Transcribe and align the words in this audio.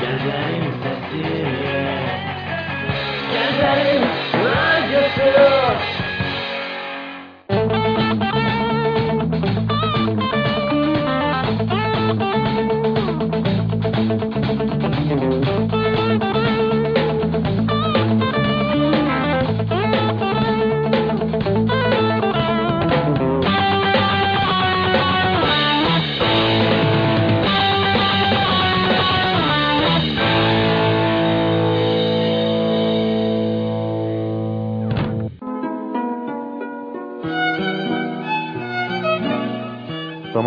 Gözlerim 0.00 0.64
sessiz 0.82 1.52
Gözlerim 3.32 4.25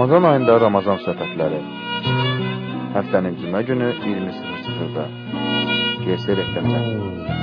Ramazan 0.09 0.25
ayında 0.29 0.53
Ramazan 0.61 0.97
söhbətləri. 1.05 1.59
Həftənin 2.95 3.35
cümə 3.43 3.61
günü 3.67 3.89
20:00-da. 4.05 5.05
GS 6.05 6.27
reklamda. 6.39 6.79
Salam 6.81 7.38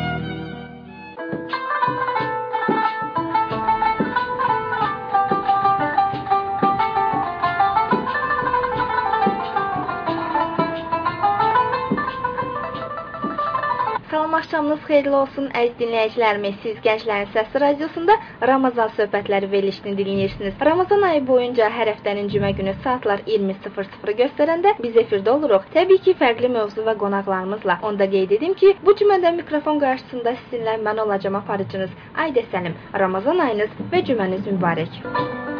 axşamınız 14.56 14.84
xeyirli 14.88 15.10
olsun 15.16 15.48
əziz 15.60 15.74
dinləyicilərimiz. 15.80 16.54
Siz 16.62 16.76
Gənclərin 16.84 17.28
Səsi 17.34 17.60
radiosunda 17.60 18.14
Ramazan 18.50 18.88
söhbətləri 18.96 19.50
verilişini 19.52 19.92
dinləyirsiniz. 19.98 20.54
Ramazan 20.68 21.02
ayı 21.08 21.20
boyunca 21.28 21.66
hər 21.68 21.90
həftənin 21.92 22.30
cümə 22.32 22.54
günü 22.56 22.72
saatlar 22.84 23.20
20:00-ı 23.26 24.14
göstərəndə 24.22 24.72
biz 24.82 24.96
efirdə 25.02 25.30
oluruq. 25.34 25.66
Təbii 25.74 26.00
ki, 26.06 26.14
fərqli 26.22 26.48
mövzu 26.54 26.86
və 26.86 26.94
qonaqlarımızla. 27.02 27.78
Onda 27.82 28.08
qeyd 28.14 28.32
edim 28.38 28.54
ki, 28.54 28.72
bu 28.86 28.94
cümədə 29.00 29.34
mikrofon 29.40 29.82
qarşısında 29.84 30.34
sizinlə 30.38 30.78
mən 30.86 31.02
olacağam 31.04 31.36
aparıcınız 31.42 31.92
Aydə 32.24 32.46
Səlim. 32.54 32.80
Ramazan 33.04 33.44
ayınız 33.48 33.76
və 33.92 34.02
cüməniz 34.08 34.48
mübarək. 34.54 35.02
Əziz 35.04 35.55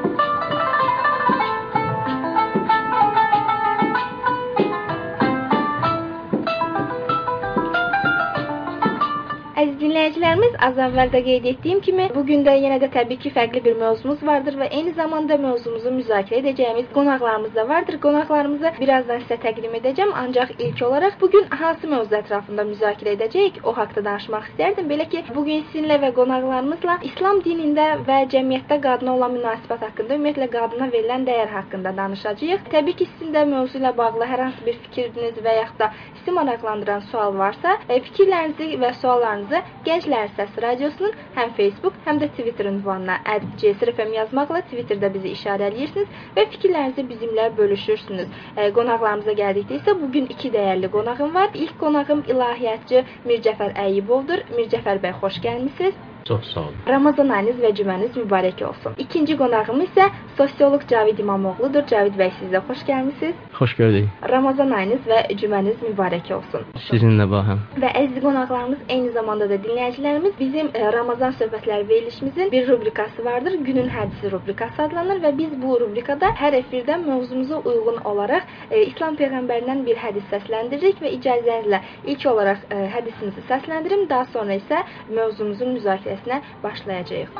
dinləyicilərimiz, 9.96 10.56
az 10.60 10.76
əvvəl 10.76 11.10
də 11.12 11.20
qeyd 11.24 11.46
etdiyim 11.50 11.78
kimi, 11.80 12.06
bu 12.12 12.22
gün 12.28 12.42
də 12.44 12.52
yenə 12.60 12.76
də 12.82 12.90
təbii 12.92 13.16
ki, 13.22 13.30
fərqli 13.32 13.62
bir 13.64 13.76
mövzumuz 13.80 14.20
vardır 14.28 14.58
və 14.60 14.66
eyni 14.76 14.92
zamanda 14.98 15.38
mövzumuzu 15.40 15.92
müzakirə 15.94 16.42
edəcəyimiz 16.42 16.90
qonaqlarımız 16.92 17.54
da 17.54 17.64
vardır. 17.68 17.96
Qonaqlarımızı 18.04 18.72
birazdan 18.76 19.22
sizə 19.24 19.38
təqdim 19.44 19.76
edəcəm, 19.78 20.12
ancaq 20.22 20.52
ilk 20.58 20.82
olaraq 20.88 21.16
bu 21.20 21.30
gün 21.32 21.48
hansı 21.60 21.88
mövzu 21.88 22.18
ətrafında 22.18 22.66
müzakirə 22.72 23.14
edəcəyik, 23.16 23.62
o 23.64 23.72
haqqda 23.78 24.04
danışmaq 24.08 24.50
istərdim. 24.50 24.90
Belə 24.92 25.08
ki, 25.14 25.22
bu 25.36 25.46
gün 25.48 25.64
sizinlə 25.70 25.96
və 26.04 26.12
qonaqlarımızla 26.18 26.98
İslam 27.10 27.40
dinində 27.46 27.88
və 28.10 28.20
cəmiyyətdə 28.36 28.80
qadına 28.84 29.16
olan 29.16 29.36
münasibət 29.38 29.88
haqqında, 29.88 30.20
ümumiyyətlə 30.20 30.50
qadına 30.58 30.90
verilən 30.92 31.24
dəyər 31.30 31.56
haqqında 31.56 31.94
danışacağıq. 32.02 32.68
Təbii 32.76 32.98
ki, 33.00 33.08
sizin 33.14 33.32
də 33.32 33.46
mövzu 33.54 33.80
ilə 33.80 33.96
bağlı 33.96 34.28
hər 34.34 34.44
hansı 34.44 34.68
bir 34.68 34.78
fikriniz 34.84 35.40
və 35.48 35.56
yaxud 35.62 35.80
da 35.80 35.90
sizi 36.18 36.36
maraqlandıran 36.36 37.08
sual 37.10 37.36
varsa, 37.38 37.78
e, 37.88 38.00
fikirlərinizi 38.04 38.76
və 38.82 38.92
suallarınızı 39.00 39.64
Gənclər 39.86 40.30
Səsi 40.36 40.62
Radiosunun 40.62 41.12
həm 41.34 41.50
Facebook, 41.56 41.98
həm 42.06 42.16
də 42.22 42.28
Twitter 42.38 42.66
ünvanına 42.70 43.18
@csrfm 43.60 44.08
yazmaqla 44.16 44.62
Twitterdə 44.70 45.10
bizi 45.16 45.34
işarələyirsiniz 45.36 46.16
və 46.38 46.44
fikirlərinizi 46.54 47.04
bizimlə 47.12 47.44
bölüşürsünüz. 47.60 48.34
E, 48.56 48.66
qonaqlarımıza 48.80 49.36
gəldikdə 49.42 49.78
isə 49.78 49.94
bu 50.02 50.10
gün 50.18 50.26
iki 50.36 50.50
dəyərli 50.56 50.90
qonağım 50.96 51.38
var. 51.38 51.54
İlk 51.54 51.78
qonağım 51.84 52.26
ilahiyyatçı 52.34 53.06
Mircəfər 53.30 53.78
Əyyibovdur. 53.86 54.44
Mircəfər 54.58 55.02
bəy, 55.06 55.16
xoş 55.22 55.40
gəlmisiniz. 55.48 56.04
Çox 56.28 56.44
sağ 56.54 56.60
olun. 56.60 56.74
Ramazan 56.88 57.28
ayınız 57.28 57.58
və 57.62 57.70
cüməniz 57.78 58.16
mübarək 58.18 58.62
olsun. 58.68 58.94
İkinci 58.98 59.36
qonağım 59.38 59.82
isə 59.84 60.08
sosioloq 60.38 60.86
Cavid 60.90 61.18
İmamoğludur. 61.18 61.86
Cavid 61.86 62.16
bəy, 62.18 62.30
siz 62.38 62.50
də 62.54 62.60
xoş 62.68 62.80
gəlmisiniz. 62.88 63.36
Xoş 63.58 63.74
gördük. 63.80 64.08
Ramazan 64.30 64.70
ayınız 64.70 65.06
və 65.10 65.18
cüməniz 65.40 65.78
mübarək 65.86 66.32
olsun. 66.36 66.66
Sizinlə 66.88 67.28
bahəm. 67.30 67.60
Və 67.82 67.92
əziz 68.02 68.18
qonaqlarımız, 68.24 68.80
eyni 68.88 69.12
zamanda 69.18 69.48
da 69.50 69.58
dinləyicilərimiz 69.66 70.34
bizim 70.40 70.70
e, 70.74 70.92
Ramazan 70.92 71.36
söhbətləri 71.40 71.88
verilişimizin 71.88 72.50
bir 72.52 72.68
rubrikası 72.68 73.24
vardır. 73.24 73.54
Günün 73.68 73.88
hədisi 73.88 74.32
rubrikası 74.32 74.82
adlanır 74.82 75.22
və 75.22 75.32
biz 75.38 75.54
bu 75.62 75.80
rubrikada 75.80 76.32
hər 76.42 76.58
efirdə 76.62 76.98
mövzumuza 77.06 77.58
uyğun 77.58 78.02
olaraq 78.04 78.42
e, 78.70 78.82
İslam 78.82 79.14
peyğəmbərindən 79.22 79.86
bir 79.86 80.02
hədis 80.02 80.26
səsləndiririk 80.34 81.00
və 81.06 81.14
icazənizlə 81.20 81.80
ilk 82.04 82.26
olaraq 82.34 82.66
e, 82.70 82.82
hədisimizi 82.96 83.46
səsləndirim, 83.48 84.08
daha 84.10 84.26
sonra 84.34 84.58
isə 84.58 84.82
mövzumuzun 85.08 85.76
müzakirəsinə 86.16 86.42
başlayacağıq. 86.62 87.30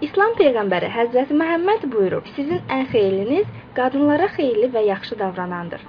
İslam 0.00 0.32
peyğəmbəri 0.38 0.88
Həzrəti 0.94 1.34
Məhəmməd 1.42 1.88
buyurur: 1.92 2.24
"Sizin 2.36 2.60
ən 2.68 2.86
xeyirliniz 2.92 3.46
qadınlara 3.74 4.28
xeyirli 4.36 4.72
və 4.74 4.86
yaxşı 4.86 5.18
davranandır." 5.18 5.82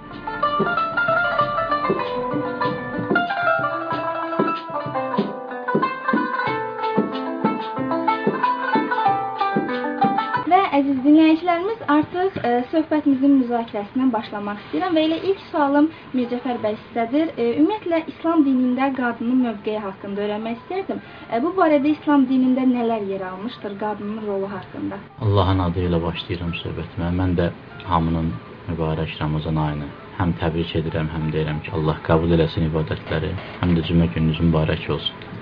Dinləyicilərimiz, 11.20 11.80
artıq 11.92 12.38
e, 12.48 12.50
söhbətimizin 12.72 13.34
müzakirəsinə 13.42 14.08
başlamaq 14.14 14.60
istəyirəm 14.64 14.96
və 14.96 15.02
elə 15.08 15.18
ilk 15.30 15.42
sualım 15.50 15.90
Mircəfər 16.16 16.60
bəy 16.64 16.78
sizədir. 16.86 17.34
E, 17.36 17.48
ümumiyyətlə 17.60 18.00
İslam 18.14 18.46
dinində 18.48 18.88
qadının 18.96 19.42
mövqeyi 19.48 19.82
haqqında 19.84 20.24
öyrənmək 20.26 20.62
istərdim. 20.62 21.02
E, 21.28 21.42
bu 21.44 21.52
barədə 21.60 21.92
İslam 21.98 22.28
dinində 22.32 22.64
nələr 22.70 23.08
yer 23.12 23.26
almışdır 23.32 23.76
qadının 23.84 24.22
rolu 24.28 24.52
haqqında? 24.52 25.02
Allahın 25.26 25.66
adı 25.68 25.88
ilə 25.90 26.00
başlayıram 26.06 26.54
söhbətimə. 26.62 27.12
Mən 27.20 27.36
də 27.40 27.50
hamının 27.90 28.32
mübarək 28.70 29.20
Ramazan 29.20 29.60
ayını 29.66 29.90
həm 30.20 30.34
təbrik 30.40 30.72
edirəm, 30.80 31.12
həm 31.16 31.30
deyirəm 31.36 31.60
ki, 31.66 31.76
Allah 31.78 32.00
qəbul 32.08 32.36
eləsin 32.38 32.68
ibadətləri, 32.72 33.36
həm 33.62 33.76
də 33.78 33.86
cümə 33.92 34.08
gününüz 34.16 34.42
mübarək 34.48 34.90
olsun. 34.96 35.39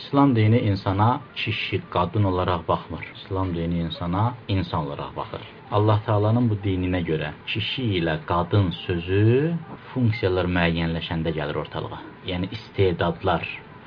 İslam 0.00 0.36
dini 0.36 0.58
insana 0.58 1.20
kişi, 1.36 1.82
qadın 1.94 2.24
olaraq 2.24 2.62
baxmır. 2.68 3.04
İslam 3.16 3.48
dini 3.56 3.78
insana 3.78 4.34
insan 4.48 4.86
olaraq 4.86 5.12
baxır. 5.16 5.44
Allah 5.76 5.98
Taala'nın 6.06 6.46
bu 6.50 6.56
dininə 6.64 7.00
görə 7.10 7.30
kişi 7.46 7.82
ilə 7.98 8.14
qadın 8.30 8.66
sözü 8.86 9.24
funksiyalar 9.92 10.46
müəyyənləşəndə 10.56 11.30
gəlir 11.38 11.56
ortalığa. 11.62 12.00
Yəni 12.30 12.46
istedadlar, 12.56 13.44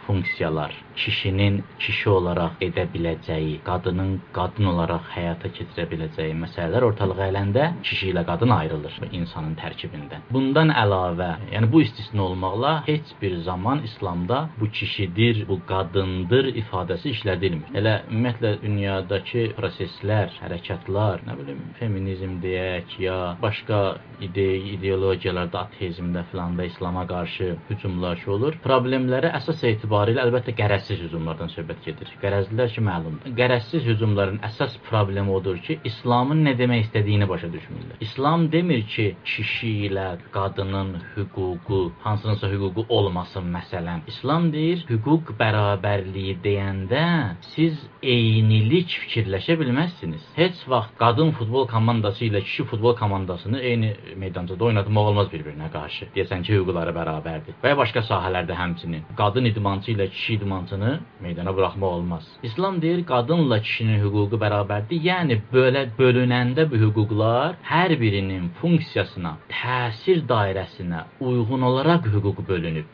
funksiyalar, 0.07 0.73
kişinin 0.95 1.63
kişi 1.79 2.09
olaraq 2.09 2.61
edə 2.67 2.85
biləcəyi, 2.93 3.55
qadının 3.67 4.11
qadın 4.37 4.69
olaraq 4.73 5.09
həyata 5.15 5.51
keçirə 5.57 5.87
biləcəyi 5.91 6.35
məsələlər 6.43 6.85
ortalığa 6.89 7.29
gələndə 7.29 7.69
kişi 7.87 8.11
ilə 8.11 8.23
qadın 8.27 8.53
ayrılır 8.59 8.99
insanın 9.11 9.55
tərkibindən. 9.61 10.27
Bundan 10.33 10.73
əlavə, 10.83 11.31
yəni 11.53 11.71
bu 11.71 11.81
istisna 11.85 12.23
olmaqla 12.27 12.73
heç 12.87 13.13
bir 13.21 13.37
zaman 13.47 13.83
İslamda 13.83 14.49
bu 14.59 14.69
kişidir, 14.77 15.43
bu 15.47 15.59
qadındır 15.71 16.51
ifadəsi 16.61 17.13
işlədilmir. 17.15 17.73
Elə 17.79 17.95
ümumiyyətlə 18.11 18.53
dünyadakı 18.61 19.45
proseslər, 19.57 20.33
hərəkətlər, 20.43 21.25
nə 21.27 21.37
bilim, 21.39 21.61
feminizm 21.79 22.39
deyək, 22.43 22.97
ya 23.07 23.17
başqa 23.41 23.81
ide 24.21 24.47
ideologiyalarda 24.75 25.65
ateizmdə 25.67 26.23
filan 26.31 26.57
da 26.57 26.63
İslama 26.63 27.07
qarşı 27.07 27.55
hücumlar 27.69 28.21
olur. 28.27 28.57
Problemlərə 28.63 29.33
əsas 29.39 29.63
etibarilə 29.93 30.23
əlbəttə 30.25 30.53
qərəzsiz 30.57 31.01
hücumlardan 31.05 31.51
söhbət 31.53 31.83
gedir. 31.85 32.09
Qərəzlilər 32.21 32.71
ki, 32.73 32.81
məlumdur. 32.81 33.33
Qərəzsiz 33.37 33.85
hücumların 33.85 34.39
əsas 34.47 34.75
problemi 34.87 35.31
odur 35.31 35.59
ki, 35.61 35.79
İslamın 35.85 36.43
nə 36.47 36.55
demək 36.57 36.87
istədiyini 36.87 37.27
başa 37.29 37.49
düşmürlər. 37.53 37.99
İslam 38.01 38.47
demir 38.51 38.83
ki, 38.89 39.15
kişi 39.25 39.71
ilə 39.89 40.07
qadının 40.33 40.95
hüququ, 41.15 41.81
hansınsa 42.03 42.49
hüququ 42.49 42.85
olmasın 42.89 43.45
məsələn. 43.53 44.05
İslam 44.07 44.49
deyir, 44.53 44.83
hüquq 44.89 45.33
bərabərliyi 45.39 46.39
deyəndə 46.43 47.05
siz 47.53 47.77
eynilik 48.01 48.89
fikirləşə 49.03 49.57
bilməzsiniz. 49.61 50.25
Heç 50.39 50.65
vaxt 50.67 50.97
qadın 50.99 51.33
futbol 51.37 51.67
komandası 51.69 52.25
ilə 52.29 52.41
kişi 52.47 52.65
futbol 52.71 52.97
komandasını 52.97 53.61
eyni 53.61 53.93
meydançada 54.17 54.65
oynatmaq 54.71 55.13
olmaz 55.13 55.31
bir-birinə 55.33 55.69
qarşı. 55.73 56.09
Deyəsən 56.17 56.45
ki, 56.47 56.57
hüquqları 56.57 56.95
bərabərdir. 56.97 57.59
Və 57.63 57.73
ya 57.73 57.79
başqa 57.79 58.05
sahələrdə 58.09 58.57
həmçinin 58.57 59.05
qadın 59.17 59.45
idmançı 59.51 59.82
idmançı 59.83 59.91
ilə 59.91 60.09
kişi 60.09 60.33
idmançını 60.33 60.99
meydana 61.21 61.51
buraxmaq 61.55 61.91
olmaz. 61.97 62.23
İslam 62.43 62.81
deyir 62.81 63.05
qadınla 63.05 63.59
kişinin 63.61 63.99
hüququ 64.03 64.37
bərabərdir. 64.43 64.99
Yəni 65.09 65.35
belə 65.53 65.89
bölünəndə 65.99 66.69
bu 66.71 66.75
hüquqlar 66.83 67.55
hər 67.63 67.91
birinin 67.99 68.51
funksiyasına, 68.61 69.37
təsir 69.49 70.23
dairəsinə 70.27 71.03
uyğun 71.19 71.61
olaraq 71.61 72.07
hüquq 72.13 72.47
bölünüb. 72.47 72.89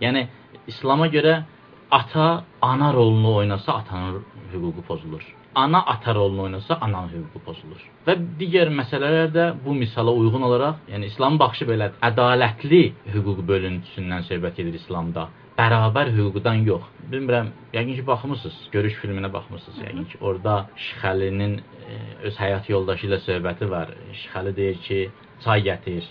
Yəni 0.00 0.26
İslama 0.66 1.06
görə 1.06 1.42
ata 1.90 2.44
ana 2.62 2.92
rolunu 2.92 3.34
oynasa 3.34 3.72
atanın 3.72 4.22
hüququ 4.52 4.82
pozulur. 4.82 5.39
Ana 5.54 5.86
ata 5.86 6.14
rolunu 6.14 6.42
oynasa 6.42 6.78
ananın 6.80 7.10
hüququ 7.14 7.40
pozulur. 7.46 7.80
Və 8.06 8.14
digər 8.38 8.70
məsələlər 8.80 9.32
də 9.34 9.46
bu 9.64 9.74
misala 9.74 10.12
uyğun 10.14 10.42
olaraq, 10.48 10.76
yəni 10.92 11.10
İslamın 11.10 11.38
baxışı 11.42 11.66
belədir. 11.72 11.96
Ədalətli 12.10 12.82
hüquq 13.14 13.40
bölüntüsündən 13.50 14.26
söhbət 14.30 14.60
edir 14.62 14.78
İslamda. 14.78 15.26
Bərabər 15.58 16.12
hüquqdan 16.14 16.62
yox. 16.70 16.86
Bilmirəm, 17.12 17.50
yəqin 17.74 17.98
ki 17.98 18.06
baxmısınız, 18.06 18.60
görüş 18.76 18.94
filminə 19.02 19.32
baxmısınız 19.32 19.82
yəqin 19.86 20.06
ki. 20.12 20.20
Orada 20.20 20.54
Şixəlinin 20.86 21.58
e, 21.58 21.98
öz 22.30 22.38
həyat 22.44 22.70
yoldaşı 22.70 23.10
ilə 23.10 23.18
söhbəti 23.26 23.70
var. 23.74 23.90
Şixəli 24.22 24.56
deyir 24.56 24.78
ki, 24.86 25.00
çay 25.44 25.66
gətir. 25.66 26.06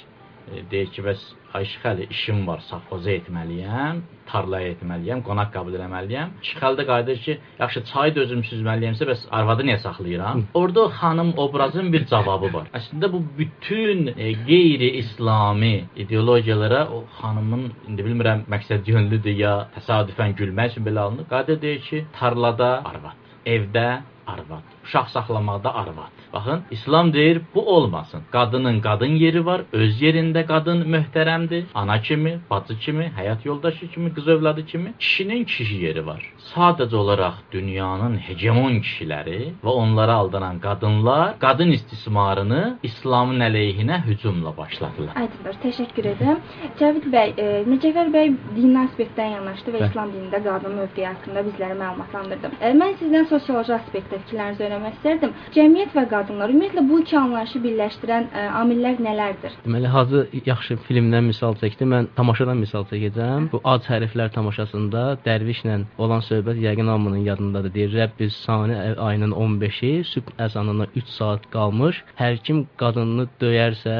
E, 0.54 0.64
deyir 0.72 0.90
ki, 0.94 1.04
bəs 1.06 1.22
Ayşəxəli 1.58 2.06
işim 2.14 2.44
var, 2.48 2.60
safxoza 2.70 3.10
etməliyəm, 3.20 4.02
tarlaya 4.30 4.74
etməliyəm, 4.76 5.24
qonaq 5.28 5.50
qəbul 5.56 5.78
etməliyəm. 5.80 6.36
Şixəli 6.50 6.80
də 6.80 6.86
qayıdır 6.90 7.22
ki, 7.26 7.36
yaxşı 7.62 7.84
çayı 7.92 8.16
da 8.16 8.22
özüm 8.26 8.44
süzməliyəmsə, 8.50 9.08
bəs 9.10 9.24
arvadı 9.38 9.66
niyə 9.70 9.80
saxlayıram? 9.86 10.44
Orda 10.62 10.84
xanım 11.00 11.32
obrazın 11.44 11.90
bir 11.94 12.06
cavabı 12.12 12.52
var. 12.54 12.70
Əslində 12.80 13.12
bu 13.14 13.24
bütün 13.40 14.08
e, 14.14 14.30
qeyri-İslami 14.50 15.76
ideologiyalara 16.04 16.82
o 16.96 17.04
xanımın 17.20 17.66
indi 17.88 18.06
bilmirəm 18.08 18.46
məqsəd 18.54 18.94
yönlüdür 18.94 19.36
ya 19.46 19.56
təsadüfən 19.78 20.38
gülmək 20.40 20.74
üçün 20.74 20.86
belə 20.90 21.08
alınır. 21.08 21.30
Qadir 21.34 21.62
deyir 21.66 21.82
ki, 21.90 22.06
tarlada 22.20 22.72
arvad, 22.92 23.18
evdə 23.58 23.90
arvad, 24.34 24.66
uşaq 24.86 25.08
saxlamaqda 25.16 25.76
arvad. 25.76 26.14
Baxın, 26.34 26.62
İslam 26.72 27.14
deyir, 27.14 27.42
bu 27.56 27.62
olmasın. 27.76 28.22
Qadının 28.32 28.82
qadın 28.82 29.14
yeri 29.24 29.46
var, 29.46 29.62
öz 29.74 30.02
yerində 30.02 30.46
qadın 30.52 30.84
möhtərəmdir. 30.94 31.64
Ana 31.74 32.02
kimi, 32.02 32.40
bacı 32.50 32.80
kimi, 32.80 33.12
həyat 33.18 33.46
yoldaşı 33.46 33.88
kimi, 33.92 34.14
qız 34.14 34.28
övladı 34.28 34.66
kimi 34.66 34.94
kişinin 35.00 35.44
kişi 35.44 35.76
yeri 35.86 36.06
var. 36.06 36.22
Sadəcə 36.54 36.96
olaraq 36.96 37.36
dünyanın 37.52 38.18
hegemon 38.28 38.76
kişiləri 38.86 39.40
və 39.64 39.72
onlara 39.82 40.14
aldanan 40.22 40.60
qadınlar 40.60 41.40
qadın 41.40 41.72
istismarını 41.78 42.78
İslamın 42.84 43.40
əleyhinə 43.50 44.02
hücumla 44.06 44.58
başladılar. 44.58 45.14
Aydındır, 45.16 45.56
təşəkkür 45.66 46.10
edirəm. 46.14 46.40
Cəvid 46.80 47.10
bəy, 47.16 47.34
e, 47.38 47.48
Necəvər 47.74 48.14
bəy 48.16 48.34
dini 48.56 48.80
aspektdən 48.86 49.34
yanaşdı 49.38 49.74
və 49.76 49.80
Bəli. 49.80 49.90
İslam 49.90 50.14
dinində 50.16 50.44
qadın 50.48 50.78
mövqeyi 50.82 51.08
haqqında 51.08 51.46
bizlərə 51.50 51.78
məlumatlandırdı. 51.84 52.54
E, 52.62 52.74
mən 52.82 52.96
sizdən 53.02 53.30
sosioloji 53.34 53.74
aspektdə 53.80 54.19
fikirlərinizi 54.24 54.66
öyrənmək 54.66 54.98
istərdim. 54.98 55.34
Cəmiyyət 55.56 55.96
və 55.98 56.04
qadınlar 56.14 56.54
ümumiyyətlə 56.54 56.84
bu 56.90 57.00
iki 57.04 57.18
anlayışı 57.20 57.62
birləşdirən 57.66 58.28
e, 58.30 58.46
amillər 58.62 59.02
nələrdir? 59.06 59.58
Deməli, 59.66 59.92
hazır 59.94 60.36
yaxşı 60.48 60.80
filmdən 60.88 61.28
misal 61.30 61.58
çəkdi. 61.62 61.88
Mən 61.94 62.10
tamaşadan 62.18 62.60
misal 62.64 62.88
çəkəcəm. 62.92 63.50
Bu 63.54 63.62
ac 63.74 63.88
hərflər 63.92 64.34
tamaşasında 64.36 65.06
dərvişlə 65.26 65.78
olan 66.02 66.24
söhbət 66.26 66.62
yəqin 66.66 66.92
hamının 66.92 67.26
yadındadır. 67.28 67.74
Deyir, 67.74 67.94
Rəbbi 68.00 68.30
Sani 68.34 68.78
ayının 69.10 69.32
15-i 69.32 70.04
sübh 70.14 70.34
əzanına 70.46 70.90
3 70.96 71.16
saat 71.18 71.48
qalmış. 71.54 72.04
Hər 72.20 72.40
kim 72.44 72.66
qadınını 72.82 73.30
döyərsə, 73.42 73.96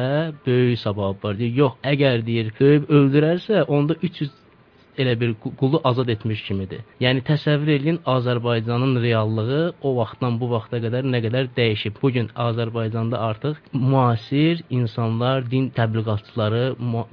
böyük 0.46 0.80
savab 0.80 1.24
var. 1.24 1.38
Deyir, 1.40 1.56
yox, 1.64 1.80
əgər 1.94 2.26
deyir, 2.26 2.54
döyüb 2.60 2.90
öldürərsə, 2.90 3.64
onda 3.68 3.96
300 4.02 4.39
elə 5.02 5.16
bir 5.22 5.34
qu- 5.42 5.54
qulu 5.60 5.82
azad 5.84 6.10
etmiş 6.16 6.44
kimidir. 6.48 6.82
Yəni 7.04 7.24
təsəvvür 7.30 7.72
edin 7.78 8.00
Azərbaycanın 8.16 9.02
reallığı 9.04 9.74
o 9.82 9.96
vaxtdan 10.00 10.40
bu 10.42 10.50
vaxta 10.56 10.78
qədər 10.86 11.08
nə 11.14 11.22
qədər 11.26 11.50
dəyişib. 11.58 12.00
Bu 12.02 12.12
gün 12.16 12.30
Azərbaycanda 12.48 13.18
artıq 13.30 13.58
müasir 13.74 14.64
insanlar, 14.70 15.46
din 15.52 15.70
təbliğatçıları 15.80 16.64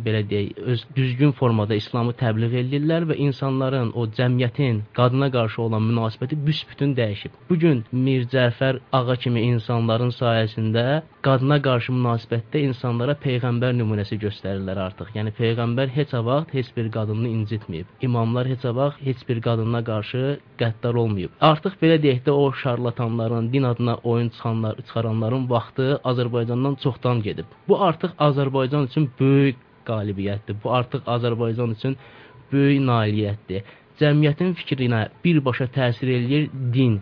belə 0.06 0.23
deyək, 0.31 0.59
öz 0.73 0.87
düzgün 0.97 1.33
formada 1.33 1.75
İslamı 1.75 2.12
təbliğ 2.23 2.61
edirlər 2.62 3.09
və 3.11 3.17
insanların, 3.29 3.93
o 3.94 4.06
cəmiyyətin 4.19 4.82
qadına 4.99 5.31
qarşı 5.37 5.62
olan 5.62 5.82
münasibəti 5.91 6.39
büsbütün 6.47 6.94
dəyişib. 7.00 7.32
Bu 7.50 7.59
gün 7.59 7.85
Mir 7.93 8.27
Cəfər 8.35 8.81
ağa 8.93 9.17
kimi 9.23 9.41
insanların 9.53 10.12
sayəsində 10.21 11.03
qadına 11.26 11.56
qarşı 11.62 11.93
münasibətdə 11.96 12.61
insanlara 12.69 13.17
peyğəmbər 13.25 13.73
nümunəsi 13.81 14.19
göstərirlər 14.23 14.78
artıq. 14.87 15.08
Yəni 15.19 15.32
peyğəmbər 15.38 15.90
heç 15.96 16.12
vaxt 16.28 16.52
heç 16.55 16.69
bir 16.76 16.90
qadını 16.96 17.28
incitməyib. 17.37 17.88
İmamlar 18.06 18.46
heç 18.52 18.64
vaxt 18.78 19.02
heç 19.06 19.25
bir 19.28 19.40
qadına 19.46 19.81
qarşı 19.90 20.23
qəddar 20.61 20.99
olmayıb. 21.02 21.32
Artıq 21.50 21.78
belə 21.82 21.96
deyək 22.05 22.20
də 22.28 22.34
o 22.43 22.52
şarlatanların, 22.62 23.52
din 23.52 23.67
adına 23.73 23.96
oyun 24.11 24.28
çıxanlar, 24.28 24.76
çıxaranların 24.87 25.50
vaxtı 25.50 25.87
Azərbaycandan 26.11 26.76
çoxdan 26.82 27.23
gedib. 27.26 27.49
Bu 27.69 27.82
artıq 27.88 28.12
Azərbaycan 28.29 28.87
üçün 28.88 29.11
böyük 29.20 29.56
qalibiyyətdir. 29.90 30.56
Bu 30.64 30.72
artıq 30.79 31.02
Azərbaycan 31.17 31.75
üçün 31.76 31.96
böyük 32.52 32.82
nailiyyətdir. 32.90 33.67
Cəmiyyətin 34.00 34.55
fikrinə 34.61 35.08
birbaşa 35.25 35.67
təsir 35.79 36.11
eləyir 36.19 36.49
din. 36.75 37.00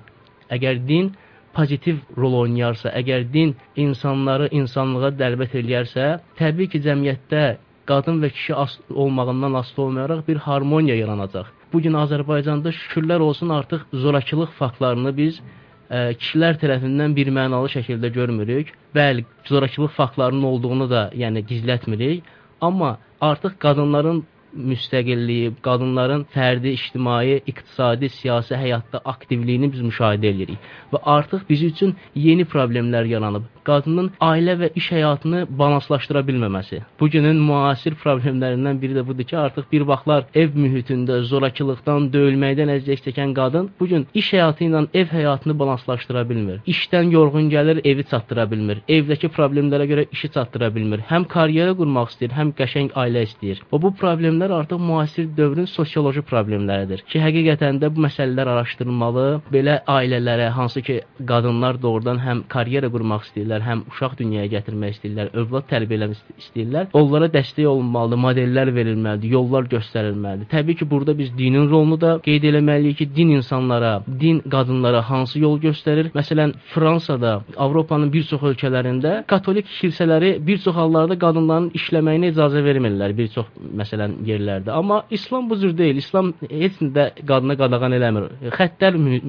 Əgər 0.55 0.81
din 0.89 1.13
pozitiv 1.57 2.01
rol 2.19 2.35
oynayarsa, 2.43 2.93
əgər 3.01 3.27
din 3.33 3.55
insanları 3.77 4.49
insanlığa 4.61 5.13
dəvət 5.21 5.57
eləyərsə, 5.61 6.09
təbii 6.41 6.71
ki, 6.73 6.83
cəmiyyətdə 6.87 7.45
qadın 7.89 8.21
və 8.23 8.31
kişi 8.37 8.55
as 8.55 8.79
olmağından 8.91 9.55
asılı 9.61 9.85
olmayaraq 9.85 10.23
bir 10.29 10.37
harmoniya 10.37 10.97
yaranacaq. 10.97 11.47
Bu 11.73 11.81
gün 11.83 11.95
Azərbaycanda 12.05 12.73
şükürlər 12.73 13.21
olsun 13.21 13.49
artıq 13.49 13.81
zorakılıq 13.93 14.53
faktlarını 14.61 15.17
biz 15.17 15.41
ə, 15.41 16.15
kişilər 16.21 16.59
tərəfindən 16.63 17.17
bir 17.17 17.31
mənalı 17.39 17.73
şəkildə 17.77 18.13
görmürük. 18.19 18.73
Bəli, 18.95 19.25
zorakılıq 19.45 19.93
faktlarının 19.99 20.43
olduğunu 20.53 20.91
da, 20.91 21.11
yəni 21.15 21.45
gizlətmirik, 21.51 22.23
amma 22.61 22.99
artıq 23.21 23.59
qadınların 23.65 24.25
müstəqilliyi, 24.55 25.55
qadınların 25.67 26.27
fərdi 26.35 26.75
ictimai, 26.79 27.41
iqtisadi, 27.47 28.09
siyasi 28.09 28.55
həyatda 28.59 29.03
aktivliyini 29.15 29.73
biz 29.73 29.83
müşahidə 29.89 30.31
edirik 30.35 30.71
və 30.93 31.03
artıq 31.17 31.45
biz 31.49 31.63
üçün 31.71 31.97
yeni 32.15 32.45
problemlər 32.45 33.09
yaranıb. 33.11 33.51
Qadının 33.65 34.11
ailə 34.21 34.55
və 34.61 34.69
iş 34.77 34.91
həyatını 34.93 35.47
balanslaşdıra 35.59 36.21
bilməməsi. 36.29 36.83
Bu 37.01 37.09
günün 37.09 37.39
müasir 37.49 37.95
problemlərindən 38.03 38.81
biri 38.83 38.99
də 38.99 39.07
budur 39.09 39.25
ki, 39.25 39.37
artıq 39.41 39.71
bir 39.73 39.87
vaxtlar 39.89 40.27
ev 40.35 40.53
mühitində 40.65 41.23
zorakılıqdan, 41.31 42.11
döyülməkdən 42.13 42.75
əziyyət 42.75 43.09
çəkən 43.09 43.33
qadın 43.39 43.71
bu 43.81 43.89
gün 43.93 44.05
iş 44.15 44.33
həyatı 44.35 44.67
ilə 44.69 44.85
ev 45.01 45.09
həyatını 45.17 45.57
balanslaşdıra 45.59 46.29
bilmir. 46.29 46.61
İşdən 46.67 47.11
yorğun 47.17 47.49
gəlir, 47.55 47.81
evi 47.89 48.05
çatdıra 48.11 48.45
bilmir. 48.51 48.83
Evdəki 48.89 49.33
problemlərə 49.33 49.89
görə 49.93 50.07
işi 50.13 50.29
çatdıra 50.37 50.69
bilmir. 50.75 51.01
Həm 51.09 51.25
karyera 51.25 51.73
qurmaq 51.81 52.13
istəyir, 52.13 52.37
həm 52.37 52.53
qəşəng 52.61 52.93
ailə 52.93 53.25
istəyir. 53.31 53.65
Və 53.73 53.81
bu 53.81 53.95
problemlər 53.97 54.44
artıq 54.51 54.81
müasir 54.81 55.29
dövrün 55.37 55.69
sosioloji 55.71 56.23
problemləridir 56.27 57.05
ki, 57.09 57.21
həqiqətən 57.23 57.81
də 57.83 57.91
bu 57.95 58.05
məsələlər 58.07 58.51
araşdırılmalı. 58.55 59.27
Belə 59.55 59.79
ailələrə, 59.89 60.49
hansı 60.59 60.83
ki, 60.83 61.01
qadınlar 61.29 61.81
doğrudan 61.83 62.19
həm 62.23 62.43
karyera 62.49 62.91
qurmaq 62.95 63.25
istəyirlər, 63.29 63.65
həm 63.69 63.85
uşaq 63.93 64.19
dünyaya 64.19 64.51
gətirmək 64.57 64.97
istəyirlər, 64.97 65.33
övlad 65.41 65.69
tərbiyə 65.73 65.99
eləmək 66.01 66.19
ist- 66.19 66.45
istəyirlər. 66.45 66.89
Onlara 66.93 67.29
dəstək 67.37 67.67
olunmalıdır, 67.73 68.23
modellər 68.27 68.73
verilməlidir, 68.79 69.31
yollar 69.39 69.69
göstərilməlidir. 69.75 70.51
Təbii 70.53 70.79
ki, 70.81 70.91
burada 70.91 71.19
biz 71.19 71.33
dinin 71.39 71.71
rolunu 71.71 72.01
da 72.01 72.19
qeyd 72.25 72.45
eləməliyik 72.51 72.97
ki, 73.03 73.09
din 73.17 73.35
insanlara, 73.39 73.95
din 74.21 74.41
qadınlara 74.41 75.03
hansı 75.11 75.39
yol 75.41 75.59
göstərir? 75.61 76.13
Məsələn, 76.15 76.55
Fransada, 76.75 77.41
Avropanın 77.57 78.13
bir 78.13 78.23
çox 78.31 78.43
ölkələrində 78.43 79.25
katolik 79.27 79.67
kilsələri 79.81 80.35
bir 80.47 80.59
çox 80.65 80.75
hallarda 80.77 81.17
qadınların 81.19 81.71
işləməyinə 81.79 82.33
icazə 82.33 82.63
vermirlər 82.65 83.15
bir 83.17 83.29
çox 83.35 83.47
məsələn 83.81 84.17
yerlərdə. 84.35 84.71
Amma 84.71 85.05
İslam 85.11 85.51
bu 85.51 85.59
cür 85.61 85.77
deyil. 85.79 85.97
İslam 85.97 86.33
heç 86.51 86.81
də 86.97 87.07
qadına 87.27 87.57
qadağan 87.61 87.97
eləmir. 87.99 88.29
Xəttlər 88.59 88.99
mü 88.99 89.21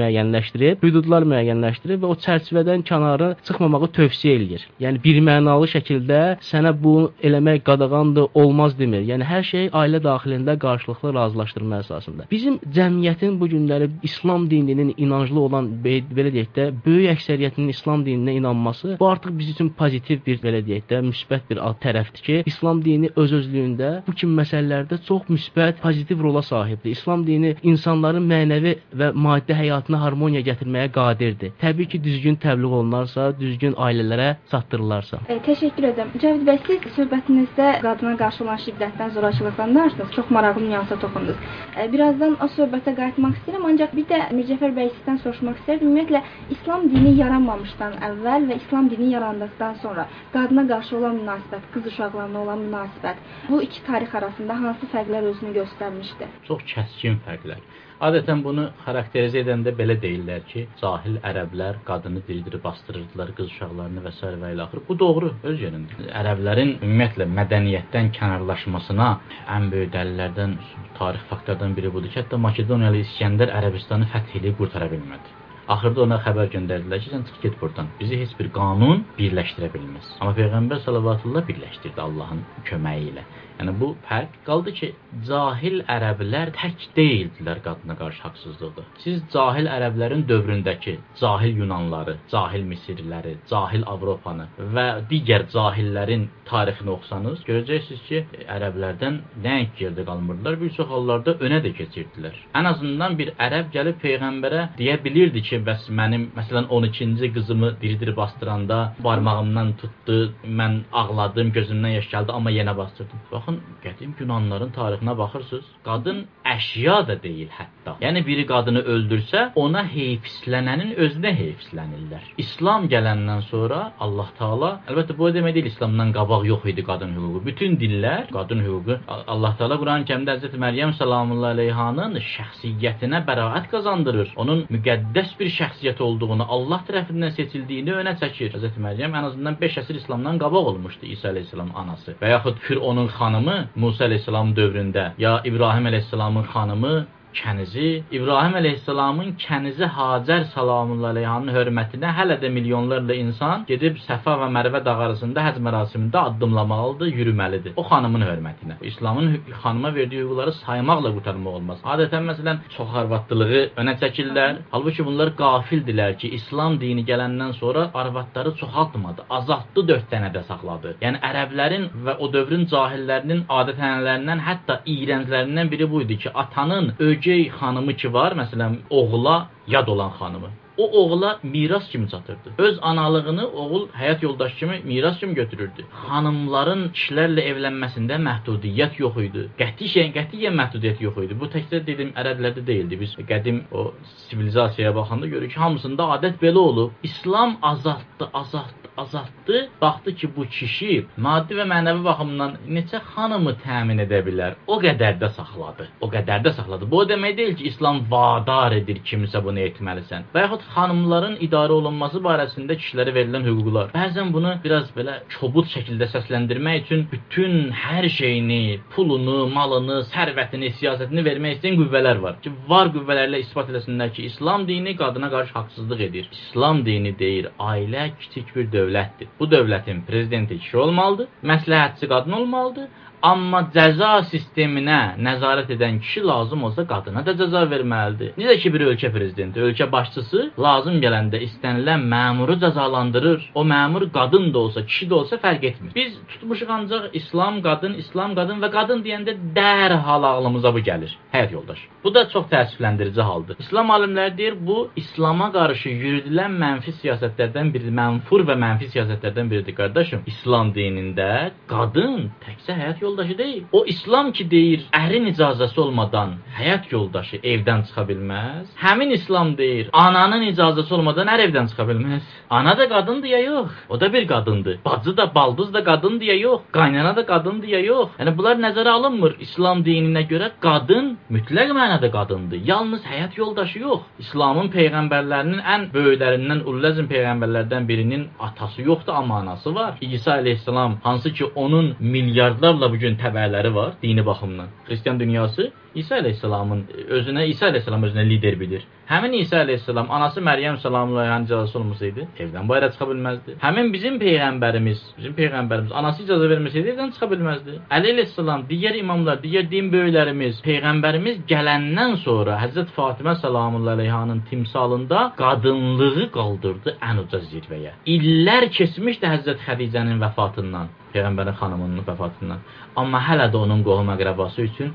müəyyənləşdirib, 0.00 0.82
hüdudlar 0.82 1.26
müəyyənləşdirib 1.30 2.02
və 2.04 2.10
o 2.12 2.16
çərçivədən 2.26 2.84
kənarı 2.88 3.34
çıxmamağı 3.46 3.90
tövsiyə 3.98 4.36
eləyir. 4.38 4.66
Yəni 4.82 5.02
bir 5.04 5.20
mənalı 5.28 5.68
şəkildə 5.74 6.20
sənə 6.50 6.74
bu 6.82 6.94
eləmək 7.22 7.62
qadağandır, 7.68 8.30
olmaz 8.34 8.78
demir. 8.78 9.04
Yəni 9.10 9.28
hər 9.28 9.44
şey 9.50 9.68
ailə 9.72 10.00
daxilində 10.04 10.56
qarşılıqlı 10.64 11.14
razılaşdırma 11.14 11.82
əsasında. 11.84 12.28
Bizim 12.30 12.58
cəmiyyətin 12.76 13.38
bu 13.40 13.48
günləri 13.52 13.90
İslam 14.02 14.50
dininin 14.50 14.94
inanclı 14.96 15.40
olan 15.40 15.70
be- 15.84 16.02
belə 16.16 16.32
deyək 16.34 16.50
də 16.56 16.68
böyük 16.86 17.14
əksəriyyətinin 17.16 17.70
İslam 17.74 18.04
dininə 18.06 18.36
inanması 18.40 18.96
bu 19.00 19.08
artıq 19.08 19.38
biz 19.38 19.50
üçün 19.54 19.68
pozitiv 19.78 20.24
bir 20.26 20.40
belə 20.42 20.62
deyək 20.66 20.88
də 20.90 21.00
müsbət 21.08 21.50
bir 21.50 21.60
tərəfdir 21.84 22.22
ki, 22.26 22.42
İslam 22.46 22.84
dini 22.84 23.10
öz 23.16 23.32
özlüyündə 23.32 23.90
bu 24.06 24.12
kimi 24.12 24.36
məsələlər 24.40 24.53
məsələlərdə 24.54 24.98
çox 25.06 25.26
müsbət, 25.28 25.80
pozitiv 25.82 26.22
rola 26.22 26.42
sahibdir. 26.42 26.94
İslam 26.94 27.24
dini 27.26 27.54
insanların 27.62 28.24
mənəvi 28.28 28.74
və 28.98 29.10
maddi 29.14 29.54
həyatına 29.56 30.00
harmoniya 30.02 30.42
gətirməyə 30.46 30.90
qadirdir. 30.94 31.52
Təbii 31.60 31.88
ki, 31.90 32.02
düzgün 32.04 32.36
təbliğ 32.42 32.70
olunarsa, 32.78 33.32
düzgün 33.38 33.74
ailələrə 33.74 34.36
çatdırılarsa. 34.50 35.22
E, 35.28 35.38
təşəkkür 35.48 35.88
edirəm. 35.90 36.12
Cəvid 36.22 36.46
bəy, 36.48 36.60
siz 36.66 36.86
söhbətinizdə 36.98 37.70
qadına 37.82 38.14
qarşı 38.22 38.44
olan 38.44 38.60
şiddətdən, 38.66 39.14
zorakılıqdan 39.16 39.74
danışdınız. 39.74 40.12
Çox 40.16 40.30
maraqlı 40.30 40.68
nüansa 40.68 40.98
toxundunuz. 41.02 41.38
E, 41.76 41.88
birazdan 41.92 42.38
o 42.44 42.50
söhbətə 42.58 42.94
qayıtmaq 43.00 43.38
istəyirəm, 43.40 43.66
ancaq 43.70 43.96
bir 43.98 44.08
də 44.12 44.20
Mircəfər 44.38 44.74
bəy 44.78 44.92
sizdən 44.98 45.20
soruşmaq 45.24 45.60
istərdim. 45.62 45.90
Ümumiyyətlə 45.90 46.22
İslam 46.54 46.88
dini 46.92 47.16
yaranmamışdan 47.22 47.98
əvvəl 48.10 48.48
və 48.50 48.60
İslam 48.62 48.90
dini 48.90 49.10
yarandıqdan 49.16 49.74
sonra 49.82 50.06
qadına 50.32 50.66
qarşı 50.72 50.96
olan 50.98 51.18
münasibət, 51.22 51.68
qız 51.74 51.90
uşaqlarına 51.92 52.38
olan 52.44 52.64
münasibət, 52.68 53.20
bu 53.48 53.62
iki 53.62 53.82
tarix 53.86 54.14
arasında 54.14 54.33
hansı 54.38 54.86
fərqlər 54.92 55.30
özünü 55.30 55.54
göstərmişdi? 55.60 56.28
Çox 56.48 56.62
kəskin 56.74 57.18
fərqlər. 57.26 57.60
Adətən 58.02 58.40
bunu 58.42 58.64
xarakterizə 58.84 59.44
edəndə 59.44 59.72
belə 59.78 59.94
deyirlər 60.02 60.42
ki, 60.50 60.64
cahil 60.80 61.20
ərəblər 61.30 61.76
qadını 61.86 62.24
diri-diri 62.26 62.58
bastırırdılar, 62.64 63.30
qız 63.38 63.52
uşaqlarını 63.52 64.02
və 64.06 64.12
s. 64.16 64.32
və 64.42 64.50
ilə 64.54 64.66
axır. 64.66 64.82
Bu 64.88 64.98
doğru, 64.98 65.30
öz 65.50 65.62
yerində. 65.62 66.08
Ərəblərin 66.20 66.74
ümumiyyətlə 66.82 67.28
mədəniyyətdən 67.38 68.10
kənarlaşmasına 68.18 69.08
ən 69.56 69.70
böyük 69.72 69.94
dəlillərdən, 69.94 70.58
tarix 70.98 71.24
faktlardan 71.30 71.78
biri 71.78 71.94
budur 71.94 72.10
ki, 72.10 72.20
hətta 72.20 72.40
Makedoniyalı 72.48 73.04
İskəndər 73.06 73.54
Ərəbistanı 73.60 74.10
fəth 74.12 74.36
edib 74.40 74.58
qurtara 74.58 74.90
bilmədi. 74.90 75.38
Axırda 75.64 76.02
ona 76.04 76.18
xəbər 76.26 76.50
göndərdilər 76.52 77.00
ki, 77.00 77.14
sən 77.14 77.22
çıx 77.30 77.40
get 77.46 77.54
burdan. 77.60 77.86
Bizi 78.00 78.18
heç 78.20 78.34
bir 78.40 78.50
qanun 78.58 79.06
birləşdirə 79.16 79.70
bilməz. 79.72 80.10
Amma 80.20 80.34
Peyğəmbər 80.36 80.82
sallallahu 80.84 81.46
birləşdirdi 81.48 82.00
Allahın 82.08 82.42
köməyi 82.68 83.14
ilə. 83.14 83.24
Yəni 83.58 83.74
bu 83.80 83.88
fərq 84.08 84.38
qaldı 84.48 84.72
ki, 84.78 84.88
cahil 85.28 85.80
ərəblər 85.96 86.50
tək 86.58 86.88
deyildilər 86.96 87.60
qadına 87.66 87.94
qarşı 88.00 88.22
haqsızlıqda. 88.26 88.82
Siz 89.04 89.20
cahil 89.34 89.68
ərəblərin 89.70 90.24
dövründəki 90.30 90.96
cahil 91.20 91.60
Yunanları, 91.62 92.16
cahil 92.32 92.64
Misirliləri, 92.70 93.36
cahil 93.50 93.86
Avropanı 93.94 94.48
və 94.74 94.86
digər 95.10 95.46
cahillərin 95.54 96.26
tarixini 96.48 96.90
oxusanız, 96.96 97.44
görəcəksiniz 97.48 98.02
ki, 98.08 98.22
ərəblərdən 98.56 99.20
nəinki 99.44 99.86
yerdə 99.86 100.04
qalmırdılar, 100.08 100.58
bir 100.60 100.74
çox 100.76 100.90
hallarda 100.90 101.36
önə 101.46 101.62
də 101.64 101.72
keçirdilər. 101.78 102.34
Ən 102.58 102.68
azından 102.72 103.16
bir 103.20 103.32
ərəb 103.46 103.70
gəlib 103.76 104.02
peyğəmbərə 104.02 104.66
deyə 104.80 104.98
bilirdi 105.06 105.44
ki, 105.46 105.62
bəs 105.68 105.86
mənim 106.00 106.26
məsələn 106.36 106.68
12-ci 106.74 107.30
qızımı 107.38 107.74
diri-diri 107.82 108.16
bastıranda 108.16 108.80
barmağımdan 109.06 109.72
tutdu, 109.80 110.18
mən 110.60 110.82
ağladım, 110.92 111.54
gözümdən 111.56 111.98
yaş 112.00 112.10
gəldi, 112.12 112.34
amma 112.34 112.52
yenə 112.58 112.76
bastırdım. 112.76 113.24
Baxın, 113.44 113.58
qədim 113.84 114.12
Yunanların 114.20 114.70
tarixinə 114.72 115.14
baxırsınız, 115.18 115.66
qadın 115.88 116.18
əşya 116.56 117.00
da 117.08 117.16
deyil 117.22 117.50
hətta. 117.58 117.96
Yəni 118.04 118.24
biri 118.26 118.44
qadını 118.48 118.82
öldürsə, 118.94 119.50
ona 119.60 119.84
heyfslənənin 119.94 120.94
özünə 121.04 121.32
heyfslənirlər. 121.40 122.30
İslam 122.44 122.88
gələndən 122.92 123.44
sonra 123.50 123.80
Allah 124.04 124.30
Taala, 124.38 124.70
əlbəttə 124.90 125.16
bu 125.18 125.30
demək 125.36 125.56
deyil 125.56 125.70
İslamdan 125.72 126.12
qabaq 126.16 126.46
yox 126.50 126.66
idi 126.72 126.84
qadın 126.90 127.14
hüququ. 127.16 127.44
Bütün 127.48 127.76
dillər 127.82 128.30
qadın 128.36 128.62
hüququ 128.66 128.98
Allah 129.34 129.56
Taala 129.58 129.78
Quran-Kərimdə 129.82 130.36
Həzrət 130.36 130.56
Məryəm 130.64 130.94
sallallahu 130.98 131.50
əleyhanın 131.54 132.18
şəxsiyyətinə 132.34 133.22
bəraət 133.28 133.68
qazandırır. 133.74 134.32
Onun 134.40 134.64
müqəddəs 134.74 135.34
bir 135.40 135.50
şəxsiyyət 135.58 136.02
olduğunu, 136.06 136.46
Allah 136.56 136.82
tərəfindən 136.88 137.34
seçildiyini 137.38 137.94
önə 138.00 138.16
çəkir. 138.22 138.54
Həzrət 138.56 138.80
Məryəm 138.86 139.16
ən 139.18 139.28
azından 139.30 139.58
5 139.60 139.78
əsr 139.82 140.00
İslamdan 140.02 140.40
qabaq 140.42 140.72
olmuşdu 140.72 141.10
İsa 141.14 141.30
əleyhissalam 141.32 141.72
anası. 141.82 142.16
Və 142.22 142.32
yaxud 142.34 142.60
Fironun 142.66 143.10
xanımı 143.18 143.56
Musa 143.76 144.08
əleyhissalam 144.08 144.54
dövründə 144.58 145.10
ya 145.18 145.40
İbrahim 145.44 145.90
əleyhissalamın 145.90 146.43
xanımı 146.44 147.06
kənizi, 147.38 147.88
İbrahim 148.16 148.54
əleyhissalamın 148.60 149.34
kənizi 149.44 149.86
Hacər 149.96 150.46
salamullah 150.54 151.12
əleyhanın 151.14 151.52
hörmətinə 151.56 152.12
hələ 152.18 152.36
də 152.42 152.50
milyonlarla 152.56 153.14
insan 153.24 153.64
gedib 153.68 153.98
Səfa 154.06 154.36
və 154.40 154.48
Mərvə 154.56 154.80
dağ 154.86 154.96
arasında 155.06 155.44
həcc 155.46 155.60
mərasimində 155.66 156.22
addımlamalıdır, 156.30 157.10
yürüməlidir. 157.18 157.74
O 157.76 157.84
xanımın 157.90 158.24
hörmətinə. 158.28 158.78
İslamın 158.90 159.30
xanıma 159.62 159.94
verdiyi 159.94 160.22
hüquqları 160.22 160.52
saymaqla 160.60 161.12
qurtarmaq 161.16 161.58
olmaz. 161.58 161.82
Adətən 161.94 162.28
məsələn 162.30 162.62
çox 162.76 162.94
arvadlığı 163.02 163.62
önə 163.80 163.96
çəkirlər. 164.02 164.60
Halbuki 164.72 165.06
bunlar 165.06 165.34
qafildilər 165.42 166.16
ki, 166.20 166.30
İslam 166.38 166.80
dini 166.80 167.04
gələndən 167.10 167.52
sonra 167.60 167.90
arvadları 167.94 168.54
çoxaltmadı, 168.60 169.26
azaltdı 169.38 169.86
4 169.88 170.10
dənə 170.12 170.30
də 170.34 170.44
saxladı. 170.50 170.96
Yəni 171.04 171.20
ərəblərin 171.30 171.88
və 172.06 172.16
o 172.22 172.30
dövrün 172.32 172.66
cahillərinin 172.72 173.44
adət-ənənələrindən, 173.58 174.44
hətta 174.48 174.80
iyrənclərindən 174.94 175.70
biri 175.72 175.90
bu 175.90 176.02
idi 176.04 176.18
ki, 176.24 176.32
atanın 176.44 176.92
ögey 177.24 177.48
xanımı 177.48 177.96
ki 177.96 178.12
var, 178.12 178.32
məsələn, 178.32 178.74
oğula 178.90 179.48
yad 179.66 179.88
olan 179.88 180.10
xanımı. 180.10 180.50
O 180.76 180.84
oğula 180.98 181.38
miras 181.42 181.88
kimi 181.88 182.10
çatırdı. 182.10 182.48
Öz 182.58 182.78
analığını 182.82 183.46
oğul 183.46 183.88
həyat 183.88 184.24
yoldaşı 184.24 184.56
kimi 184.56 184.80
miras 184.84 185.18
kimi 185.20 185.34
götürürdü. 185.34 185.84
Xanımların 186.08 186.82
kişilərlə 186.96 187.42
evlənməsində 187.50 188.18
məhdudiyyət 188.28 188.98
yox 188.98 189.16
idi. 189.28 189.44
Qətiyyən, 189.60 190.10
qətiyyən 190.18 190.54
məhdudiyyət 190.60 191.00
yox 191.06 191.16
idi. 191.24 191.38
Bu 191.40 191.46
təkcə 191.54 191.86
dedim 191.86 192.10
ərəblərdə 192.20 192.66
deyildi. 192.66 193.00
Biz 193.00 193.14
qədim 193.30 193.62
o 193.72 193.92
sivilizasiyaya 194.28 194.96
baxanda 194.96 195.26
görürük 195.26 195.54
ki, 195.54 195.60
hamısında 195.60 196.02
adət 196.16 196.42
belə 196.42 196.58
olub. 196.58 196.90
İslam 197.02 197.56
azaltdı, 197.62 198.28
azaltdı, 198.34 198.83
azaltdı. 198.96 199.68
Baxdı 199.80 200.14
ki, 200.14 200.28
bu 200.36 200.44
kişi 200.56 201.06
maddi 201.16 201.56
və 201.58 201.66
mənəvi 201.72 202.04
baxımdan 202.04 202.56
neçə 202.76 203.00
xanımı 203.14 203.54
təmin 203.64 204.02
edə 204.04 204.20
bilər. 204.26 204.56
O 204.66 204.78
qədər 204.82 205.18
də 205.22 205.30
saxladı. 205.38 205.88
O 206.00 206.10
qədər 206.14 206.44
də 206.46 206.52
saxladı. 206.56 206.90
Bu 206.90 206.98
o 207.02 207.08
demək 207.08 207.36
deyil 207.36 207.56
ki, 207.58 207.64
İslam 207.70 208.00
vadar 208.10 208.72
edir 208.72 209.00
kimsə 209.08 209.42
bunu 209.44 209.62
etməlisən. 209.68 210.28
Və 210.34 210.44
yaxud 210.46 210.64
xanımların 210.74 211.36
idarə 211.46 211.76
olunması 211.78 212.22
barəsində 212.28 212.78
kişilərə 212.80 213.14
verilən 213.18 213.46
hüquqlar. 213.48 213.90
Bəzən 213.94 214.32
bunu 214.34 214.54
biraz 214.64 214.90
belə 214.96 215.18
kobud 215.38 215.68
şəkildə 215.74 216.08
səsləndirmək 216.14 216.84
üçün 216.84 217.06
bütün 217.12 217.70
hər 217.84 218.08
şeyini, 218.08 218.80
pulunu, 218.94 219.46
malını, 219.54 220.00
sərvətini, 220.14 220.72
siyasətini 220.80 221.24
vermək 221.28 221.58
istəyən 221.58 221.80
qüvvələr 221.82 222.22
var. 222.22 222.38
Ki, 222.44 222.52
var 222.68 222.92
qüvvələrlə 222.94 223.42
isbat 223.44 223.72
eləsinlər 223.72 224.12
ki, 224.16 224.28
İslam 224.30 224.68
dini 224.68 224.96
qadına 224.96 225.30
qarşı 225.30 225.52
haqsızlıq 225.58 226.00
edir. 226.08 226.28
İslam 226.32 226.84
dini 226.86 227.18
deyir, 227.18 227.50
ailə 227.58 228.10
kiçik 228.20 228.54
bir 228.56 228.70
dövlətdir. 228.84 229.28
Bu 229.40 229.48
dövlətin 229.50 230.02
prezidenti 230.08 230.58
kişi 230.58 230.76
olmalıdır, 230.76 231.28
məsləhətçi 231.42 232.08
qadın 232.08 232.32
olmalıdır. 232.40 232.88
Amma 233.24 233.62
cəza 233.72 234.10
sisteminə 234.28 235.14
nəzarət 235.16 235.70
edən 235.72 235.96
kişi 236.02 236.20
lazım 236.28 236.66
olsa 236.68 236.82
qadına 236.90 237.22
da 237.24 237.32
cəza 237.38 237.62
verməlidir. 237.70 238.34
Necə 238.36 238.58
ki 238.60 238.72
bir 238.74 238.82
ölkə 238.90 239.08
prezidenti, 239.14 239.62
ölkə 239.64 239.86
başçısı 239.92 240.42
lazım 240.60 240.98
gələndə 241.04 241.40
istənilən 241.46 242.04
məmuru 242.10 242.58
cəzalandırır. 242.64 243.46
O 243.54 243.64
məmur 243.64 244.10
qadın 244.12 244.50
da 244.54 244.58
olsa, 244.64 244.84
kişi 244.90 245.08
də 245.08 245.14
olsa 245.20 245.38
fərq 245.44 245.64
etmir. 245.70 245.94
Biz 245.96 246.18
tutmuşuq 246.34 246.74
ancaq 246.76 247.06
İslam 247.20 247.62
qadın, 247.64 247.94
İslam 248.02 248.34
qadın 248.38 248.60
və 248.64 248.70
qadın 248.76 249.00
deyəndə 249.06 249.36
dərhal 249.56 250.28
ağlımıza 250.32 250.74
bu 250.76 250.84
gəlir. 250.90 251.16
Həyat 251.32 251.56
yoldaşı. 251.56 251.88
Bu 252.04 252.14
da 252.14 252.28
çox 252.28 252.44
təəssüfləndirici 252.52 253.24
haldır. 253.30 253.56
İslam 253.64 253.90
alimləri 253.96 254.36
deyir, 254.38 254.54
bu 254.66 254.90
İslama 254.96 255.48
qarşı 255.56 255.88
yürüdülən 255.88 256.60
mənfi 256.60 256.92
siyasətlərdən 257.00 257.72
biridir, 257.72 257.96
mənfur 258.02 258.44
və 258.50 258.58
mənfi 258.66 258.92
siyasətlərdən 258.92 259.50
biridir 259.50 259.78
qardaşım. 259.80 260.28
İslam 260.32 260.76
dinində 260.76 261.30
qadın 261.72 262.30
təkcə 262.44 262.76
həyat 262.76 263.00
yoldaşı 263.00 263.13
yoldaşı 263.14 263.38
deyil. 263.38 263.62
O 263.72 263.84
İslam 263.86 264.32
ki 264.32 264.50
deyir, 264.50 264.80
ərin 264.92 265.28
icazəsi 265.32 265.80
olmadan 265.80 266.30
həyat 266.58 266.90
yoldaşı 266.90 267.36
evdən 267.36 267.84
çıxa 267.86 268.02
bilməz. 268.10 268.66
Həmin 268.84 269.10
İslam 269.14 269.56
deyir, 269.58 269.88
ananın 269.92 270.42
icazəsi 270.50 270.94
olmadan 270.94 271.30
ər 271.30 271.40
evdən 271.46 271.68
çıxa 271.70 271.84
bilməz. 271.90 272.24
Ana 272.50 272.78
da 272.78 272.88
qadındır 272.88 273.28
ya 273.28 273.38
yox. 273.38 273.70
O 273.88 274.00
da 274.00 274.12
bir 274.12 274.26
qadındır. 274.28 274.78
Bacı 274.84 275.16
da, 275.16 275.34
baldız 275.34 275.74
da 275.74 275.84
qadındır 275.84 276.26
ya 276.26 276.36
yox. 276.36 276.60
Qaynana 276.72 277.16
da 277.16 277.26
qadındır 277.26 277.68
ya 277.68 277.80
yox. 277.80 278.08
Yəni 278.18 278.36
bunlar 278.38 278.56
nəzərə 278.66 278.90
alınmır. 278.98 279.36
İslam 279.46 279.84
dininə 279.86 280.24
görə 280.32 280.50
qadın 280.60 281.16
mütləq 281.30 281.70
mənada 281.78 282.10
qadındır. 282.10 282.60
Yalnız 282.66 283.02
həyat 283.12 283.38
yoldaşı 283.38 283.78
yox. 283.78 284.00
İslamın 284.18 284.72
peyğəmbərlərinin 284.76 285.62
ən 285.74 285.86
böyüklərindən 285.94 286.64
Ulləzm 286.70 287.06
peyğəmbərlərdən 287.14 287.88
birinin 287.88 288.26
atası 288.40 288.82
yoxdur, 288.82 289.14
amma 289.14 289.38
anası 289.42 289.74
var. 289.74 289.94
İsa 290.00 290.40
əleyhissalam 290.40 290.92
hansı 291.02 291.32
ki 291.32 291.44
onun 291.44 291.94
milyardlarla 292.00 292.92
bu 292.92 292.98
gün 293.04 293.16
təbəələri 293.22 293.74
var 293.74 293.96
dini 294.02 294.26
baxımdan. 294.26 294.68
Xristian 294.88 295.20
dünyası 295.20 295.70
İsa 295.94 296.18
əleyhissalamın 296.18 296.80
özünə 297.16 297.44
İsa 297.52 297.68
əleyhissalam 297.70 298.04
özünə 298.08 298.24
lider 298.26 298.56
bilir. 298.60 298.82
Həmin 299.06 299.36
İsa 299.38 299.60
əleyhissalam 299.62 300.08
anası 300.16 300.42
Məryəm 300.42 300.80
salamlayın 300.82 301.44
icazəsi 301.46 301.76
olmasaydı, 301.78 302.24
evdən 302.42 302.68
bayıra 302.68 302.88
çıxa 302.94 303.06
bilməzdi. 303.10 303.54
Həmin 303.62 303.92
bizim 303.92 304.16
peyğəmbərimiz, 304.22 305.02
bizim 305.18 305.36
peyğəmbərimiz 305.38 305.92
anası 306.00 306.24
icazə 306.24 306.48
verməsəydi 306.52 306.92
evdən 306.94 307.12
çıxa 307.14 307.28
bilməzdi. 307.34 307.76
Əli 307.98 308.10
əleyhissalam, 308.14 308.64
digər 308.72 308.98
imamlar, 309.02 309.38
digər 309.44 309.68
din 309.70 309.92
böyüklərimiz, 309.94 310.58
peyğəmbərimiz 310.66 311.44
gələndən 311.52 312.18
sonra 312.24 312.58
Həzrət 312.64 312.90
Fatimə 312.96 313.36
salamullah 313.44 313.94
əleyhanın 313.98 314.42
timsalında 314.50 315.28
qadınlığı 315.38 316.30
qaldırdı 316.34 316.98
ən 317.10 317.22
uca 317.26 317.44
zirvəyə. 317.52 317.94
İllər 318.16 318.70
keçmişdi 318.80 319.30
Həzrət 319.36 319.62
Xədicənin 319.68 320.18
vəfatından. 320.26 320.90
Peyğəmbərin 321.14 321.56
xanımının 321.60 322.04
vəfatından. 322.08 322.62
Amma 323.00 323.20
hələ 323.28 323.48
də 323.52 323.60
onun 323.64 323.82
qohum-əqrəbası 323.86 324.64
üçün 324.68 324.92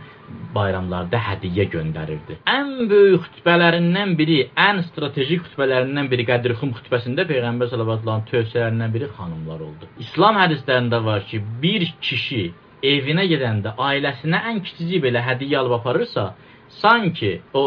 bayramlarda 0.55 1.19
hədiyyə 1.29 1.65
göndərirdi. 1.73 2.39
Ən 2.57 2.89
böyük 2.91 3.27
xutbələrindən 3.27 4.15
biri, 4.19 4.39
ən 4.67 4.81
strateji 4.89 5.39
xutbələrindən 5.43 6.09
biri 6.11 6.25
Qədirxum 6.29 6.73
xutbəsində 6.77 7.25
peyğəmbər 7.31 7.71
sallallahu 7.71 8.25
tövsiyələrindən 8.31 8.93
biri 8.95 9.09
xanımlar 9.17 9.63
oldu. 9.67 9.89
İslam 10.05 10.39
hədislərində 10.43 11.01
var 11.05 11.25
ki, 11.29 11.41
bir 11.63 11.87
kişi 12.01 12.43
evinə 12.93 13.25
gedəndə 13.31 13.75
ailəsinə 13.89 14.43
ən 14.51 14.61
kiçicik 14.65 15.03
belə 15.07 15.23
hədiyyə 15.25 15.63
alıb 15.63 15.79
aparırsa, 15.79 16.33
sanki 16.81 17.39
o 17.53 17.63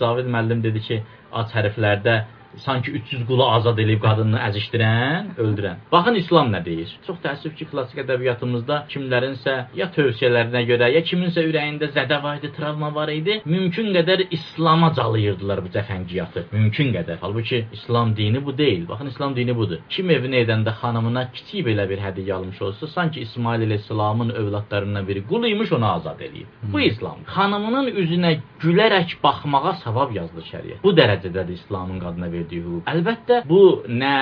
Cavid 0.00 0.30
müəllim 0.34 0.62
dedi 0.64 0.80
ki, 0.86 1.02
ac 1.32 1.52
hərflərdə 1.56 2.16
sanki 2.56 2.90
300 2.90 3.26
qulu 3.26 3.44
azad 3.50 3.78
edib 3.78 4.00
qadını 4.02 4.38
əzişdirən, 4.48 5.34
öldürən. 5.42 5.80
Baxın 5.92 6.14
İslam 6.20 6.52
nə 6.54 6.60
deyir? 6.64 6.90
Çox 7.06 7.18
təəssüf 7.24 7.54
ki, 7.58 7.66
klassik 7.70 8.02
ədəbiyyatımızda 8.04 8.78
kimlərinsə 8.92 9.54
ya 9.78 9.88
tövsiyələrinə 9.96 10.62
görə, 10.70 10.90
ya 10.96 11.02
kiminsə 11.08 11.44
ürəyində 11.48 11.90
zədə 11.96 12.20
var 12.22 12.40
idi, 12.40 12.52
travma 12.56 12.92
var 12.94 13.12
idi, 13.12 13.40
mümkün 13.44 13.92
qədər 13.96 14.26
İslama 14.30 14.92
calayırdılar 14.96 15.64
bu 15.64 15.72
cəfəngiyatı. 15.76 16.44
Mümkün 16.52 16.92
qədər. 16.96 17.18
Halbuki 17.20 17.64
İslam 17.72 18.16
dini 18.16 18.44
bu 18.46 18.56
deyil. 18.58 18.88
Baxın 18.88 19.06
İslam 19.06 19.36
dini 19.36 19.56
budur. 19.56 19.80
Kim 19.88 20.10
evinə 20.10 20.44
edəndə 20.44 20.74
xanımına 20.80 21.28
kiçik 21.32 21.66
belə 21.66 21.88
bir 21.88 21.98
hədiyyə 22.06 22.32
almış 22.38 22.62
olsa, 22.62 22.86
sanki 22.86 23.20
İsmail 23.20 23.66
əleyhissalamın 23.66 24.32
övladlarından 24.32 25.08
biri 25.08 25.26
qul 25.26 25.44
imiş, 25.50 25.72
onu 25.72 25.86
azad 25.92 26.20
eləyib. 26.20 26.46
Bu 26.72 26.80
İslam. 26.80 27.24
Xanımının 27.36 27.88
üzünə 28.02 28.36
gülərək 28.62 29.16
baxmağa 29.24 29.74
savab 29.84 30.14
yazılır 30.16 30.46
şəriət. 30.52 30.82
Bu 30.84 30.92
dərəcədədir 30.98 31.52
İslamın 31.60 32.00
qadına 32.00 32.26
verdiyi 32.32 32.41
hüquq. 32.50 32.82
Əlbəttə, 32.92 33.42
bu 33.48 33.62
nə 33.86 34.14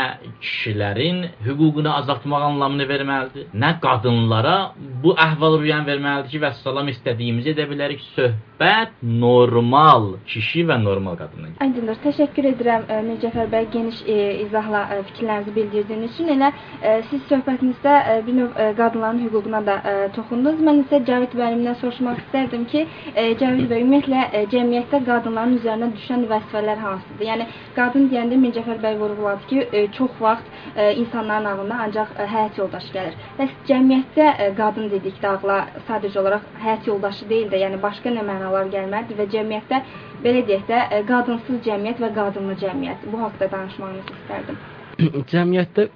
kişilərin 0.44 1.24
hüququnu 1.46 1.90
azaltmaq 2.00 2.42
anlamını 2.50 2.86
verməlidir, 2.90 3.48
nə 3.54 3.72
qadınlara 3.80 4.56
bu 5.02 5.14
əhval-ruhiyyəni 5.26 5.86
verməlidir 5.86 6.30
ki, 6.34 6.42
vəssalam 6.44 6.88
istədiyimizi 6.92 7.54
edə 7.54 7.66
bilərik. 7.70 8.02
Söhbət 8.16 9.00
normal 9.02 10.16
kişi 10.28 10.66
və 10.68 10.76
normal 10.82 11.16
qadından. 11.20 11.56
Aydındır. 11.64 11.96
Təşəkkür 12.04 12.50
edirəm 12.52 12.84
e, 12.88 12.98
Mircəfər 13.06 13.48
bəy 13.52 13.68
geniş 13.72 14.02
e, 14.04 14.16
izahla 14.44 14.82
e, 14.94 15.00
fikirlərinizi 15.10 15.54
bildirdiyiniz 15.56 16.14
üçün. 16.14 16.28
Elə 16.34 16.50
e, 16.52 16.96
siz 17.10 17.22
söhbətinizdə 17.30 17.94
e, 18.12 18.18
bir 18.26 18.36
növ 18.36 18.50
e, 18.56 18.68
qadınların 18.80 19.22
hüququna 19.24 19.62
da 19.66 19.78
e, 19.80 19.94
toxundunuz. 20.16 20.60
Mən 20.66 20.82
isə 20.84 21.00
Cəvid 21.08 21.36
müəllimdən 21.38 21.78
soruşmaq 21.80 22.20
istərdim 22.24 22.66
ki, 22.72 22.84
e, 23.14 23.26
Cəvid 23.40 23.70
bəy 23.72 23.84
ümumiyyətlə 23.86 24.26
e, 24.32 24.44
cəmiyyətdə 24.52 25.02
qadınların 25.08 25.56
üzərinə 25.60 25.90
düşən 25.96 26.26
vəzifələr 26.30 26.84
hansıdır? 26.84 27.26
Yəni 27.30 27.48
qadın 27.78 28.09
deyəndə 28.10 28.38
Mircəfər 28.42 28.80
bəy 28.82 28.96
vurğuladı 29.00 29.46
ki, 29.50 29.60
e, 29.72 29.86
çox 29.96 30.16
vaxt 30.20 30.46
e, 30.76 30.94
insanların 31.02 31.44
ağlına 31.52 31.78
ancaq 31.84 32.14
e, 32.18 32.26
həyat 32.34 32.58
yoldaşı 32.62 32.92
gəlir. 32.96 33.14
Bəs 33.38 33.54
cəmiyyətdə 33.70 34.26
qadın 34.58 34.90
dedikdə 34.94 35.30
ağla 35.34 35.58
sadəcə 35.88 36.20
olaraq 36.22 36.48
həyat 36.64 36.90
yoldaşı 36.90 37.28
deyil 37.30 37.48
də, 37.52 37.62
yəni 37.64 37.80
başqa 37.82 38.12
nə 38.16 38.26
mənalar 38.32 38.72
gəlməlidir 38.74 39.20
və 39.22 39.28
cəmiyyətdə 39.36 39.82
belə 40.24 40.44
deyək 40.50 40.66
də 40.72 40.82
qadınsız 41.12 41.62
cəmiyyət 41.68 42.04
və 42.04 42.12
qadınlı 42.18 42.58
cəmiyyət. 42.64 43.08
Bu 43.12 43.22
haqqda 43.24 43.50
danışmağınızı 43.56 44.18
istərdim. 44.18 44.60
Cəmiyyətdə 45.32 45.88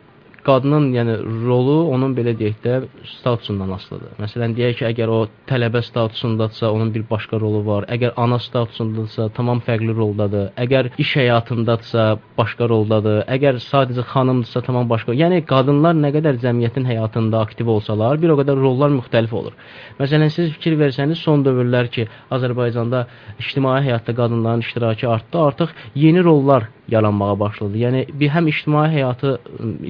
qadının, 0.47 0.91
yəni 0.95 1.15
rolu 1.47 1.77
onun 1.95 2.15
belə 2.17 2.35
deyək 2.39 2.59
də 2.65 2.75
statusundan 3.17 3.73
asılıdır. 3.77 4.15
Məsələn, 4.23 4.55
deyək 4.59 4.79
ki, 4.81 4.85
əgər 4.91 5.13
o 5.13 5.19
tələbə 5.49 5.83
statusundadsa, 5.85 6.71
onun 6.75 6.93
bir 6.95 7.07
başqa 7.11 7.41
rolu 7.41 7.63
var. 7.67 7.87
Əgər 7.95 8.15
ana 8.25 8.39
statusundadsa, 8.43 9.29
tamam 9.37 9.63
fərqli 9.67 9.95
roldadır. 9.97 10.51
Əgər 10.65 10.91
iş 11.05 11.15
həyatındadsa, 11.21 12.07
başqa 12.39 12.69
roldadır. 12.73 13.23
Əgər 13.37 13.61
sadəcə 13.65 14.07
xanımdırsa, 14.13 14.65
tamam 14.69 14.89
başqa. 14.93 15.17
Yəni 15.23 15.43
qadınlar 15.49 15.97
nə 15.99 16.13
qədər 16.17 16.41
cəmiyyətin 16.45 16.89
həyatında 16.93 17.43
aktiv 17.47 17.73
olsalar, 17.77 18.21
bir 18.23 18.35
o 18.35 18.39
qədər 18.43 18.61
rollar 18.61 18.93
müxtəlif 18.99 19.35
olur. 19.41 19.57
Məsələn, 20.01 20.33
siz 20.35 20.53
fikir 20.59 20.79
versəniz, 20.81 21.21
son 21.25 21.45
dövrlər 21.47 21.91
ki, 21.95 22.09
Azərbaycanda 22.35 23.07
ictimai 23.41 23.81
həyatda 23.89 24.17
qadınların 24.21 24.65
iştirakı 24.67 25.11
artdı, 25.11 25.39
artıq 25.49 25.77
yeni 25.95 26.25
rollar 26.25 26.69
yaranmağa 26.89 27.39
başladı. 27.41 27.79
Yəni 27.85 28.01
bir 28.21 28.31
həm 28.35 28.49
ictimai 28.53 28.89
həyatı 28.93 29.37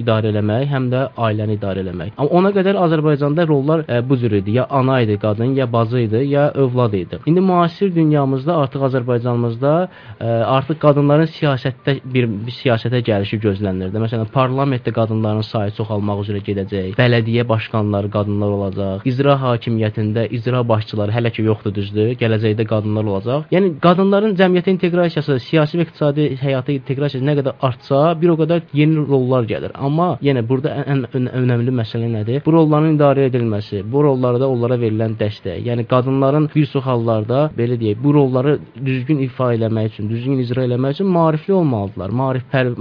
idarə 0.01 0.31
eləmək, 0.33 0.65
həm 0.71 0.89
də 0.93 1.01
ailəni 1.27 1.57
idarə 1.59 1.83
eləmək. 1.85 2.13
Amma 2.17 2.31
ona 2.39 2.51
qədər 2.55 2.79
Azərbaycanda 2.85 3.47
rollar 3.47 3.85
ə, 3.87 4.01
bu 4.09 4.17
cür 4.21 4.37
idi. 4.39 4.55
Ya 4.59 4.67
ana 4.69 5.01
idi 5.01 5.17
qadın, 5.21 5.55
ya 5.59 5.67
bacı 5.73 5.99
idi, 6.05 6.23
ya 6.29 6.51
övlad 6.51 6.93
idi. 6.93 7.19
İndi 7.25 7.41
müasir 7.41 7.95
dünyamızda 7.95 8.57
artıq 8.63 8.85
Azərbaycanımızda 8.89 9.73
ə, 10.19 10.29
artıq 10.57 10.79
qadınların 10.85 11.31
siyasətdə 11.35 11.97
bir, 12.13 12.29
bir 12.47 12.55
siyasətə 12.61 13.01
gəlişi 13.09 13.39
gözlənilirdi. 13.43 14.03
Məsələn, 14.05 14.31
parlamentdə 14.33 14.93
qadınların 14.95 15.45
sayı 15.49 15.75
çoxalmaq 15.79 16.23
üzrə 16.25 16.43
gedəcək. 16.47 16.93
Bələdiyyə 16.99 17.47
başqanları 17.49 18.11
qadınlar 18.13 18.55
olacaq. 18.59 19.05
İcra 19.09 19.35
hakimiyyətində 19.41 20.27
icra 20.37 20.63
başçıları 20.67 21.11
hələ 21.11 21.31
ki 21.35 21.47
yoxdur 21.49 21.75
düzdür. 21.75 22.13
Gələcəkdə 22.21 22.67
qadınlar 22.69 23.11
olacaq. 23.13 23.47
Yəni 23.55 23.75
qadınların 23.83 24.35
cəmiyyətə 24.39 24.75
inteqrasiyası, 24.75 25.39
siyasi 25.49 25.79
və 25.79 25.87
iqtisadi 25.87 26.27
həyata 26.41 26.75
inteqrasiyası 26.85 27.25
nə 27.25 27.35
qədər 27.39 27.57
artsa, 27.65 28.01
bir 28.21 28.33
o 28.33 28.37
qədər 28.39 28.69
yeni 28.77 29.03
rollar 29.09 29.47
gəlir. 29.49 29.73
Amma 29.75 30.15
yenə 30.25 30.43
burada 30.47 30.75
ən, 30.85 31.05
ən 31.17 31.29
önəmli 31.41 31.73
məsələ 31.81 32.09
nədir? 32.11 32.43
Bu 32.45 32.53
rolların 32.55 32.95
idarə 32.95 33.27
edilməsi, 33.29 33.81
bu 33.91 34.03
rollarda 34.05 34.47
onlara 34.49 34.77
verilən 34.81 35.17
dəstək. 35.19 35.63
Yəni 35.65 35.87
qadınların 35.89 36.49
bir 36.55 36.69
çox 36.71 36.85
hallarda 36.85 37.49
belə 37.57 37.79
deyək, 37.81 38.01
bu 38.03 38.13
rolları 38.13 38.57
düzgün 38.85 39.23
ifa 39.25 39.51
eləmək 39.55 39.93
üçün, 39.93 40.09
düzgün 40.09 40.41
icra 40.43 40.65
eləmək 40.67 40.97
üçün 40.97 41.11
maarifli 41.17 41.53
olmalıdırlar. 41.53 42.15
Maarif 42.21 42.45
pər, 42.53 42.71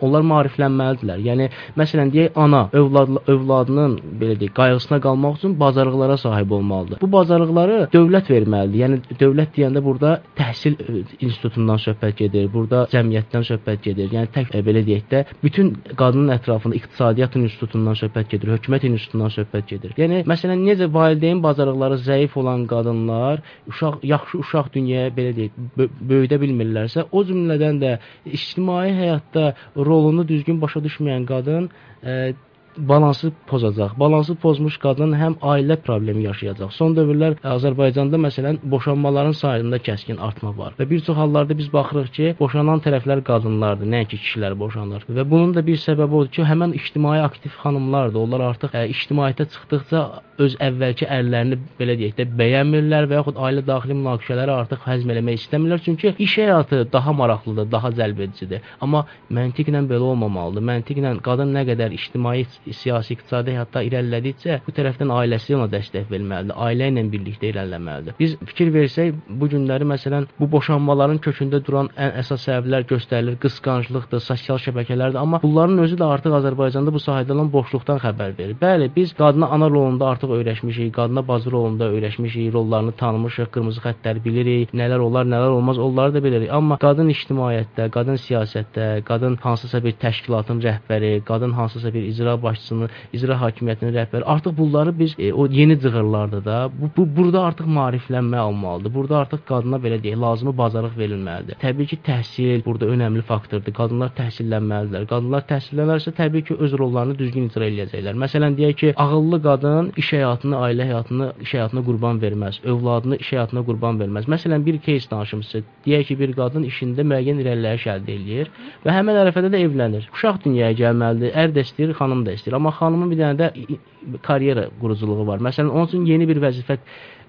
onlar 0.00 0.26
maariflənməlidirlər. 0.32 1.22
Yəni 1.28 1.48
məsələn 1.78 2.12
deyək 2.14 2.38
ana 2.44 2.64
övlad 2.72 3.16
övladının 3.26 3.98
belə 4.20 4.38
deyək, 4.40 4.54
qayğısına 4.60 5.00
qalmaq 5.06 5.38
üçün 5.40 5.58
bacarıqlara 5.60 6.16
sahib 6.16 6.50
olmalıdır. 6.50 7.00
Bu 7.02 7.12
bacarıqları 7.12 7.78
dövlət 7.94 8.30
verməlidir. 8.30 8.78
Yəni 8.84 9.18
dövlət 9.20 9.56
deyəndə 9.56 9.84
burada 9.84 10.20
təhsil 10.38 10.78
institutundan 11.20 11.80
söhbət 11.82 12.16
gedir. 12.24 12.48
Burada 12.52 12.86
cəmiyyətdən 13.32 13.46
söhbət 13.48 13.82
gedir. 13.84 14.10
Yəni 14.12 14.30
tək 14.32 14.52
e, 14.54 14.60
belə 14.64 14.82
deyək 14.84 15.06
də 15.10 15.22
bütün 15.42 15.72
qadının 15.96 16.32
ətrafında 16.36 16.76
iqtisadiyyat 16.76 17.36
institutundan 17.36 17.96
söhbət 17.98 18.30
gedir, 18.32 18.52
hökumət 18.56 18.86
institutundan 18.88 19.32
söhbət 19.32 19.66
gedir. 19.72 19.94
Yəni 19.96 20.22
məsələn 20.28 20.62
necə 20.66 20.88
valideyn 20.92 21.42
bacarıqları 21.42 21.98
zəif 22.04 22.36
olan 22.36 22.66
qadınlar 22.66 23.42
uşaq 23.68 24.04
yaxşı 24.04 24.38
uşaq 24.42 24.72
dünyaya 24.74 25.10
belə 25.16 25.34
deyək 25.36 25.90
böyüdə 26.00 26.40
bilmirlərsə, 26.42 27.08
o 27.12 27.24
cümlədən 27.24 27.80
də 27.82 27.98
ictimai 28.26 28.92
həyatda 28.96 29.52
rolunu 29.76 30.26
düzgün 30.28 30.60
başa 30.60 30.82
düşməyən 30.84 31.26
qadın 31.28 31.70
ə, 32.02 32.34
balansı 32.76 33.32
pozacaq. 33.46 33.90
Balansı 33.96 34.34
pozmuş 34.34 34.78
qadın 34.78 35.12
həm 35.22 35.34
ailə 35.42 35.76
problemi 35.76 36.22
yaşayacaq. 36.24 36.70
Son 36.72 36.96
dövrlər 36.96 37.36
Azərbaycanda 37.54 38.20
məsələn 38.26 38.58
boşanmaların 38.74 39.36
sayında 39.42 39.78
kəskin 39.88 40.20
artma 40.28 40.56
var 40.56 40.74
və 40.78 40.88
bir 40.90 41.00
çox 41.06 41.16
hallarda 41.16 41.58
biz 41.58 41.72
baxırıq 41.72 42.10
ki, 42.16 42.34
boşanan 42.40 42.80
tərəflər 42.84 43.22
qadınlardır, 43.28 43.88
nəinki 43.94 44.18
kişilər 44.24 44.58
boşanır. 44.58 45.06
Və 45.08 45.24
bunun 45.30 45.54
da 45.54 45.66
bir 45.66 45.78
səbəbi 45.86 46.18
odur 46.20 46.32
ki, 46.36 46.44
həmin 46.50 46.74
ictimai 46.78 47.20
aktiv 47.22 47.50
xanımlardır. 47.62 48.20
Onlar 48.24 48.46
artıq 48.50 48.76
ə, 48.76 48.86
ictimaiyyətə 48.94 49.48
çıxdıqca 49.52 50.02
öz 50.42 50.56
əvvəlki 50.66 51.06
ərlərini 51.16 51.58
belə 51.78 51.96
deyək 52.00 52.16
də 52.18 52.26
bəyənmirlər 52.38 53.08
və 53.10 53.20
yaxud 53.20 53.38
ailə 53.46 53.64
daxili 53.66 53.96
münaqişələri 53.98 54.54
artıq 54.56 54.86
həzm 54.88 55.12
eləmək 55.14 55.42
istəmirlər. 55.42 55.82
Çünki 55.84 56.14
iş 56.18 56.38
həyatı 56.38 56.86
daha 56.92 57.12
maraqlıdır, 57.12 57.70
daha 57.72 57.92
cəlb 57.98 58.24
edicidir. 58.26 58.62
Amma 58.80 59.04
məntiqlə 59.30 59.84
belə 59.90 60.12
olmamalıdır. 60.12 60.66
Məntiqlə 60.72 61.14
qadın 61.26 61.52
nə 61.56 61.66
qədər 61.68 61.94
ictimai 61.98 62.40
siyasi 62.70 63.16
iqtisadi 63.16 63.56
həyatda 63.56 63.82
irəlilədikcə 63.88 64.58
bu 64.66 64.74
tərəfdən 64.76 65.12
ailəsi 65.18 65.56
ona 65.56 65.68
dəstək 65.72 66.08
verməlidir. 66.10 66.56
Ailə 66.56 66.90
ilə 66.92 67.04
birlikdə 67.12 67.50
irəliləməlidir. 67.52 68.16
Biz 68.18 68.36
fikir 68.50 68.72
versək, 68.74 69.14
bu 69.28 69.48
günləri 69.52 69.86
məsələn 69.92 70.28
bu 70.38 70.48
boşanmaların 70.52 71.20
kökündə 71.24 71.62
duran 71.66 71.90
ən 71.96 72.14
əsas 72.22 72.46
səbəblər 72.48 72.86
göstərilir, 72.90 73.38
qısqanclıqdır, 73.42 74.22
sosial 74.22 74.60
şəbəkələrdir, 74.62 75.18
amma 75.18 75.40
bunların 75.42 75.82
özü 75.84 75.98
də 76.00 76.08
artıq 76.14 76.36
Azərbaycanda 76.38 76.94
bu 76.94 77.02
sahədə 77.02 77.34
olan 77.36 77.50
boşluqdan 77.52 78.00
xəbər 78.04 78.36
verir. 78.38 78.56
Bəli, 78.62 78.90
biz 78.96 79.14
qadına 79.18 79.48
ana 79.56 79.68
rolunda 79.70 80.08
artıq 80.12 80.34
öyrəşmişik, 80.38 80.92
qadına 80.98 81.26
bacı 81.28 81.50
rolunda 81.50 81.90
öyrəşmişik, 81.94 82.52
rollarını 82.52 82.92
tanımışıq, 83.02 83.50
qırmızı 83.54 83.82
xəttləri 83.86 84.24
bilirik, 84.24 84.74
nələr 84.74 84.98
olar, 84.98 85.26
nələr 85.26 85.56
olmaz, 85.56 85.78
onları 85.78 86.14
da 86.14 86.24
bilirik. 86.24 86.50
Amma 86.52 86.78
qadın 86.82 87.10
ictimaiyyətdə, 87.14 87.88
qadın 87.96 88.20
siyasətdə, 88.26 88.88
qadın 89.08 89.38
hansısa 89.42 89.82
bir 89.84 89.96
təşkilatın 90.04 90.62
rəhbəri, 90.66 91.12
qadın 91.28 91.52
hansısa 91.58 91.94
bir 91.94 92.02
icra 92.12 92.36
başçısının, 92.51 92.89
icra 93.13 93.35
hakimiyyətinin 93.43 93.93
rəhbəri. 93.97 94.23
Artıq 94.23 94.57
bunları 94.57 94.99
biz 94.99 95.15
e, 95.19 95.33
o 95.33 95.47
yeni 95.47 95.79
cığırlarda 95.79 96.45
da 96.45 96.57
bu, 96.79 96.89
bu 96.97 97.07
burada 97.17 97.43
artıq 97.49 97.67
maariflənmə 97.79 98.37
almalıdır. 98.37 98.93
Burada 98.93 99.17
artıq 99.23 99.43
qadına 99.47 99.79
belə 99.85 99.99
deyək, 100.03 100.19
lazımi 100.21 100.53
bacarıq 100.57 100.97
verilməlidir. 101.01 101.59
Təbii 101.63 101.87
ki, 101.91 101.99
təhsil 102.09 102.65
burada 102.65 102.89
önəmli 102.93 103.21
faktordur. 103.31 103.73
Qadınlar 103.79 104.13
təhsillənməlidirlər. 104.19 105.07
Qadınlar 105.11 105.45
təhsillənərsə 105.51 106.13
təbii 106.21 106.45
ki, 106.47 106.59
öz 106.65 106.77
rollarını 106.81 107.17
düzgün 107.19 107.49
icra 107.49 107.67
edəcəklər. 107.71 108.17
Məsələn, 108.23 108.57
deyək 108.59 108.77
ki, 108.81 108.93
ağıllı 109.05 109.41
qadın 109.43 109.91
iş 109.97 110.13
həyatını, 110.17 110.55
ailə 110.67 110.87
həyatını, 110.91 111.31
iş 111.45 111.53
həyatına 111.57 111.83
qurban 111.89 112.21
verməz, 112.23 112.61
övladını 112.63 113.19
iş 113.23 113.33
həyatına 113.33 113.65
qurban 113.67 113.99
verməz. 114.01 114.29
Məsələn, 114.33 114.65
bir 114.65 114.79
кейs 114.85 115.09
danışım 115.11 115.43
sizə. 115.47 115.63
Deyək 115.85 116.07
ki, 116.11 116.19
bir 116.21 116.33
qadın 116.39 116.63
işində 116.69 117.05
müəyyən 117.11 117.41
irəliləyiş 117.43 117.87
əldə 117.95 118.13
eləyir 118.17 118.51
və 118.85 118.95
həmin 118.95 119.19
ərəfədə 119.23 119.51
də 119.53 119.61
evlənir. 119.67 120.07
Uşaq 120.13 120.43
dünyaya 120.45 120.75
gəlməlidir, 120.81 121.33
ər 121.43 121.53
də 121.55 121.63
istəyir, 121.67 121.93
xanım 121.99 122.23
da 122.25 122.35
istəyir. 122.37 122.40
istəyir. 122.42 122.58
Amma 122.58 122.74
xanımın 122.74 123.10
bir 123.12 123.20
dənə 123.22 123.38
də 123.38 124.18
karyera 124.26 124.66
quruculuğu 124.80 125.26
var. 125.26 125.42
Məsələn, 125.46 125.70
onun 125.70 125.86
üçün 125.90 126.06
yeni 126.10 126.28
bir 126.28 126.42
vəzifə 126.42 126.78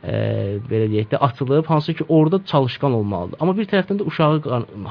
ə, 0.04 0.60
belə 0.70 0.90
deyək 0.92 1.12
də 1.14 1.20
açılıb, 1.28 1.66
hansı 1.66 1.94
ki, 1.94 2.06
orada 2.08 2.40
çalışqan 2.46 2.94
olmalıdır. 2.94 3.38
Amma 3.42 3.56
bir 3.58 3.70
tərəfdən 3.72 4.02
də 4.02 4.08
uşağı 4.08 4.42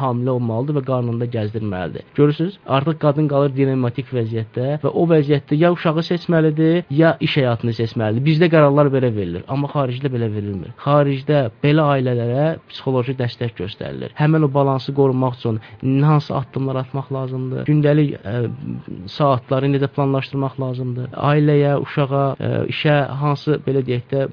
hamilə 0.01 0.31
olmalıdır 0.37 0.81
və 0.81 0.85
qarnında 0.91 1.29
gəzdirməlidir. 1.37 2.07
Görürsüz? 2.15 2.59
Artıq 2.67 2.99
qadın 3.05 3.29
qalır 3.29 3.55
dilematik 3.57 4.13
vəziyyətdə 4.13 4.79
və 4.85 4.93
o 4.93 5.07
vəziyyətdə 5.11 5.59
ya 5.59 5.73
uşağı 5.73 6.05
seçməlidir, 6.11 6.85
ya 6.91 7.17
iş 7.21 7.37
həyatını 7.43 7.75
seçməlidir. 7.77 8.25
Bizdə 8.27 8.49
qərarlar 8.53 8.91
belə 8.93 9.13
verilir, 9.15 9.45
amma 9.49 9.71
xaricdə 9.73 10.11
belə 10.13 10.31
verilmir. 10.33 10.73
Xaricdə 10.83 11.45
belə 11.63 11.87
ailələrə 11.97 12.47
psixoloji 12.71 13.17
dəstək 13.19 13.57
göstərilir. 13.61 14.15
Həmin 14.19 14.47
o 14.47 14.51
balansı 14.55 14.95
qorumaq 14.95 15.39
üçün 15.39 15.61
hansı 16.03 16.35
addımlar 16.37 16.83
atmaq 16.83 17.13
lazımdır? 17.13 17.67
Gündəlik 17.69 18.17
ə, 18.19 18.45
saatları 19.07 19.71
necə 19.73 19.89
planlaşdırmaq 19.93 20.59
lazımdır? 20.61 21.13
Ailəyə, 21.33 21.77
uşağa, 21.83 22.25
ə, 22.39 22.53
işə 22.73 22.97
hansı 23.23 23.59
belə 23.67 23.85
deyək 23.87 24.09
də 24.13 24.27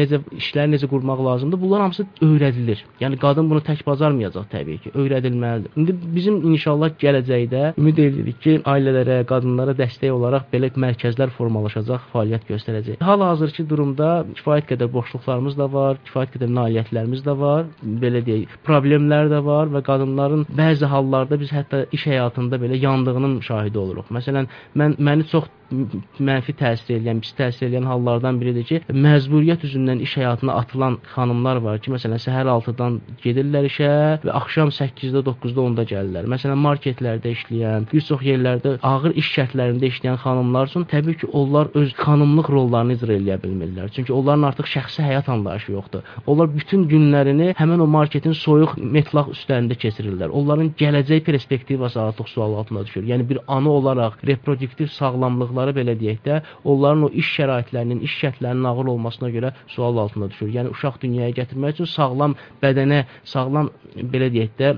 necə 0.00 0.15
necə 0.16 0.36
işləri 0.40 0.72
necə 0.74 0.88
qurmaq 0.90 1.20
lazımdır. 1.24 1.60
Bunlar 1.60 1.80
hamısı 1.80 2.06
öyrədilir. 2.22 2.82
Yəni 3.00 3.18
qadın 3.20 3.50
bunu 3.50 3.60
tək 3.60 3.84
bacarmayacaq 3.86 4.46
təbii 4.52 4.78
ki, 4.84 4.92
öyrədilməlidir. 4.94 5.70
İndi 5.76 5.94
bizim 6.14 6.40
inşallah 6.52 6.94
gələcəkdə 7.00 7.74
ümid 7.78 7.98
edirik 7.98 8.40
ki, 8.40 8.58
ailələrə, 8.64 9.24
qadınlara 9.28 9.76
dəstək 9.76 10.12
olaraq 10.12 10.48
belə 10.52 10.70
mərkəzlər 10.76 11.32
formalaşacaq, 11.36 12.08
fəaliyyət 12.12 12.48
göstərəcək. 12.50 13.00
Hal-hazırki 13.00 13.66
durumda 13.68 14.24
kifayət 14.34 14.70
qədər 14.72 14.92
boşluqlarımız 14.92 15.58
da 15.58 15.68
var, 15.72 16.00
kifayət 16.08 16.36
qədər 16.36 16.52
nailiyyətlərimiz 16.58 17.24
də 17.26 17.36
var, 17.40 17.66
belə 17.82 18.22
deyək, 18.26 18.58
problemlər 18.66 19.30
də 19.32 19.42
var 19.44 19.72
və 19.72 19.82
qadınların 19.86 20.46
bəzi 20.56 20.90
hallarda 20.90 21.38
biz 21.40 21.52
hətta 21.54 21.84
iş 21.96 22.06
həyatında 22.12 22.60
belə 22.62 22.80
yandığının 22.82 23.40
şahidi 23.46 23.78
oluruq. 23.78 24.10
Məsələn, 24.16 24.50
mən 24.76 24.98
məni 25.00 25.28
çox 25.30 25.48
mənfi 25.70 26.54
təsir 26.58 27.00
edən, 27.00 27.20
pis 27.24 27.34
təsir 27.38 27.68
edən 27.68 27.86
hallardan 27.90 28.38
biridir 28.40 28.66
ki, 28.68 28.80
məcburiyyət 28.92 29.66
üzündən 29.68 30.02
iş 30.04 30.16
həyatına 30.20 30.56
atılan 30.62 30.98
xanımlar 31.14 31.60
var 31.64 31.80
ki, 31.82 31.92
məsələn, 31.94 32.20
səhər 32.22 32.50
6-dan 32.52 33.00
gedirlər 33.24 33.66
işə 33.70 33.90
və 34.24 34.34
axşam 34.40 34.70
8-də, 34.74 35.22
9-da 35.26 35.64
onda 35.64 35.86
gəlirlər. 35.88 36.28
Məsələn, 36.30 36.60
marketlərdə 36.66 37.32
işləyən, 37.36 37.88
bir 37.92 38.06
çox 38.08 38.22
yerlərdə 38.26 38.76
ağır 38.86 39.16
iş 39.22 39.32
şərtlərində 39.36 39.90
işləyən 39.90 40.20
xanımlar 40.22 40.70
üçün 40.70 40.86
təbii 40.92 41.20
ki, 41.22 41.30
onlar 41.32 41.72
öz 41.74 41.94
xanımlıq 41.98 42.50
rollarını 42.56 42.98
icra 42.98 43.18
edə 43.18 43.38
bilmirlər. 43.42 43.90
Çünki 43.96 44.14
onların 44.14 44.46
artıq 44.50 44.70
şəxsi 44.70 45.04
həyat 45.06 45.30
anlayışı 45.32 45.72
yoxdur. 45.72 46.06
Onlar 46.26 46.52
bütün 46.54 46.86
günlərini 46.90 47.52
həmin 47.58 47.82
o 47.82 47.88
marketin 47.90 48.36
soyuq 48.36 48.76
metlaq 48.78 49.32
üstlərində 49.34 49.76
keçirirlər. 49.82 50.30
Onların 50.30 50.72
gələcək 50.78 51.24
perspektivası 51.26 52.00
artıq 52.02 52.30
sual 52.30 52.54
altına 52.60 52.84
düşür. 52.86 53.06
Yəni 53.10 53.28
bir 53.28 53.38
ana 53.48 53.70
olaraq 53.70 54.18
reproduktiv 54.26 54.92
sağlamlıq 54.98 55.55
uşaqları 55.56 55.72
belə 55.76 55.94
deyək 55.98 56.18
də, 56.24 56.40
onların 56.64 57.06
o 57.06 57.08
iş 57.08 57.28
şəraitlərinin, 57.38 58.00
iş 58.04 58.14
şərtlərinin 58.20 58.66
ağır 58.68 58.86
olmasına 58.92 59.30
görə 59.30 59.52
sual 59.68 59.96
altında 59.96 60.30
düşür. 60.30 60.48
Yəni 60.52 60.72
uşaq 60.74 61.00
dünyaya 61.02 61.30
gətirmək 61.30 61.74
üçün 61.76 61.88
sağlam 61.88 62.36
bədənə, 62.62 63.04
sağlam 63.24 63.70
belə 63.96 64.30
deyək 64.32 64.52
də, 64.60 64.74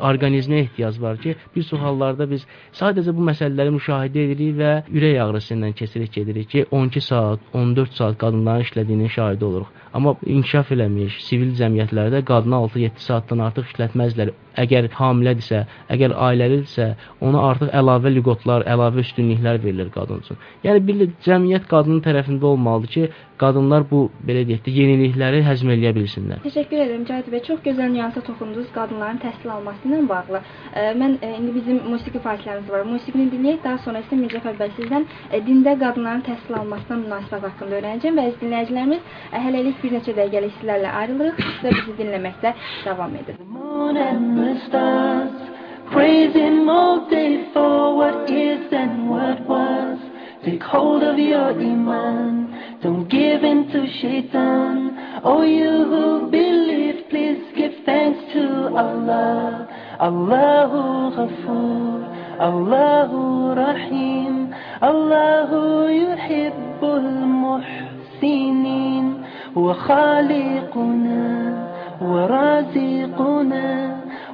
orqanizmə 0.00 0.62
ehtiyac 0.64 1.00
var 1.00 1.18
ki, 1.18 1.36
bir 1.54 1.62
çox 1.62 1.80
hallarda 1.80 2.28
biz 2.30 2.46
sadəcə 2.72 3.14
bu 3.14 3.26
məsələləri 3.30 3.74
müşahidə 3.76 4.24
edirik 4.28 4.56
və 4.58 4.72
ürək 4.88 5.20
ağrısı 5.24 5.54
ilə 5.54 5.72
keçirik 5.74 6.12
gedirik 6.12 6.50
ki, 6.50 6.66
12 6.70 7.00
saat, 7.00 7.40
14 7.52 7.92
saat 7.92 8.18
qadınların 8.18 8.66
işlədiyinin 8.68 9.12
şahidi 9.12 9.44
oluruq. 9.44 9.78
Amma 9.96 10.14
inkişaf 10.26 10.72
eləmiş 10.74 11.16
sivil 11.24 11.54
cəmiyyətlərdə 11.58 12.20
qadını 12.28 12.58
6-7 12.58 13.04
saatdan 13.04 13.40
artıq 13.46 13.70
işlətməzlər. 13.70 14.34
Əgər 14.62 14.88
hamilədirsə, 14.98 15.62
əgər 15.94 16.14
ailəlidirsə, 16.28 16.88
ona 17.24 17.44
artıq 17.52 17.72
əlavə 17.80 18.12
lüğotlar, 18.16 18.66
əlavə 18.74 19.04
üstünlüklər 19.06 19.62
verilir 19.64 19.92
qadın 19.98 20.22
üçün. 20.24 20.38
Yəni 20.66 20.84
bir 20.88 21.02
cəmiyyət 21.26 21.68
qadının 21.72 22.02
tərəfində 22.06 22.50
olmalıdır 22.52 22.92
ki, 22.94 23.08
qadınlar 23.42 23.84
bu 23.90 24.00
belə 24.28 24.44
deyək 24.48 24.64
də 24.66 24.74
yenilikləri 24.78 25.42
həzm 25.46 25.72
eləyə 25.74 25.92
bilsinlər. 25.98 26.42
Təşəkkür 26.46 26.82
edirəm 26.84 27.04
Cahid 27.10 27.28
bəy. 27.32 27.42
Çox 27.48 27.60
gözəl 27.66 27.92
nüansa 27.94 28.22
toxundunuz 28.28 28.70
qadınların 28.74 29.20
təhsil 29.24 29.52
alması 29.56 29.88
ilə 29.88 30.00
bağlı. 30.12 30.40
Ə, 30.74 30.86
mən 31.00 31.18
ə, 31.22 31.32
indi 31.38 31.54
bizim 31.58 31.78
musiqi 31.92 32.22
fasiləmiz 32.24 32.70
var. 32.72 32.86
Musiqini 32.88 33.28
dinləyək, 33.34 33.60
daha 33.66 33.78
sonra 33.84 34.02
isə 34.04 34.18
Mircəfər 34.22 34.58
bəy 34.62 34.74
sizdən 34.80 35.06
ə, 35.30 35.42
dində 35.46 35.76
qadınların 35.84 36.24
təhsil 36.30 36.58
almasına 36.62 37.00
münasibət 37.04 37.46
haqqında 37.48 37.78
öyrənəcəm 37.78 38.18
və 38.18 38.26
əziz 38.30 38.42
dinləyicilərimiz 38.42 39.14
ə, 39.30 39.44
hələlik 39.46 39.78
bir 39.84 39.96
neçə 39.98 40.16
dəqiqəlik 40.18 40.58
sizlərlə 40.58 40.96
ayrılırıq 41.02 41.44
və 41.62 41.76
bizi 41.78 41.98
dinləməkdə 42.02 42.54
davam 42.88 43.14
edin. 43.22 43.38
moon 43.78 43.96
and 43.96 44.38
the 44.38 44.66
stars. 44.66 45.57
Praise 45.91 46.33
Him 46.33 46.69
all 46.69 47.09
day 47.09 47.49
for 47.53 47.95
what 47.95 48.29
is 48.29 48.71
and 48.71 49.09
what 49.09 49.47
was. 49.47 49.99
Take 50.45 50.61
hold 50.63 51.03
of 51.03 51.17
your 51.17 51.51
iman. 51.51 52.79
Don't 52.81 53.07
give 53.07 53.43
in 53.43 53.67
to 53.71 53.87
shaitan. 54.01 55.21
Oh, 55.23 55.43
you 55.43 55.85
who 55.85 56.29
believe, 56.29 57.09
please 57.09 57.41
give 57.55 57.71
thanks 57.85 58.19
to 58.33 58.67
Allah. 58.75 59.67
Allahu 59.99 61.15
Ghafoor. 61.15 62.03
Allahu 62.41 63.55
Rahim. 63.55 64.53
Allahu 64.81 65.87
yuhibbul 65.87 67.09
muhsinin. 68.21 69.23
وخالقنا 69.55 71.53
ورازقنا 72.01 73.69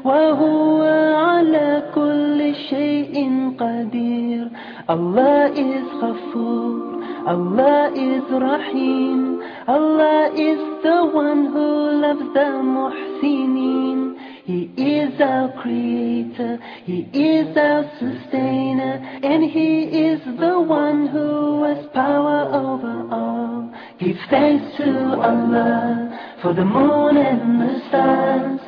وهو 0.05 0.83
على 1.17 1.83
كل 1.95 2.55
شيء 2.71 3.14
قدير 3.59 4.49
Allah 4.88 5.49
is 5.49 5.87
Ghafoor 6.01 7.01
Allah 7.27 7.88
is 7.97 8.25
Rahim 8.31 9.40
Allah 9.67 10.29
is 10.37 10.61
the 10.85 11.01
one 11.25 11.47
who 11.55 11.69
loves 12.05 12.27
the 12.37 12.51
Muhsinin 12.77 14.01
He 14.45 14.69
is 14.77 15.19
our 15.23 15.49
creator, 15.62 16.59
He 16.85 17.09
is 17.14 17.57
our 17.57 17.85
sustainer, 17.99 19.01
and 19.23 19.43
He 19.43 19.85
is 20.09 20.21
the 20.38 20.61
one 20.61 21.07
who 21.07 21.64
has 21.64 21.87
power 21.95 22.40
over 22.53 23.09
all. 23.11 23.73
Give 23.99 24.19
thanks 24.29 24.77
to 24.77 24.90
Allah 25.31 26.37
for 26.43 26.53
the 26.53 26.67
moon 26.67 27.17
and 27.17 27.62
the 27.62 27.73
stars. 27.88 28.61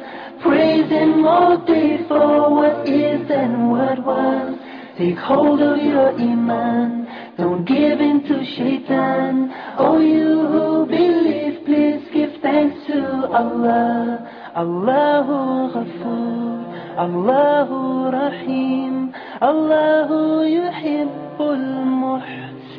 All 1.27 1.59
day 1.67 1.99
for 2.09 2.51
what 2.55 2.89
is 2.89 3.29
and 3.31 3.71
what 3.71 3.99
was. 4.05 4.59
Take 4.99 5.17
hold 5.19 5.61
of 5.61 5.77
your 5.83 6.11
iman, 6.13 7.07
don't 7.37 7.65
give 7.67 8.01
in 8.01 8.23
to 8.23 8.45
shaitan. 8.57 9.53
Oh, 9.79 9.99
you 9.99 10.47
who 10.47 10.87
believe, 10.87 11.65
please 11.67 12.03
give 12.15 12.41
thanks 12.43 12.77
to 12.87 13.27
Allah. 13.27 14.31
Allahu 14.57 15.73
Ghafoor, 15.75 16.99
Allahu 16.99 18.11
Rahim, 18.13 19.13
Allahu 19.43 20.47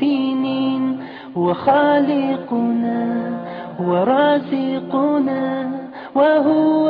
muhsinin, 0.01 1.03
وخالقنا 1.35 3.01
ورازقنا 3.79 5.86
وهو 6.17 6.87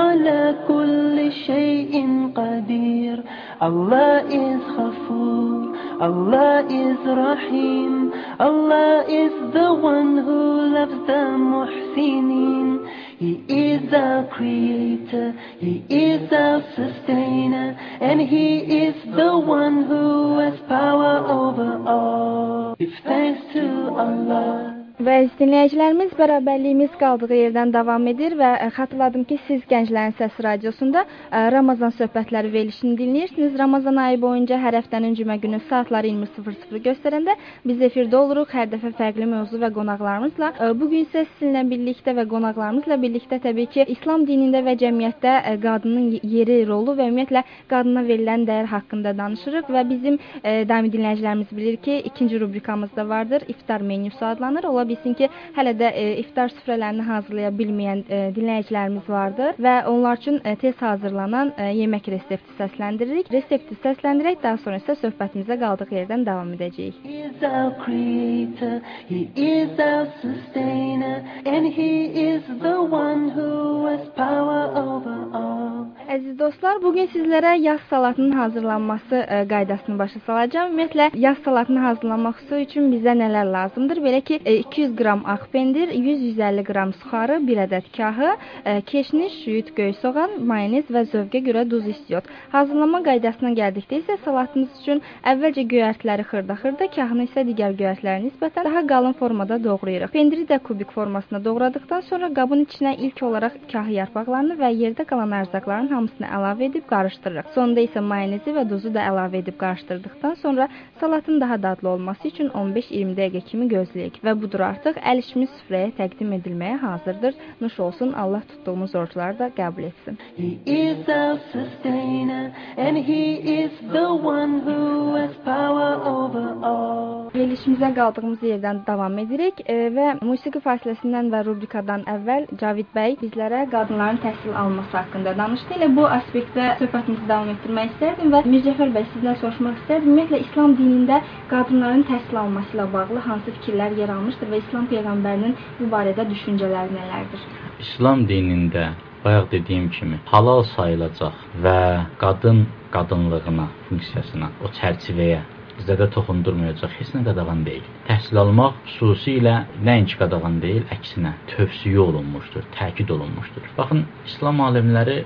على 0.00 0.54
كل 0.68 1.32
شيء 1.46 1.94
قدير 2.34 3.18
Allah 3.60 4.24
is 4.24 4.62
Ghafoor, 4.76 5.76
Allah 6.00 6.64
is 6.64 6.98
Rahim, 7.04 8.10
Allah 8.40 9.04
is 9.06 9.52
the 9.52 9.74
one 9.74 10.16
who 10.24 10.40
loves 10.76 10.98
the 11.06 11.22
Muhsinin. 11.52 12.88
He 13.18 13.32
is 13.52 13.92
our 13.92 14.24
creator, 14.28 15.34
He 15.58 15.84
is 15.90 16.32
our 16.32 16.62
sustainer, 16.74 17.76
and 18.00 18.18
He 18.22 18.60
is 18.86 18.96
the 19.14 19.38
one 19.38 19.84
who 19.84 20.38
has 20.38 20.58
power 20.66 21.18
over 21.28 21.84
all. 21.86 22.76
Give 22.78 22.88
thanks 23.04 23.42
to 23.52 23.64
Allah. 23.92 24.79
Və 25.00 25.14
dinləyicilərimiz 25.38 26.10
bərabərliyimiz 26.12 26.92
qaldığı 27.00 27.32
yerdən 27.32 27.70
davam 27.72 28.04
edir 28.10 28.34
və 28.36 28.48
ə, 28.60 28.66
xatırladım 28.76 29.22
ki, 29.30 29.38
siz 29.46 29.62
Gənclərin 29.70 30.12
Səs 30.18 30.34
radiosunda 30.44 31.06
ə, 31.06 31.46
Ramazan 31.54 31.94
söhbətləri 31.96 32.50
verilişini 32.52 32.98
dinləyirsiniz. 32.98 33.54
Ramazan 33.56 33.96
ayı 33.96 34.18
boyunca 34.20 34.58
hər 34.60 34.76
həftənin 34.76 35.14
cümə 35.16 35.38
günü 35.40 35.62
saatları 35.70 36.10
20:00 36.12 36.82
göstərəndə 36.84 37.36
biz 37.70 37.80
efirdə 37.88 38.18
oluruq 38.18 38.52
hər 38.52 38.68
dəfə 38.74 38.90
fərqli 38.98 39.30
mövzu 39.30 39.62
və 39.62 39.70
qonaqlarımızla. 39.78 40.50
Ə, 40.66 40.68
Bu 40.82 40.90
gün 40.92 41.06
isə 41.06 41.24
sizinlə 41.30 41.64
birlikdə 41.72 42.12
və 42.20 42.26
qonaqlarımızla 42.34 43.00
birlikdə 43.00 43.40
təbii 43.46 43.72
ki, 43.72 43.88
İslam 43.96 44.28
dinində 44.28 44.60
və 44.68 44.76
cəmiyyətdə 44.84 45.56
qadının 45.64 46.20
yeri, 46.34 46.58
rolu 46.68 46.98
və 47.00 47.08
ümumiyyətlə 47.08 47.44
qadına 47.72 48.04
verilən 48.10 48.44
dəyər 48.52 48.68
haqqında 48.74 49.16
danışırıq 49.22 49.72
və 49.78 49.88
bizim 49.94 50.20
daimi 50.44 50.92
dinləyicilərimiz 50.92 51.56
bilir 51.56 51.80
ki, 51.88 51.98
ikinci 52.12 52.44
rubrikamız 52.44 52.92
da 52.96 53.08
vardır. 53.08 53.48
İftar 53.48 53.80
menyusu 53.80 54.24
adlanır. 54.34 54.68
Ola 54.68 54.89
bilsin 54.90 55.16
ki, 55.18 55.30
hələ 55.56 55.74
də 55.78 55.92
e, 55.94 56.04
iftar 56.24 56.52
süfrələrini 56.56 57.06
hazırlaya 57.06 57.52
bilməyən 57.60 58.02
e, 58.08 58.20
dinləyicilərimiz 58.36 59.08
vardır 59.10 59.58
və 59.66 59.74
onlar 59.90 60.20
üçün 60.20 60.40
e, 60.44 60.56
tez 60.60 60.76
hazırlanan 60.82 61.52
e, 61.56 61.70
yemək 61.80 62.10
resepti 62.14 62.56
səsləndiririk. 62.58 63.30
Resepti 63.32 63.78
səsləndirək, 63.84 64.40
daha 64.42 64.58
sonra 64.64 64.80
isə 64.82 64.96
söhbətimizə 65.00 65.58
qaldıq 65.60 65.94
yerdən 65.98 66.26
davam 66.26 66.52
edəcəyik. 66.56 67.00
He 67.04 67.22
is 67.28 67.44
our 67.46 67.72
creator, 67.84 68.80
He 69.08 69.26
is 69.36 69.78
our 69.78 70.06
sustainer, 70.22 71.22
and 71.46 71.72
He 71.72 72.10
is 72.26 72.42
the 72.62 72.76
one 72.82 73.30
who 73.36 73.86
has 73.86 74.06
power 74.16 74.70
over 74.76 75.16
all. 75.32 75.86
Əziz 76.10 76.34
dostlar, 76.38 76.80
bu 76.82 76.90
gün 76.94 77.06
sizlərə 77.12 77.52
yaz 77.62 77.82
salatının 77.90 78.32
hazırlanması 78.34 79.20
ə, 79.20 79.42
qaydasını 79.50 79.98
başa 79.98 80.20
salacağam. 80.26 80.72
Ümumiyyətlə, 80.72 81.10
yaz 81.22 81.38
salatını 81.44 81.84
hazırlamaq 81.84 82.40
üçün 82.60 82.88
bizə 82.90 83.14
nələr 83.18 83.46
lazımdır? 83.52 84.00
Belə 84.06 84.20
ki, 84.26 84.40
ə, 84.42 84.56
200 84.80 84.96
qram 84.96 85.22
ağ 85.26 85.36
pendir, 85.52 85.88
100-150 85.88 86.64
qram 86.64 86.92
suxarı, 87.00 87.36
1 87.46 87.58
ədəd 87.66 87.88
kahı, 87.96 88.28
ə, 88.64 88.72
keşniş, 88.90 89.32
şüyüt, 89.44 89.72
göy 89.76 89.92
soğan, 90.00 90.38
mayonez 90.50 90.86
və 90.94 91.02
zövqə 91.12 91.42
görə 91.48 91.66
duz 91.70 91.88
istiot. 91.92 92.24
Hazırlama 92.54 93.02
qaydasına 93.08 93.50
gəldikdə 93.58 93.98
isə 94.00 94.16
salatımız 94.24 94.78
üçün 94.80 95.02
əvvəlcə 95.32 95.64
göyərtiləri 95.72 96.24
xırda-xırda, 96.30 96.88
kahını 96.94 97.26
isə 97.28 97.44
digər 97.48 97.76
göyərtilərə 97.80 98.22
nisbətən 98.24 98.68
daha 98.70 98.82
qalın 98.92 99.16
formada 99.20 99.58
doğrayırıq. 99.66 100.14
Pendiri 100.16 100.46
də 100.48 100.58
kubik 100.68 100.96
formasında 100.96 101.42
doğradıqdan 101.44 102.06
sonra 102.08 102.32
qabın 102.40 102.64
içinə 102.64 102.94
ilk 102.96 103.22
olaraq 103.28 103.60
kahı 103.72 103.98
yarpaqlarını 103.98 104.56
və 104.62 104.72
yerdə 104.80 105.04
qalan 105.12 105.36
ərzaqların 105.42 105.92
hamısını 105.92 106.32
əlavə 106.38 106.70
edib 106.70 106.88
qarışdırırıq. 106.94 107.52
Sonda 107.58 107.84
isə 107.84 108.00
mayonezi 108.00 108.56
və 108.56 108.64
duzu 108.72 108.94
da 108.96 109.04
əlavə 109.12 109.42
edib 109.44 109.60
qarışdırdıqdan 109.60 110.40
sonra 110.40 110.68
salatın 111.00 111.40
daha 111.40 111.62
dadlı 111.62 111.88
olması 111.88 112.28
üçün 112.32 112.48
15-20 112.64 113.16
dəqiqə 113.20 113.46
kimi 113.52 113.68
gözləyək 113.76 114.22
və 114.24 114.36
budur 114.40 114.59
artıq 114.66 114.98
əl 115.12 115.22
işimiz 115.24 115.50
süfrəyə 115.58 115.90
təqdim 115.98 116.32
edilməyə 116.38 116.76
hazırdır. 116.84 117.34
Nuş 117.60 117.80
olsun, 117.80 118.12
Allah 118.12 118.42
tutduğumuz 118.50 118.94
orucları 118.94 119.38
da 119.38 119.48
qəbul 119.60 119.88
etsin. 119.90 120.18
He 120.36 120.50
is 120.66 121.08
our 121.08 121.38
sustainer, 121.52 122.52
and 122.76 122.96
He 122.96 123.22
is 123.62 123.72
the 123.92 124.06
one 124.34 124.60
who 124.66 125.16
has 125.16 125.34
power 125.44 125.92
over 126.14 126.46
all. 126.62 127.30
Verilişimizə 127.34 127.92
qaldığımız 127.94 128.42
yerdən 128.42 128.80
davam 128.86 129.18
edirik 129.22 129.60
e, 129.64 129.74
və 129.94 130.06
musiqi 130.26 130.60
fasiləsindən 130.64 131.30
və 131.32 131.44
rubrikadan 131.46 132.02
əvvəl 132.14 132.48
Cavid 132.60 132.88
bəy 132.96 133.14
bizlərə 133.20 133.60
qadınların 133.70 134.18
təhsil 134.24 134.56
alması 134.62 134.96
haqqında 134.96 135.36
danışdı. 135.38 135.76
Elə 135.78 135.88
bu 135.96 136.08
aspektdə 136.18 136.66
söhbətimizi 136.80 137.28
davam 137.28 137.52
etdirmək 137.54 137.94
istərdim 137.94 138.34
və 138.34 138.42
Mirzəfər 138.50 138.94
bəy 138.96 139.06
sizdən 139.12 139.38
soruşmaq 139.42 139.78
istərdim. 139.82 140.10
Ümumiyyətlə 140.10 140.42
İslam 140.46 140.74
dinində 140.80 141.20
qadınların 141.52 142.02
təhsil 142.10 142.40
alması 142.42 142.76
ilə 142.76 142.88
bağlı 142.96 143.22
hansı 143.28 143.54
fikirlər 143.60 143.94
yer 144.02 144.14
almışdır 144.16 144.49
və 144.50 144.60
İslam 144.64 144.88
peyğəmbərinin 144.90 145.54
bu 145.78 145.88
barədə 145.94 146.26
düşüncələri 146.30 146.96
nələrdir? 146.96 147.46
İslam 147.86 148.26
dinində 148.30 148.90
bayaq 149.24 149.50
dediyim 149.54 149.88
kimi 149.96 150.20
halal 150.32 150.62
sayılacaq 150.74 151.36
və 151.64 151.78
qadın 152.22 152.66
qadınlığına, 152.94 153.66
funksiyasına, 153.88 154.48
o 154.64 154.70
çərçivəyə 154.80 155.40
zədə 155.88 156.08
toxundurmayacaq 156.14 156.92
heç 156.98 157.12
nə 157.14 157.22
qadağan 157.28 157.64
deyil. 157.66 157.84
Təhsil 158.08 158.40
almaq 158.42 158.78
xüsusilə 158.94 159.54
nəinki 159.86 160.18
qadağan 160.20 160.58
deyil, 160.62 160.84
əksinə 160.94 161.34
tövsiyə 161.52 162.00
olunmuşdur, 162.04 162.66
təkid 162.76 163.12
olunmuşdur. 163.14 163.68
Baxın, 163.78 164.04
İslam 164.26 164.60
alimləri 164.66 165.18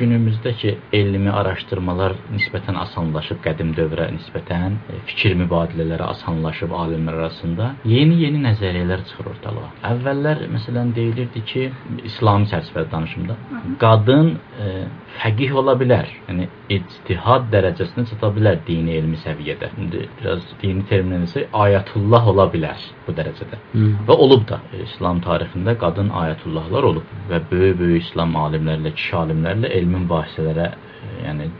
günümüzdəki 0.00 0.74
elmi 0.98 1.30
araşdırmalar 1.40 2.16
nisbətən 2.36 2.78
asanlaşıb 2.84 3.42
qədim 3.46 3.74
dövrə 3.78 4.08
nisbətən 4.16 4.78
e, 4.92 5.00
fikir 5.10 5.36
mübadilələri 5.42 6.06
asanlaşıb 6.14 6.74
alimlər 6.82 7.20
arasında 7.22 7.72
yeni-yeni 7.88 8.42
nəzəriyyələr 8.46 9.06
çıxır 9.10 9.32
ortalığa. 9.34 9.70
Əvvəllər 9.92 10.46
məsələn 10.56 10.94
deyilirdi 10.96 11.44
ki, 11.52 11.68
İslami 12.10 12.50
çərçivədə 12.52 12.90
danışımda 12.92 13.38
qadın 13.82 14.34
e, 14.34 14.68
fəqih 15.20 15.54
ola 15.60 15.74
bilər. 15.78 16.08
Yəni 16.28 16.48
ictihad 16.76 17.48
dərəcəsinə 17.52 18.04
çata 18.10 18.30
bilər 18.36 18.60
dini 18.66 18.96
elmi 18.98 19.18
səviyyədə. 19.22 19.72
İndi 19.80 20.04
biraz 20.18 20.44
dini 20.62 20.84
terminlə 20.90 21.46
ayətullah 21.64 22.28
ola 22.32 22.48
bilər 22.52 22.86
bu 23.06 23.16
dərəcədə. 23.18 23.60
Hı. 23.74 23.88
Və 24.08 24.18
olub 24.26 24.46
da 24.50 24.60
e, 24.72 24.82
İslam 24.86 25.22
tarixində 25.26 25.76
qadın 25.82 26.12
ayətullahlar 26.22 26.88
olub 26.92 27.16
və 27.30 27.42
böyük-böyük 27.50 28.08
İslam 28.08 28.36
alimlərlə, 28.44 28.94
kişi 28.98 29.18
alimlərlə 29.24 29.72
elmi 29.80 30.04
mübahisələrə 30.04 30.70
e, 30.72 31.12
yəni 31.26 31.50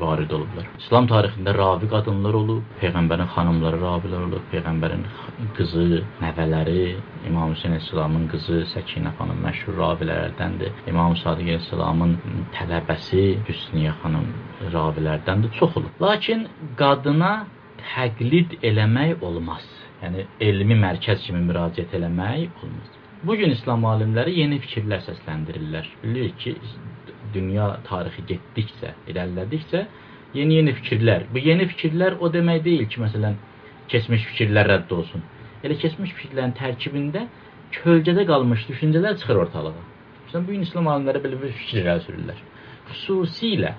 varid 0.00 0.30
olublar. 0.36 0.66
İslam 0.78 1.06
tarixində 1.10 1.54
ravi 1.56 1.88
qadınlar 1.94 2.36
olub, 2.42 2.62
peyğəmbərin 2.82 3.30
xanımları 3.34 3.80
ravilər 3.82 4.26
olub, 4.28 4.44
peyğəmbərin 4.52 5.04
qızı, 5.56 6.02
nəvələri, 6.22 6.84
İmam 7.28 7.54
Hüseyn 7.54 7.76
əleyhissalamın 7.76 8.28
qızı 8.32 8.62
Səkinə 8.74 9.12
xanım 9.18 9.42
məşhur 9.46 9.78
ravilərdəndir. 9.82 10.72
İmam 10.90 11.16
Sadiq 11.22 11.52
əleyhissalamın 11.52 12.16
tələbəsi 12.56 13.26
Hüsniyə 13.48 13.94
xanım 14.02 14.26
ravilərdəndir, 14.74 15.54
çox 15.60 15.76
olub. 15.80 15.92
Lakin 16.06 16.48
qadına 16.80 17.34
təqlid 17.92 18.58
eləmək 18.68 19.22
olmaz. 19.28 19.64
Yəni 20.02 20.26
elmi 20.48 20.76
mərkəz 20.82 21.22
kimi 21.26 21.44
müraciət 21.46 21.94
eləmək 21.98 22.64
olmaz. 22.64 22.98
Bu 23.22 23.36
gün 23.38 23.52
İslam 23.54 23.84
alimləri 23.86 24.32
yeni 24.40 24.58
fikirlər 24.64 25.04
səsləndirirlər. 25.06 25.86
Bilirik 26.02 26.40
ki, 26.42 26.56
dünya 27.34 27.68
tarixi 27.88 28.24
getdikcə, 28.30 28.94
irəlilədikcə 29.10 29.84
yeni-yeni 30.34 30.74
fikirlər. 30.80 31.28
Bu 31.32 31.42
yeni 31.42 31.68
fikirlər 31.70 32.18
o 32.20 32.30
demək 32.32 32.62
deyil 32.64 32.86
ki, 32.90 33.00
məsələn, 33.04 33.38
keçmiş 33.92 34.26
fikirlər 34.32 34.70
rədd 34.72 34.92
olsun. 34.98 35.24
Elə 35.62 35.78
keçmiş 35.82 36.14
fikirlərin 36.18 36.54
tərkibində 36.58 37.26
kölgədə 37.78 38.26
qalmış 38.28 38.66
düşüncələr 38.68 39.18
çıxır 39.20 39.42
ortalığa. 39.46 39.84
Məsələn, 40.26 40.46
bu 40.46 40.56
gün 40.56 40.64
İslam 40.68 40.88
alimləri 40.92 41.22
belə 41.24 41.40
bir 41.42 41.52
fikir 41.60 41.82
irəli 41.82 42.04
sürürlər. 42.06 42.38
Xüsusilə 42.92 43.74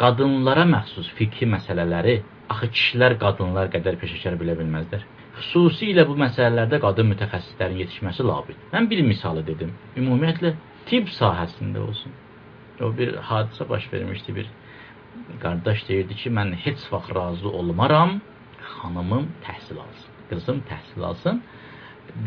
qadınlara 0.00 0.64
məxsus 0.68 1.08
fiqhi 1.18 1.48
məsələləri 1.52 2.16
axı 2.52 2.70
kişilər 2.74 3.16
qadınlar 3.22 3.70
qədər 3.74 3.98
peşəkar 4.02 4.36
bilə 4.40 4.56
bilməzlər. 4.60 5.04
Xüsusilə 5.36 6.06
bu 6.08 6.16
məsələlərdə 6.20 6.80
qadın 6.80 7.10
mütəxəssislərin 7.12 7.82
yetişməsi 7.82 8.24
labid. 8.24 8.60
Mən 8.72 8.88
bir 8.90 9.02
misalı 9.04 9.42
dedim. 9.46 9.74
Ümumiyyətlə 10.00 10.54
tibb 10.88 11.10
sahəsində 11.12 11.82
olsun. 11.84 12.14
O 12.84 12.92
bir 12.98 13.14
hadisə 13.30 13.68
baş 13.68 13.92
vermişdi 13.92 14.36
bir 14.36 14.48
qardaş 15.42 15.88
deyirdi 15.88 16.14
ki, 16.20 16.30
mən 16.38 16.52
heç 16.64 16.80
vaxt 16.92 17.14
razı 17.16 17.48
olmaram 17.48 18.20
xanımım 18.74 19.24
təhsil 19.46 19.78
alsın, 19.84 20.10
qızım 20.30 20.58
təhsil 20.70 21.04
alsın. 21.10 21.42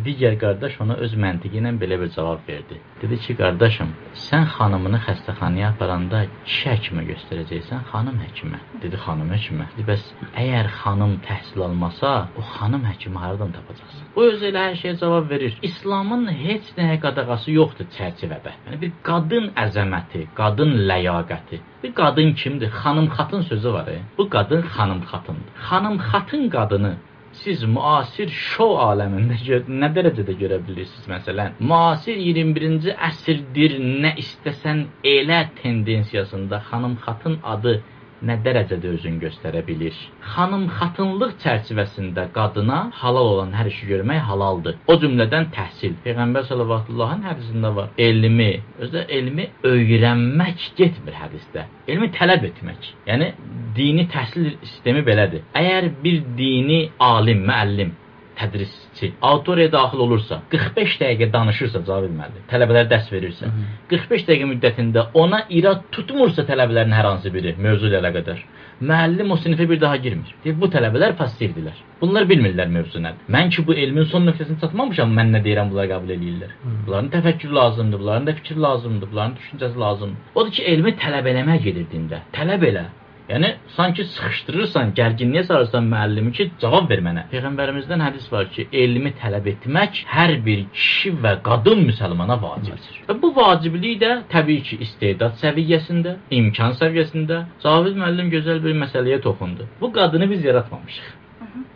Digər 0.05 0.35
qardaş 0.41 0.75
ona 0.83 0.95
öz 1.05 1.13
məntiqi 1.23 1.59
ilə 1.61 1.71
belə 1.81 1.97
bir 2.01 2.09
cavab 2.15 2.41
verdi. 2.47 2.77
Dedi 3.01 3.17
ki, 3.23 3.35
qardaşım, 3.41 3.89
sən 4.27 4.45
xanımını 4.55 4.99
xəstəxanaya 5.05 5.71
aparanda 5.73 6.21
kişi 6.47 6.69
həkimə 6.73 7.05
göstərəcəksən, 7.09 7.85
xanım 7.91 8.19
həkimə. 8.25 8.59
Dedi, 8.83 8.99
xanım 9.05 9.33
həkimə. 9.35 9.67
Dedi, 9.73 9.85
bəs 9.89 10.05
əgər 10.43 10.69
xanım 10.81 11.15
təhsil 11.27 11.65
almasa, 11.67 12.13
o 12.39 12.45
xanım 12.53 12.85
həkimi 12.91 13.17
haradan 13.23 13.51
tapacaqsan? 13.57 14.05
O 14.15 14.27
öz 14.29 14.45
elə 14.51 14.67
hər 14.67 14.79
şeyə 14.83 14.95
cavab 15.01 15.29
verir. 15.33 15.57
İslamın 15.69 16.29
heç 16.45 16.71
nəyə 16.77 16.99
qadağası 17.05 17.57
yoxdur 17.57 17.89
çərçivədə. 17.97 18.55
Yəni 18.67 18.81
bir 18.85 18.95
qadın 19.09 19.51
əzəməti, 19.65 20.25
qadın 20.39 20.75
ləyaqəti. 20.89 21.61
Bir 21.83 21.93
qadın 22.01 22.33
kimdir? 22.41 22.71
Xanım 22.81 23.07
xatın 23.17 23.41
sözü 23.51 23.73
var. 23.73 23.87
E? 23.87 23.99
Bu 24.17 24.29
qadın 24.29 24.61
xanım 24.75 25.01
xatındır. 25.11 25.53
Xanım 25.67 25.97
xatın 26.09 26.49
qadını 26.55 26.93
siz 27.43 27.63
müasir 27.75 28.31
şou 28.31 28.75
aləmində 28.83 29.37
nə 29.81 29.89
dərəcədə 29.95 30.35
görə 30.41 30.59
bilirsiniz 30.67 31.07
məsələn? 31.11 31.55
Müasir 31.71 32.19
21-ci 32.19 32.95
əsrdir, 33.09 33.77
nə 34.03 34.15
istəsən 34.23 34.85
elə 35.15 35.39
tendensiyasında 35.61 36.61
xanım 36.69 36.97
xatın 37.05 37.39
adı 37.53 37.79
nə 38.27 38.35
dərəcədə 38.45 38.93
özünü 38.95 39.21
göstərə 39.23 39.61
bilir. 39.67 39.95
Xanım 40.33 40.65
xatınlıq 40.77 41.35
çərçivəsində 41.43 42.27
qadına 42.35 42.79
halal 43.01 43.31
olan 43.35 43.53
hər 43.57 43.69
işi 43.71 43.89
görmək 43.91 44.21
halaldır. 44.29 44.79
O 44.91 44.97
cümlədən 45.03 45.49
təhsil. 45.55 45.95
Peyğəmbər 46.05 46.47
sallallahu 46.49 47.19
hədisində 47.29 47.73
var. 47.75 47.89
Elmi, 48.09 48.51
özdə 48.83 49.05
elmi 49.19 49.49
öyrənmək 49.73 50.67
getmir 50.79 51.17
hədisdə. 51.21 51.65
Elmi 51.87 52.11
tələb 52.17 52.45
etmək. 52.51 52.91
Yəni 53.07 53.31
dini 53.77 54.07
təhsil 54.11 54.51
sistemi 54.65 55.05
belədir. 55.05 55.45
Əgər 55.55 55.89
bir 56.03 56.21
dini 56.37 56.83
alim, 57.13 57.45
müəllim 57.47 57.95
tədrisçi 58.39 59.11
auditoriyaya 59.29 59.71
daxil 59.73 60.03
olursa, 60.05 60.41
45 60.53 60.95
dəqiqə 61.01 61.31
danışırsa 61.33 61.83
Cavid 61.87 62.15
müəllim, 62.19 62.45
tələbələr 62.51 62.87
dərs 62.93 63.11
verirsə, 63.13 63.51
45 63.91 64.27
dəqiqə 64.29 64.47
müddətində 64.53 65.09
ona 65.23 65.43
irad 65.49 65.83
tutmursa 65.95 66.47
tələbələrin 66.49 66.95
hər 66.95 67.11
hansı 67.11 67.33
biri 67.33 67.55
mövzu 67.57 67.89
ilə 67.89 67.99
əlaqədar, 68.01 68.43
müəllim 68.81 69.31
o 69.33 69.37
sinifə 69.43 69.67
bir 69.69 69.81
daha 69.81 69.97
girmir. 70.03 70.31
Deyir, 70.43 70.55
bu 70.61 70.69
tələbələr 70.75 71.15
passivdirlər. 71.19 71.79
Bunlar 72.01 72.27
bilmirlər 72.29 72.69
mövzu 72.71 73.01
nədir. 73.03 73.25
Mən 73.35 73.51
ki 73.53 73.65
bu 73.67 73.75
elmin 73.83 74.07
son 74.11 74.23
nöqtəsinə 74.29 74.59
çatmamışam, 74.61 75.11
mən 75.17 75.33
nə 75.35 75.43
deyirəm 75.43 75.73
bunlar 75.73 75.89
qəbul 75.91 76.15
eləyirlər. 76.15 76.53
Bunların 76.87 77.11
təfəkkür 77.17 77.51
lazımdır, 77.59 77.99
bunların 77.99 78.27
da 78.27 78.37
fikir 78.39 78.61
lazımdır, 78.67 79.11
bunların 79.11 79.35
düşüncəsi 79.41 79.83
lazımdır. 79.85 80.31
Odur 80.35 80.55
ki, 80.55 80.63
elmi 80.73 80.95
tələb 81.03 81.27
eləmək 81.33 81.67
gedir 81.67 81.91
dində. 81.91 82.23
Tələb 82.35 82.63
elə. 82.71 82.85
Yəni 83.29 83.49
sanki 83.75 84.03
sıxışdırırsan, 84.09 84.93
gərginliyə 84.97 85.43
salırsan 85.49 85.85
müəllimi 85.91 86.31
ki, 86.37 86.47
cavab 86.61 86.89
ver 86.89 87.03
mənə. 87.05 87.27
Peyğəmbərimizdən 87.33 88.01
hədis 88.07 88.25
var 88.33 88.49
ki, 88.55 88.65
elmi 88.83 89.11
tələb 89.21 89.45
etmək 89.53 90.01
hər 90.15 90.33
bir 90.47 90.63
kişi 90.73 91.13
və 91.23 91.35
qadın 91.45 91.83
müsəlmana 91.91 92.39
vacibdir. 92.41 92.97
Və 93.09 93.17
bu 93.21 93.29
vaciblik 93.35 93.99
də 94.01 94.11
təbii 94.33 94.65
ki, 94.67 94.79
istedad 94.85 95.37
səviyyəsində, 95.43 96.15
imkan 96.39 96.73
səviyyəsində. 96.81 97.43
Cavid 97.65 98.01
müəllim 98.01 98.33
gözəl 98.33 98.63
bir 98.65 98.75
məsələyə 98.83 99.21
toxundu. 99.27 99.69
Bu 99.81 99.93
qadını 99.93 100.29
biz 100.33 100.45
yaratmamışıq. 100.49 101.15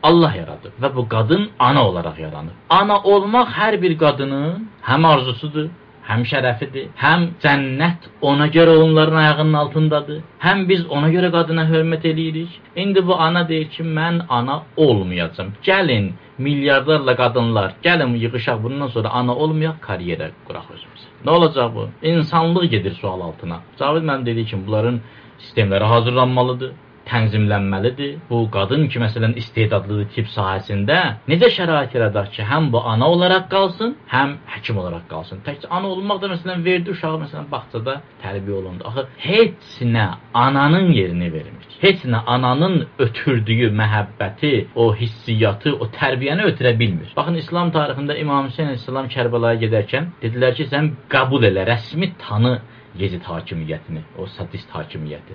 Allah 0.03 0.33
yaradıb 0.35 0.81
və 0.83 0.89
bu 0.95 1.05
qadın 1.13 1.45
ana 1.59 1.85
olaraq 1.89 2.17
yaranıb. 2.25 2.57
Ana 2.69 2.97
olmaq 3.13 3.53
hər 3.59 3.77
bir 3.81 3.93
qadının 4.03 4.65
həm 4.89 5.07
arzusudur, 5.07 5.69
həm 6.09 6.23
şərəfidir, 6.31 6.89
həm 6.99 7.27
cənnət 7.43 8.07
ona 8.29 8.47
görə 8.55 8.75
onların 8.83 9.19
ayağının 9.21 9.57
altındadır. 9.61 10.19
Həm 10.45 10.65
biz 10.69 10.85
ona 10.95 11.09
görə 11.15 11.31
qadına 11.35 11.65
hörmət 11.71 12.07
eləyirik. 12.11 12.59
İndi 12.75 13.05
bu 13.07 13.15
ana 13.27 13.47
deyir 13.49 13.69
ki, 13.75 13.83
mən 13.97 14.21
ana 14.29 14.61
olmayacağam. 14.77 15.53
Gəlin 15.69 16.11
milyardlarla 16.37 17.15
qadınlar, 17.23 17.75
gəlin 17.85 18.15
yığışaq 18.25 18.63
bundan 18.63 18.87
sonra 18.95 19.09
ana 19.19 19.35
olmayaq, 19.35 19.79
karyera 19.87 20.29
quraq 20.47 20.67
özümüzə. 20.75 21.09
Nə 21.25 21.29
olacaq 21.37 21.75
bu? 21.75 21.89
İnsanlıq 22.11 22.69
gedir 22.75 22.93
sual 23.01 23.21
altına. 23.21 23.61
Cavid 23.79 24.03
mənim 24.09 24.25
dediyi 24.25 24.45
kimi 24.45 24.67
bunların 24.67 24.99
sistemləri 25.43 25.83
hazırlanmalıdır 25.93 26.71
tənzimlənməlidir. 27.09 28.13
Bu 28.29 28.43
qadın 28.55 28.87
ki, 28.91 28.99
məsələn, 29.03 29.35
istedadlıdır 29.41 30.09
tibb 30.15 30.29
sahəsində 30.33 30.99
necə 31.31 31.49
şərait 31.57 31.95
yaradar 31.97 32.29
ki, 32.33 32.43
həm 32.51 32.69
bu 32.73 32.81
ana 32.93 33.09
olaraq 33.15 33.49
qalsın, 33.53 33.95
həm 34.13 34.37
həkim 34.53 34.79
olaraq 34.81 35.05
qalsın. 35.11 35.43
Təkcə 35.47 35.69
ana 35.77 35.91
olmaq 35.93 36.21
da 36.23 36.31
məsələn 36.33 36.63
verdi 36.65 36.93
uşağı 36.95 37.21
məsələn 37.25 37.49
bağçada 37.51 37.99
tərbiyə 38.23 38.57
olundu. 38.61 38.87
Axı 38.89 39.07
heç 39.27 39.77
nə 39.95 40.07
ananın 40.45 40.91
yerini 40.99 41.31
vermir. 41.33 41.69
Heç 41.83 42.05
nə 42.13 42.23
ananın 42.35 42.85
ötürdüyü 43.05 43.71
məhəbbəti, 43.79 44.53
o 44.75 44.93
hissiyatı, 44.95 45.75
o 45.83 45.89
tərbiyəni 45.99 46.47
ötürə 46.51 46.77
bilmir. 46.79 47.11
Baxın 47.17 47.41
İslam 47.43 47.73
tarixində 47.75 48.15
İmam 48.19 48.47
Hüseyn 48.47 48.71
əleyhissalam 48.71 49.09
Kərbəlaya 49.15 49.59
gedərkən 49.65 50.13
dedilər 50.23 50.55
ki, 50.59 50.69
sən 50.71 50.93
qəbul 51.11 51.49
elə, 51.51 51.67
rəsmi 51.73 52.13
tanı 52.27 52.59
Yezid 52.93 53.23
hakimiyyətini, 53.25 54.03
o 54.21 54.27
sadist 54.29 54.69
hakimiyyəti. 54.69 55.33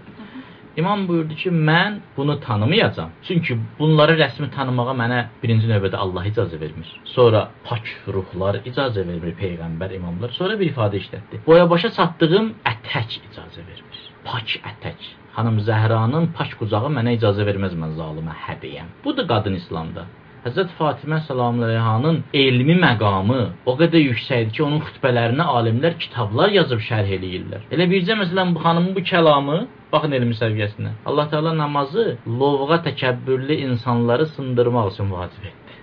İmam 0.78 1.08
buyurdu 1.08 1.34
ki, 1.34 1.50
mən 1.50 1.98
bunu 2.16 2.40
tanımayacam. 2.40 3.10
Çünki 3.26 3.58
bunları 3.78 4.14
rəsmi 4.22 4.46
tanımağa 4.56 4.94
mənə 5.02 5.20
birinci 5.42 5.66
növbədə 5.70 5.96
Allah 6.04 6.28
icazə 6.30 6.60
vermir. 6.60 6.90
Sonra 7.16 7.40
pak 7.64 7.88
ruhlar 8.14 8.60
icazə 8.70 9.02
vermir 9.08 9.34
peyğəmbər, 9.42 9.94
imamlar. 9.98 10.30
Sonra 10.38 10.58
bir 10.60 10.70
ifadə 10.72 11.00
işlətdi. 11.02 11.40
Boya 11.46 11.64
başa 11.72 11.90
çatdığım 11.98 12.52
ətək 12.72 13.18
icazə 13.26 13.64
vermir. 13.70 14.04
Pak 14.28 14.54
ətək. 14.70 15.10
Xanım 15.34 15.58
Zəhranın 15.66 16.30
pak 16.38 16.54
qucağı 16.60 16.94
mənə 16.98 17.18
icazə 17.18 17.46
verməz 17.50 17.74
mən 17.82 17.98
zalimə 17.98 18.38
hədiyəm. 18.46 18.94
Budur 19.04 19.26
qadın 19.32 19.58
İslamda. 19.62 20.06
Həzrət 20.48 20.70
Fatimə 20.78 21.18
salamüleyhanın 21.26 22.22
elmi 22.42 22.76
məqamı 22.80 23.40
o 23.68 23.72
qədər 23.80 24.00
yüksəkdir 24.00 24.54
ki, 24.56 24.62
onun 24.64 24.80
xutbələrinə 24.86 25.44
alimlər 25.58 25.98
kitablar 26.04 26.54
yazıb 26.54 26.80
şərh 26.86 27.10
eləyirlər. 27.18 27.66
Elə 27.74 27.86
bircə 27.90 28.16
məsələn 28.22 28.54
bu 28.54 28.62
xanımın 28.64 28.94
bu 28.96 29.04
kəlamı 29.10 29.58
Baxın 29.92 30.12
elmi 30.16 30.34
səviyyəsinə. 30.36 30.90
Allah 31.08 31.28
Teala 31.32 31.52
namazı 31.58 32.04
lovğa 32.40 32.78
təkəbbürlü 32.88 33.60
insanları 33.68 34.26
sındırmaq 34.34 34.90
üçün 34.92 35.12
vacib 35.12 35.44
etdi. 35.50 35.76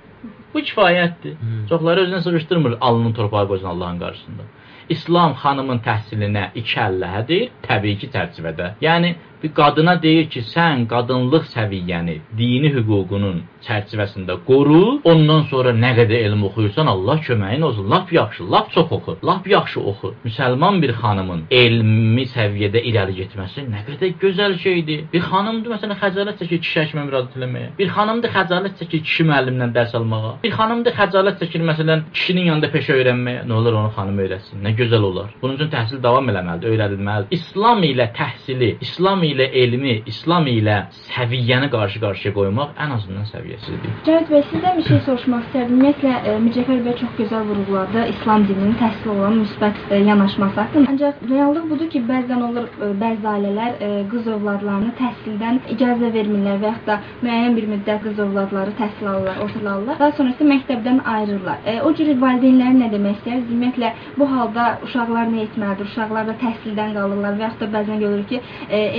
Bu 0.55 0.61
kifayətdir. 0.67 1.33
Hmm. 1.39 1.65
Çoxları 1.69 2.05
özünə 2.05 2.21
sığışdırmır 2.25 2.77
alnının 2.81 3.13
torpağı 3.13 3.47
qoysun 3.47 3.67
Allahın 3.73 3.99
qarşısında. 3.99 4.43
İslam 4.89 5.33
xanımın 5.41 5.79
təhsilinə 5.87 6.49
iki 6.61 6.77
əllədir, 6.87 7.47
təbii 7.65 7.97
ki, 8.01 8.11
çərçivədə. 8.15 8.75
Yəni 8.85 9.15
bir 9.43 9.51
qadına 9.59 9.95
deyir 10.01 10.29
ki, 10.33 10.41
sən 10.55 10.85
qadınlıq 10.91 11.45
səviyyəni, 11.53 12.15
dini 12.37 12.69
hüququnun 12.75 13.41
çərçivəsində 13.65 14.37
qoru, 14.47 14.99
ondan 15.11 15.43
sonra 15.51 15.73
nə 15.83 15.91
qədər 15.99 16.25
elm 16.27 16.45
oxuyursan, 16.49 16.87
Allah 16.93 17.19
köməyin 17.27 17.65
olsun. 17.67 17.89
Lap 17.93 18.13
yaxşı, 18.13 18.45
lap 18.51 18.71
çox 18.75 18.91
oxu, 18.97 19.17
lap 19.29 19.47
yaxşı 19.47 19.81
oxu. 19.91 20.13
Müsəlman 20.25 20.81
bir 20.83 20.93
xanımın 21.01 21.43
elmi 21.61 22.25
səviyyədə 22.35 22.81
irəli 22.89 23.17
getməsi 23.21 23.65
nə 23.73 23.83
qədər 23.89 24.15
gözəl 24.23 24.57
şeydir. 24.65 25.05
Bir 25.13 25.25
xanımdır 25.31 25.75
məsələn 25.75 26.01
xəcalət 26.03 26.41
çəkir 26.41 26.61
kişi 26.65 26.79
həkimə 26.83 27.05
müraciət 27.09 27.37
etməyə. 27.41 27.69
Bir 27.79 27.93
xanımdır 27.97 28.35
xəcalət 28.37 28.81
çəkir 28.81 29.03
kişi 29.09 29.27
müəllimdən 29.31 29.75
dərs 29.77 29.97
almağa. 29.97 30.35
Bir 30.45 30.51
xanımdır 30.53 30.93
xəcalət 30.93 31.39
çəkir 31.41 31.61
məsələn 31.65 32.01
kişinin 32.13 32.51
yanında 32.51 32.67
peşə 32.69 32.93
öyrənməyə. 32.99 33.45
Nə 33.49 33.53
olar 33.57 33.73
onu 33.79 33.89
xanım 33.95 34.19
öyrətsin. 34.21 34.59
Nə 34.61 34.75
gözəl 34.77 35.05
olar. 35.07 35.31
Bunun 35.41 35.55
üçün 35.55 35.71
təhsil 35.71 36.03
davam 36.03 36.27
eləməlidir, 36.29 36.69
öyrədilməlidir. 36.75 37.31
İslam 37.33 37.81
ilə 37.87 38.05
təhsili, 38.13 38.67
İslam 38.85 39.23
ilə 39.25 39.47
elmi, 39.61 39.95
İslam 40.11 40.45
ilə 40.51 40.75
səviyyəni 41.07 41.69
qarşı-qarşıya 41.73 42.33
qoymaq 42.35 42.75
ən 42.77 42.93
azından 42.97 43.25
səviyyəsidir. 43.31 43.95
Cavit 44.05 44.29
bəy, 44.35 44.43
sizdən 44.51 44.77
bir 44.77 44.85
şey 44.91 45.01
soruşmaq 45.07 45.47
istərdim. 45.47 45.79
Ümumiyyətlə 45.79 46.13
e, 46.13 46.37
Mircəfər 46.45 46.85
bəy 46.89 46.95
çox 47.01 47.17
gözəl 47.23 47.49
vurğuladı 47.49 48.05
İslam 48.13 48.45
dininin 48.51 48.77
təhsil 48.83 49.11
olan 49.15 49.41
müsbət 49.41 49.81
e, 49.89 50.03
yanaşması 50.11 50.61
haqqında. 50.61 50.93
Ancaq 50.93 51.25
reallıq 51.31 51.65
budur 51.73 51.89
ki, 51.95 52.03
bəzən 52.11 52.45
olur 52.51 52.69
e, 52.69 52.91
bəzi 53.01 53.31
ailələr 53.33 53.81
qız 54.13 54.29
övladlarını 54.37 54.93
təhsildən 55.01 55.59
icazə 55.73 56.13
vermirlər 56.19 56.61
və 56.61 56.71
yaxud 56.71 56.87
da 56.93 57.01
müəyyən 57.25 57.57
bir 57.57 57.69
müddət 57.73 58.05
qız 58.05 58.23
övladları 58.29 58.77
təhsil 58.83 59.09
alırlar, 59.15 59.43
ortalarlar. 59.47 59.99
Daha 59.99 60.11
sonra 60.11 60.24
isə 60.33 60.47
məktəbdən 60.49 61.01
ayırırlar. 61.13 61.69
O 61.87 61.93
cür 61.97 62.11
valideynlərin 62.21 62.81
nə 62.83 62.91
demək 62.93 63.19
istəyir? 63.19 63.43
Ümumiyyətlə 63.45 63.91
bu 64.19 64.27
halda 64.31 64.67
uşaqlar 64.85 65.31
nə 65.31 65.45
etməlidir? 65.45 65.89
Uşaqlar 65.91 66.27
da 66.29 66.35
təhsildən 66.41 66.93
qalırlar 66.97 67.37
və 67.39 67.45
yaxud 67.47 67.65
da 67.65 67.71
bəzən 67.77 68.01
görürük 68.03 68.29
ki, 68.33 68.41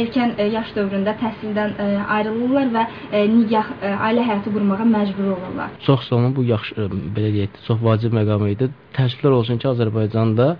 erkən 0.02 0.34
yaş 0.56 0.72
dövründə 0.76 1.16
təhsildən 1.22 1.76
e, 1.82 1.86
ayrılırlar 2.16 2.72
və 2.76 2.84
e, 3.12 3.22
nigah 3.32 3.70
e, 3.80 3.92
ailə 4.08 4.26
həyatı 4.30 4.52
qurmağa 4.54 4.88
məcbur 4.90 5.30
olurlar. 5.36 5.72
Çox 5.86 6.08
sağ 6.08 6.16
olun. 6.16 6.34
Bu 6.36 6.44
yaxşı 6.50 6.90
belə 7.16 7.32
deyək, 7.36 7.62
çox 7.68 7.82
vacib 7.88 8.16
məqam 8.16 8.46
idi. 8.50 8.70
Təəssüflər 8.96 9.38
olsun 9.40 9.60
ki, 9.62 9.68
Azərbaycanda 9.74 10.54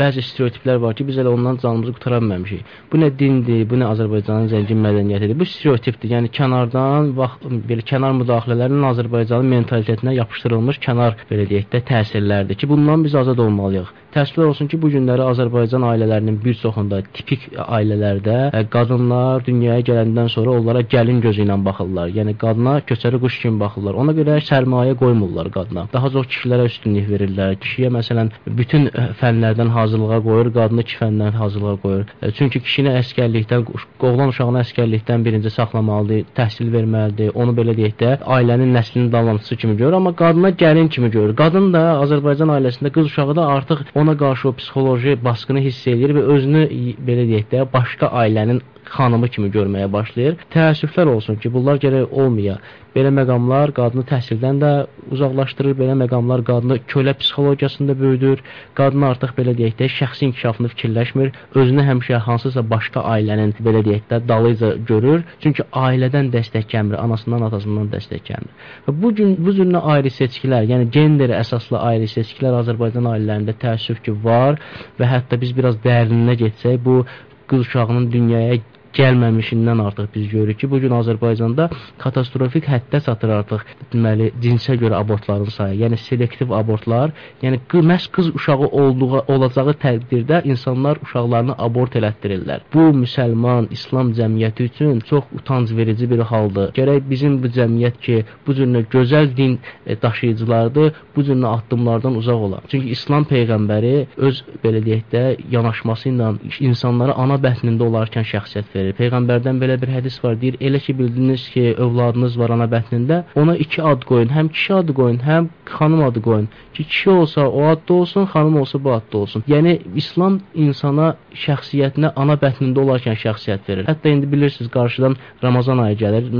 bəzi 0.00 0.24
stereotiplər 0.24 0.80
var 0.84 0.96
ki, 0.98 1.06
biz 1.08 1.20
elə 1.22 1.32
ondan 1.36 1.60
canımızı 1.62 1.94
qutara 1.98 2.20
bilməmişik. 2.22 2.74
Bu 2.92 3.00
nə 3.02 3.10
dindir, 3.22 3.62
bu 3.70 3.80
nə 3.80 3.88
Azərbaycanın 3.94 4.50
zəngin 4.52 4.82
mədəniyyətidir. 4.86 5.38
Bu 5.40 5.48
stereotipdir. 5.52 6.14
Yəni 6.16 6.32
kənardan 6.38 7.14
vaxt 7.20 7.48
belə 7.70 7.86
kənar 7.92 8.16
müdaxilələrlə 8.22 8.92
Azərbaycanın 8.94 9.56
mentalitetinə 9.56 10.16
yapışdırılmış 10.20 10.80
kənar 10.86 11.18
belə 11.30 11.48
deyək 11.52 11.72
də 11.74 11.84
təsirlərdir 11.92 12.60
ki, 12.62 12.70
bundan 12.74 13.04
biz 13.06 13.18
azad 13.22 13.44
olmalıyıq. 13.46 13.99
Təəssüflər 14.10 14.48
olsun 14.50 14.66
ki, 14.66 14.78
bu 14.82 14.88
günləri 14.90 15.22
Azərbaycan 15.22 15.84
ailələrinin 15.86 16.40
bir 16.42 16.56
çoxunda, 16.58 16.98
tipik 17.14 17.44
ailələrdə 17.62 18.38
ə, 18.50 18.62
qadınlar 18.72 19.44
dünyaya 19.46 19.84
gələndən 19.86 20.30
sonra 20.32 20.56
onlara 20.58 20.82
gəlin 20.94 21.20
gözü 21.22 21.44
ilə 21.44 21.54
baxırlar. 21.62 22.10
Yəni 22.16 22.34
qadına 22.40 22.80
köçəri 22.88 23.20
quş 23.22 23.36
kimi 23.44 23.60
baxırlar. 23.60 23.94
Ona 24.02 24.14
görə 24.18 24.40
sərmayə 24.48 24.96
qoymurlar 24.98 25.52
qadına. 25.54 25.86
Daha 25.92 26.10
çox 26.16 26.26
kişilərə 26.32 26.66
üstünlük 26.70 27.06
verirlər. 27.12 27.54
Kişiyə 27.62 27.92
məsələn 27.94 28.32
bütün 28.60 28.88
fənlərdən 29.20 29.70
hazırlığa 29.76 30.18
qoyur, 30.26 30.50
qadını 30.58 30.86
iki 30.86 30.98
fəndən 31.04 31.38
hazırlığa 31.38 31.76
qoyur. 31.84 32.10
Ə, 32.18 32.32
çünki 32.38 32.64
kişini 32.66 32.96
əskərlikdən, 33.04 33.68
oğlan 34.10 34.34
uşağını 34.34 34.64
əskərlikdən 34.64 35.22
birinci 35.28 35.54
saxlamalıdır, 35.54 36.26
təhsil 36.34 36.74
verməlidir. 36.74 37.30
Onu 37.38 37.54
belə 37.54 37.78
deyək 37.78 37.96
də 38.02 38.12
ailənin 38.38 38.74
nəslinin 38.74 39.12
davamçısı 39.14 39.56
kimi 39.62 39.76
görür, 39.78 40.00
amma 40.02 40.16
qadına 40.18 40.50
gəlin 40.64 40.90
kimi 40.90 41.14
görür. 41.14 41.36
Qadın 41.38 41.70
da 41.74 41.86
Azərbaycan 42.02 42.50
ailəsində 42.58 42.90
qız 42.90 43.06
uşağı 43.12 43.36
da 43.38 43.46
artıq 43.54 43.86
ona 44.00 44.16
qarşı 44.16 44.48
o 44.48 44.52
psixoloji 44.58 45.16
baskını 45.24 45.60
hiss 45.64 45.86
eləyir 45.92 46.16
və 46.16 46.26
özünü 46.34 46.62
belə 47.06 47.26
deyək 47.30 47.48
də 47.52 47.64
başqa 47.72 48.10
ailənin 48.22 48.62
xanımı 48.96 49.28
kimi 49.28 49.50
görməyə 49.54 49.92
başlayır. 49.92 50.38
Təəssüflər 50.54 51.14
olsun 51.14 51.36
ki, 51.40 51.52
bunlar 51.52 51.80
gərək 51.82 52.10
olmaya. 52.10 52.58
Belə 52.90 53.12
məqamlar 53.14 53.70
qadını 53.70 54.02
təhsildən 54.08 54.56
də 54.58 54.70
uzaqlaşdırır, 55.14 55.76
belə 55.78 55.94
məqamlar 56.00 56.42
qadını 56.48 56.80
kölə 56.90 57.12
psixologiyasında 57.20 57.94
böyüdür. 58.00 58.42
Qadın 58.74 59.04
artıq 59.10 59.36
belə 59.36 59.54
deyək 59.58 59.76
də 59.78 59.86
şəxsi 59.94 60.26
inkişafını 60.26 60.72
fikirləşmir, 60.72 61.30
özünü 61.54 61.84
həmişə 61.86 62.18
hansısa 62.26 62.64
başqa 62.72 63.04
ailənin 63.12 63.54
belə 63.66 63.84
deyək 63.86 64.10
də 64.10 64.20
dalıca 64.28 64.72
görür. 64.90 65.22
Çünki 65.42 65.68
ailədən 65.84 66.32
dəstək 66.34 66.66
gəlmir, 66.74 66.98
anasından, 67.04 67.46
atasından 67.46 67.92
dəstək 67.94 68.26
gəlmir. 68.32 68.52
Və 68.88 68.96
bu 69.02 69.14
gün 69.14 69.36
bu 69.38 69.54
cür 69.54 69.70
ayrı 69.94 70.10
seçkilər, 70.18 70.66
yəni 70.72 70.90
gender 70.90 71.30
əsaslı 71.38 71.78
ayrı 71.78 72.10
seçkilər 72.10 72.58
Azərbaycan 72.64 73.06
ailələrində 73.06 73.54
təəssüf 73.62 74.02
ki 74.02 74.18
var 74.24 74.58
və 74.98 75.14
hətta 75.14 75.38
biz 75.40 75.54
biraz 75.56 75.78
dərininə 75.86 76.34
getsək 76.42 76.82
bu 76.84 77.04
qız 77.50 77.60
uşağının 77.60 78.12
dünyaya 78.12 78.54
gəlməmişindən 78.96 79.82
artıq 79.86 80.08
biz 80.14 80.28
görürük 80.28 80.58
ki, 80.60 80.70
bu 80.70 80.80
gün 80.82 80.94
Azərbaycanda 80.98 81.68
katastrofik 81.98 82.66
həddə 82.70 83.00
çatır 83.06 83.34
artıq 83.38 83.64
deməli 83.92 84.30
cinsə 84.42 84.76
görə 84.80 84.98
abortların 84.98 85.52
sayı. 85.54 85.78
Yəni 85.84 85.98
selektiv 86.06 86.54
abortlar, 86.60 87.12
yəni 87.42 87.60
məhz 87.90 88.08
qız 88.16 88.32
uşağı 88.34 88.70
olduğu 88.82 89.22
olacağı 89.34 89.74
təqdirdə 89.84 90.42
insanlar 90.52 90.98
uşaqlarını 91.04 91.54
abort 91.58 91.96
elətdirirlər. 91.96 92.66
Bu 92.74 92.90
müsəlman, 93.02 93.70
İslam 93.70 94.12
cəmiyyəti 94.18 94.68
üçün 94.70 95.00
çox 95.10 95.24
utanc 95.38 95.76
verici 95.76 96.10
bir 96.10 96.24
haldır. 96.32 96.72
Gərək 96.78 97.06
bizim 97.10 97.38
bu 97.42 97.52
cəmiyyət 97.58 98.00
ki, 98.06 98.24
bu 98.46 98.54
cür 98.54 98.66
gözəl 98.96 99.36
din 99.36 99.58
e, 99.86 100.02
daşıyıcılardır, 100.02 100.92
bu 101.16 101.24
cür 101.24 101.42
addımlardan 101.54 102.16
uzaq 102.16 102.40
ola. 102.46 102.60
Çünki 102.68 102.90
İslam 102.96 103.24
peyğəmbəri 103.30 103.94
öz 104.16 104.42
belə 104.64 104.82
deyək 104.86 105.04
də 105.12 105.24
yanaşması 105.50 106.08
ilə 106.08 106.34
insanlara 106.60 107.14
ana 107.22 107.38
bətnində 107.46 107.86
olarkən 107.86 108.26
şəxsiyyət 108.32 108.74
verir 108.74 108.79
verir. 108.80 108.96
Peyğəmbərdən 108.98 109.60
belə 109.62 109.76
bir 109.82 109.92
hədis 109.96 110.18
var, 110.24 110.40
deyir, 110.40 110.58
elə 110.60 110.80
ki 110.84 110.96
bildiniz 110.98 111.46
ki, 111.54 111.66
övladınız 111.84 112.38
var 112.40 112.56
ana 112.56 112.66
bətnində, 112.74 113.22
ona 113.40 113.56
iki 113.64 113.82
ad 113.92 114.06
qoyun, 114.08 114.32
həm 114.36 114.50
kişi 114.56 114.74
adı 114.80 114.96
qoyun, 115.00 115.20
həm 115.30 115.48
xanım 115.76 116.04
adı 116.08 116.22
qoyun. 116.28 116.48
Ki 116.74 116.84
kişi 116.84 117.10
olsa 117.10 117.48
o 117.48 117.64
adda 117.72 117.94
olsun, 117.94 118.24
xanım 118.32 118.60
olsa 118.60 118.84
bu 118.84 118.92
adda 118.92 119.18
olsun. 119.18 119.44
Yəni 119.48 119.72
İslam 120.00 120.40
insana 120.54 121.14
şəxsiyyətinə 121.44 122.12
ana 122.22 122.36
bətnində 122.42 122.82
olarkən 122.84 123.18
şəxsiyyət 123.24 123.68
verir. 123.68 123.84
Hətta 123.90 124.08
indi 124.14 124.32
bilirsiniz, 124.32 124.70
qarşıdan 124.70 125.16
Ramazan 125.44 125.78
ayı 125.84 125.96
gəlir, 126.02 126.30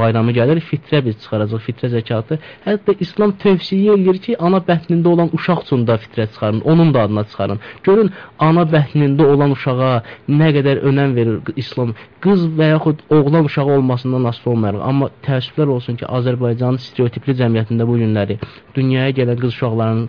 bayramı 0.00 0.32
gəlir, 0.38 0.60
fitrə 0.70 1.02
biz 1.06 1.18
çıxaracaq, 1.22 1.64
fitrə 1.68 1.90
zəkatı. 1.96 2.38
Hətta 2.66 2.94
İslam 3.04 3.34
tövsiyə 3.42 3.96
eləyir 3.96 4.20
ki, 4.24 4.36
ana 4.38 4.60
bətnində 4.70 5.08
olan 5.14 5.32
uşaq 5.36 5.64
üçün 5.66 5.86
də 5.88 5.98
fitrə 6.04 6.28
çıxarın, 6.32 6.60
onun 6.60 6.94
da 6.94 7.02
adına 7.08 7.24
çıxarın. 7.30 7.60
Görün 7.84 8.12
ana 8.38 8.64
bətnində 8.74 9.26
olan 9.34 9.56
uşağa 9.56 9.94
nə 10.40 10.52
qədər 10.56 10.84
önəm 10.88 11.14
verir 11.18 11.40
İslam. 11.56 11.87
Qız 12.24 12.44
və 12.58 12.70
yaxud 12.72 13.04
oğlan 13.14 13.48
uşağı 13.48 13.76
olmasından 13.78 14.28
asılı 14.30 14.52
olmayaraq, 14.52 14.82
amma 14.90 15.10
təəssüflər 15.26 15.74
olsun 15.76 15.98
ki, 16.00 16.06
Azərbaycanın 16.18 16.82
stereotipli 16.82 17.36
cəmiyyətində 17.42 17.86
bu 17.88 17.98
günləri 18.02 18.38
dünyaya 18.78 19.14
gələn 19.20 19.40
qız 19.42 19.54
uşaqlarının 19.56 20.08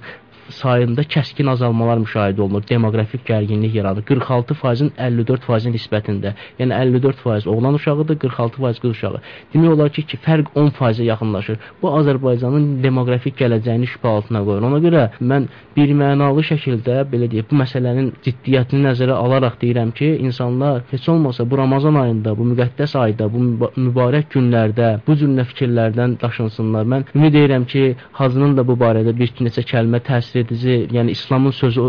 sayında 0.50 1.04
kəskin 1.14 1.50
azalmalar 1.54 2.02
müşahidə 2.04 2.41
olunur. 2.41 2.64
Demoqrafik 2.70 3.26
gərginlik 3.28 3.76
yaranır. 3.76 4.04
46%-in 4.10 4.91
54%-in 4.97 5.76
nisbətində. 5.76 6.34
Yəni 6.60 6.76
54% 6.76 7.47
oğlan 7.50 7.78
uşağıdır, 7.80 8.18
46% 8.24 8.82
qız 8.82 8.91
uşağı. 8.91 9.22
Demək 9.54 9.74
olar 9.76 9.89
ki, 9.95 10.04
ki 10.10 10.20
fərq 10.26 10.52
10%-ə 10.56 11.04
yaxınlaşır. 11.04 11.60
Bu 11.82 11.93
Azərbaycanın 12.00 12.68
demoqrafik 12.84 13.38
gələcəyini 13.41 13.89
şübhə 13.93 14.16
altına 14.16 14.43
qoyur. 14.47 14.68
Ona 14.70 14.82
görə 14.86 15.06
mən 15.22 15.47
bir 15.76 15.93
mənalı 16.02 16.45
şəkildə 16.52 17.04
belə 17.12 17.30
deyək, 17.32 17.50
bu 17.52 17.60
məsələnin 17.62 18.12
ciddiyyətini 18.26 18.86
nəzərə 18.88 19.16
alaraq 19.26 19.60
deyirəm 19.62 19.93
ki, 19.95 20.12
insanlar 20.28 20.82
heç 20.91 21.10
olmasa 21.10 21.50
bu 21.50 21.58
Ramazan 21.58 21.95
ayında, 21.95 22.38
bu 22.38 22.47
müqəddəs 22.54 22.97
ayda, 23.00 23.30
bu 23.34 23.72
mübarək 23.78 24.32
günlərdə 24.34 24.89
bu 25.08 25.16
cür 25.20 25.30
fikirlərdən 25.50 26.18
daşınsınlar. 26.22 26.88
Mən 26.93 27.06
ümid 27.16 27.36
edirəm 27.36 27.66
ki, 27.70 27.95
Hacının 28.20 28.56
da 28.58 28.66
bu 28.68 28.76
barədə 28.80 29.14
bir 29.18 29.32
neçə 29.45 29.64
kəlmə 29.72 30.02
təsir 30.06 30.39
edici, 30.44 30.76
yəni 30.96 31.16
İslamın 31.18 31.56
sözü 31.58 31.86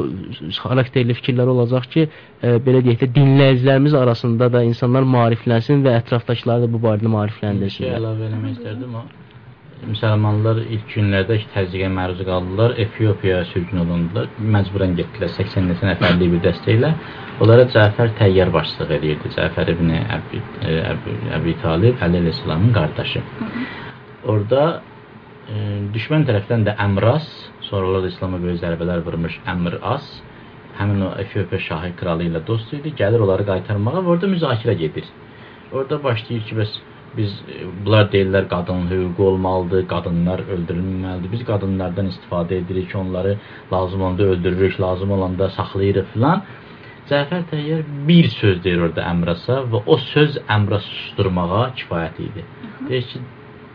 xarakterli 0.58 1.16
fikirlər 1.18 1.52
olacaq 1.54 1.88
ki, 1.94 2.06
e, 2.42 2.52
belə 2.66 2.82
deyək 2.86 3.04
də 3.04 3.08
dinləyicilərimiz 3.16 3.96
arasında 4.02 4.50
da 4.52 4.62
insanlar 4.66 5.08
maariflənsin 5.16 5.86
və 5.86 5.96
ətrafdakıları 6.02 6.66
da 6.66 6.72
bu 6.74 6.82
barədə 6.86 7.10
maarifləndirsinlər. 7.16 7.64
Bir 7.64 7.96
şey 7.96 7.98
əlavə 8.02 8.30
eləmək 8.30 8.58
istərdim 8.58 9.00
o. 9.00 9.08
Müsəlmanlar 9.88 10.58
ilk 10.66 10.90
günlərdə 10.92 11.38
təzyiqə 11.54 11.88
məruz 11.88 12.20
qaldılar, 12.28 12.74
Efiopiyaya 12.84 13.46
sürgün 13.48 13.80
olundular, 13.86 14.28
məcburən 14.56 14.92
getdilər 14.98 15.32
80 15.38 15.70
neçə 15.70 15.88
nəfərlik 15.88 16.34
bir 16.34 16.42
dəstə 16.50 16.74
ilə. 16.76 16.90
Onlara 17.40 17.64
Cəfər 17.72 18.12
təyyar 18.18 18.52
başçılıq 18.52 18.92
edirdi. 18.98 19.32
Cəfər 19.38 19.72
ibn 19.72 19.94
Əbi, 19.96 20.42
Əbi, 20.68 21.16
Əbi 21.38 21.56
Talib 21.62 22.04
Əli 22.04 22.20
əleyhissalamın 22.20 22.74
qardaşı. 22.76 23.24
Orada 24.28 24.64
e, 24.74 24.89
düşmən 25.94 26.26
tərəfdən 26.28 26.66
də 26.68 26.76
Əmras, 26.78 27.26
sonralar 27.66 28.06
İslama 28.06 28.38
böyük 28.42 28.60
zərbələr 28.62 29.02
vurmuş 29.06 29.38
Əmr 29.50 29.80
As, 29.82 30.06
həmin 30.78 31.02
o 31.08 31.10
Efiopiya 31.18 31.60
şahı 31.64 31.90
kralı 31.98 32.28
ilə 32.28 32.42
dost 32.46 32.70
idi, 32.76 32.92
gəlir 33.00 33.24
onları 33.24 33.46
qaytarmağa 33.48 34.04
orada 34.04 34.30
müzakirə 34.30 34.76
gedir. 34.78 35.08
Orada 35.72 35.98
başlayır 36.04 36.46
ki, 36.46 36.56
bəs 36.60 36.76
biz 37.16 37.34
bunlar 37.84 38.06
deyirlər 38.12 38.46
qadın 38.52 38.86
hüququ 38.92 39.26
olmalıdır, 39.32 39.82
qadınlar 39.90 40.44
öldürülməlidir. 40.54 41.32
Biz 41.32 41.42
qadınlardan 41.48 42.12
istifadə 42.12 42.60
edirik, 42.62 42.94
onları 42.94 43.36
lazım 43.72 44.02
olanda 44.02 44.22
öldürürük, 44.22 44.80
lazım 44.80 45.10
olanda 45.18 45.50
saxlayırıq 45.56 46.06
filan. 46.14 46.44
Cəfər 47.10 47.42
Təyyar 47.50 47.82
bir 48.08 48.30
söz 48.38 48.62
deyir 48.64 48.86
orada 48.86 49.02
Əmrasa 49.10 49.64
və 49.72 49.82
o 49.86 49.98
söz 50.12 50.38
Əmrası 50.46 50.94
susturmağa 51.00 51.64
kifayət 51.82 52.22
idi. 52.28 52.46
Deyir 52.88 53.06
ki, 53.10 53.22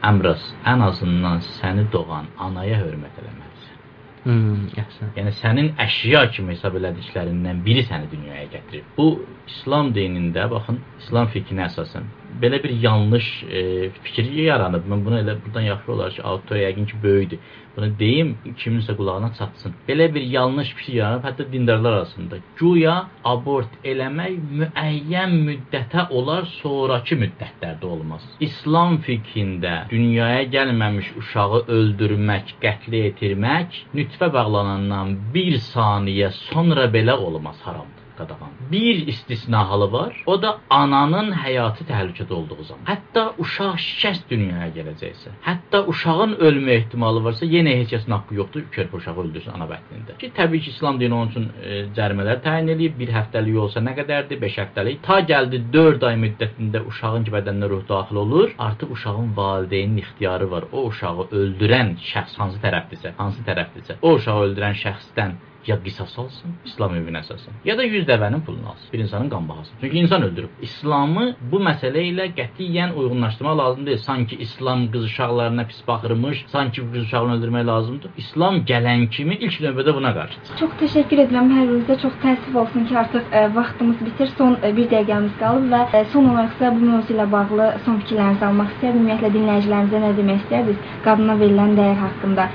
Əmras, 0.04 0.44
ən 0.72 0.84
azından 0.86 1.42
səni 1.60 1.86
doğan 1.92 2.28
anaya 2.48 2.82
hörmət 2.84 3.22
eləməlisən. 3.22 3.80
Hmm, 4.26 4.68
əhsən. 4.82 5.14
Yəni 5.20 5.32
sənin 5.40 5.72
əşya 5.86 6.26
kimi 6.34 6.56
hesab 6.56 6.78
elədiklərindən 6.80 7.62
biri 7.66 7.86
səni 7.86 8.10
dünyaya 8.12 8.48
gətirib. 8.56 8.88
Bu 8.98 9.08
İslam 9.48 9.94
dinində 9.94 10.48
baxın, 10.52 10.80
İslam 11.04 11.30
fikrinə 11.34 11.68
əsasən 11.70 12.08
belə 12.42 12.64
bir 12.64 12.70
yanlış 12.70 13.28
e, 13.44 13.90
fikir 14.04 14.32
yaranıb. 14.48 14.88
Mən 14.92 15.06
bunu 15.06 15.20
elə 15.22 15.38
burdan 15.46 15.68
yaxşı 15.70 15.92
olar 15.92 16.12
ki, 16.16 16.24
auditoriya 16.24 16.70
yəqin 16.70 16.88
ki, 16.90 16.98
böyükdür. 17.04 17.40
Bunu 17.78 17.90
deyim, 18.00 18.30
kiminsə 18.62 18.94
qulağına 19.00 19.30
çatsın. 19.38 19.74
Belə 19.88 20.06
bir 20.16 20.24
yanlış 20.38 20.70
fikir 20.78 20.94
yaranıb, 20.94 21.26
hətta 21.28 21.48
dindarlar 21.54 21.94
arasında. 21.98 22.38
Güya 22.60 22.94
abort 23.32 23.74
eləmək 23.92 24.38
müəyyən 24.62 25.36
müddətə 25.48 26.06
olar, 26.20 26.48
sonrakı 26.62 27.18
müddətlərdə 27.24 27.92
olmaz. 27.96 28.24
İslam 28.48 29.02
fikrində 29.08 29.76
dünyaya 29.92 30.48
gəlməmiş 30.56 31.12
uşağı 31.24 31.66
öldürmək, 31.80 32.56
qətlə 32.64 33.04
yetirmək 33.10 33.84
nütfə 34.00 34.32
bağlanandan 34.40 35.18
1 35.36 35.62
saniyə 35.74 36.32
sonra 36.48 36.90
belə 36.98 37.20
olmaz, 37.28 37.60
haramdır 37.68 38.05
qadağan. 38.18 38.52
Bir 38.72 39.08
istisna 39.08 39.70
halı 39.70 39.92
var. 39.92 40.24
O 40.26 40.42
da 40.42 40.58
ananın 40.70 41.32
həyatı 41.32 41.86
təhlükədə 41.90 42.34
olduğu 42.34 42.64
zaman. 42.64 42.84
Hətta 42.90 43.24
uşaq 43.44 43.78
şikəst 43.88 44.30
dünyaya 44.30 44.70
gələcəksə, 44.78 45.34
hətta 45.50 45.84
uşağın 45.92 46.36
ölmə 46.48 46.78
ehtimalı 46.80 47.24
varsa, 47.24 47.46
yenə 47.46 47.76
heç 47.82 47.94
kəsin 47.94 48.16
haqqı 48.18 48.40
yoxdur 48.42 48.68
körpə 48.76 49.00
uşağı 49.00 49.24
öldürsün 49.24 49.56
ana 49.58 49.68
bətnində. 49.72 50.18
Ki 50.22 50.32
təbii 50.38 50.62
ki, 50.66 50.74
İslam 50.76 51.00
dini 51.00 51.14
onun 51.14 51.34
üçün 51.34 51.48
e, 51.64 51.82
cərimələr 51.98 52.42
təyin 52.48 52.74
edib. 52.76 52.98
Bir 53.00 53.14
həftəlik 53.16 53.60
olsa 53.66 53.84
nə 53.88 53.96
qədərdir? 54.00 54.42
5 54.42 54.60
həftəlik. 54.64 55.02
Ta 55.08 55.20
gəldi 55.32 55.62
4 55.74 56.08
ay 56.10 56.20
müddətində 56.26 56.84
uşağın 56.92 57.28
ki 57.28 57.36
bədəninə 57.38 57.70
ruh 57.72 57.84
daxil 57.90 58.22
olur. 58.26 58.56
Artıq 58.68 58.92
uşağın 58.98 59.34
valideynin 59.38 59.98
ixtiyarı 60.04 60.52
var. 60.52 60.70
O 60.72 60.86
uşağı 60.92 61.28
öldürən 61.42 61.96
şəxs 62.12 62.38
hansı 62.42 62.62
tərəfdirsə, 62.64 63.16
hansı 63.18 63.44
tərəfdirsə, 63.50 64.00
o 64.02 64.16
uşağı 64.20 64.48
öldürən 64.50 64.80
şəxsdən 64.84 65.36
ya 65.68 65.78
qisas 65.84 66.14
alsın, 66.20 66.56
İslam 66.66 66.94
evinə 67.00 67.22
əsasən, 67.24 67.54
ya 67.66 67.78
da 67.78 67.84
100 67.84 68.06
dəvənin 68.10 68.42
pulunu 68.46 68.70
alsın. 68.72 68.90
Bir 68.94 69.00
insanın 69.00 69.30
qan 69.30 69.50
bahası. 69.50 69.72
Çünki 69.82 69.98
insan 69.98 70.24
öldürüb. 70.24 70.50
İslamı 70.62 71.26
bu 71.52 71.62
məsələ 71.68 72.02
ilə 72.12 72.26
qətiyyən 72.40 72.94
uyğunlaşdırmaq 72.94 73.58
lazım 73.58 73.86
deyil. 73.86 73.98
Sanki 73.98 74.36
İslam 74.36 74.92
qız 74.92 75.04
uşaqlarına 75.04 75.64
pis 75.68 75.88
baxırmış, 75.88 76.46
sanki 76.48 76.82
qız 76.94 77.04
uşağını 77.04 77.34
öldürmək 77.38 77.66
lazımdır. 77.68 78.12
İslam 78.18 78.56
gələn 78.72 79.10
kimi 79.10 79.36
ilk 79.36 79.60
növbədə 79.66 79.96
buna 79.96 80.14
qarşıdır. 80.18 80.58
Çox 80.60 80.78
təşəkkür 80.84 81.24
edirəm 81.26 81.50
hər 81.56 81.66
birinizə. 81.70 81.98
Çox 82.04 82.14
təəssüf 82.26 82.60
olsun 82.62 82.86
ki, 82.88 82.98
artıq 83.04 83.34
ə, 83.40 83.42
vaxtımız 83.56 84.06
bitir. 84.06 84.32
Son 84.38 84.58
ə, 84.62 84.72
bir 84.78 84.90
dəqiqəmiz 84.94 85.34
qalıb 85.42 85.68
və 85.74 85.82
ə, 85.98 86.06
son 86.14 86.30
olaraq 86.32 86.56
isə 86.58 86.74
bu 86.76 86.86
mövzu 86.92 87.18
ilə 87.18 87.28
bağlı 87.32 87.72
son 87.86 88.00
fikirlərinizi 88.04 88.48
almaq 88.50 88.72
istəyirəm. 88.76 89.02
Ümumiyyətlə 89.02 89.34
dinləyicilərimizə 89.38 90.06
nə 90.06 90.14
demək 90.22 90.46
istəyirsiniz? 90.46 90.96
Qadına 91.08 91.40
verilən 91.42 91.78
dəyər 91.80 92.02
haqqında 92.06 92.50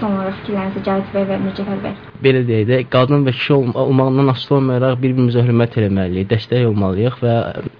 son 0.00 0.14
olaraq 0.16 0.38
fikirlərinizi 0.42 0.84
Cavit 0.86 1.12
bəy 1.14 1.26
və 1.28 1.40
Mircəfər 1.46 1.82
bəy. 1.84 1.96
belə 2.22 2.40
deyək 2.48 2.64
də, 2.66 2.78
qadın 2.90 3.24
və 3.26 3.32
kişi 3.36 3.52
olma, 3.54 3.74
olmağından 3.84 4.32
asılı 4.32 4.56
olmayaraq 4.56 4.96
bir-birimizə 5.02 5.44
hörmət 5.46 5.76
etməliyik, 5.78 6.26
dəstək 6.32 6.64
olmalıyıq 6.66 7.18
və 7.22 7.34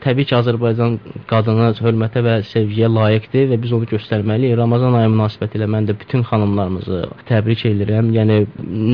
təbii 0.05 0.29
ki, 0.29 0.37
Azərbaycan 0.39 0.99
qadını 1.31 1.73
hörmətə 1.83 2.23
və 2.23 2.37
sevgiyə 2.47 2.91
layiqdir 2.93 3.49
və 3.51 3.59
biz 3.63 3.73
onu 3.75 3.89
göstərməliyik. 3.91 4.55
Ramazan 4.61 4.95
ayı 5.01 5.11
münasibətilə 5.15 5.67
mən 5.75 5.89
də 5.89 5.97
bütün 5.99 6.23
xanımlarımızı 6.31 7.01
təbrik 7.31 7.65
edirəm. 7.67 8.13
Yəni 8.15 8.39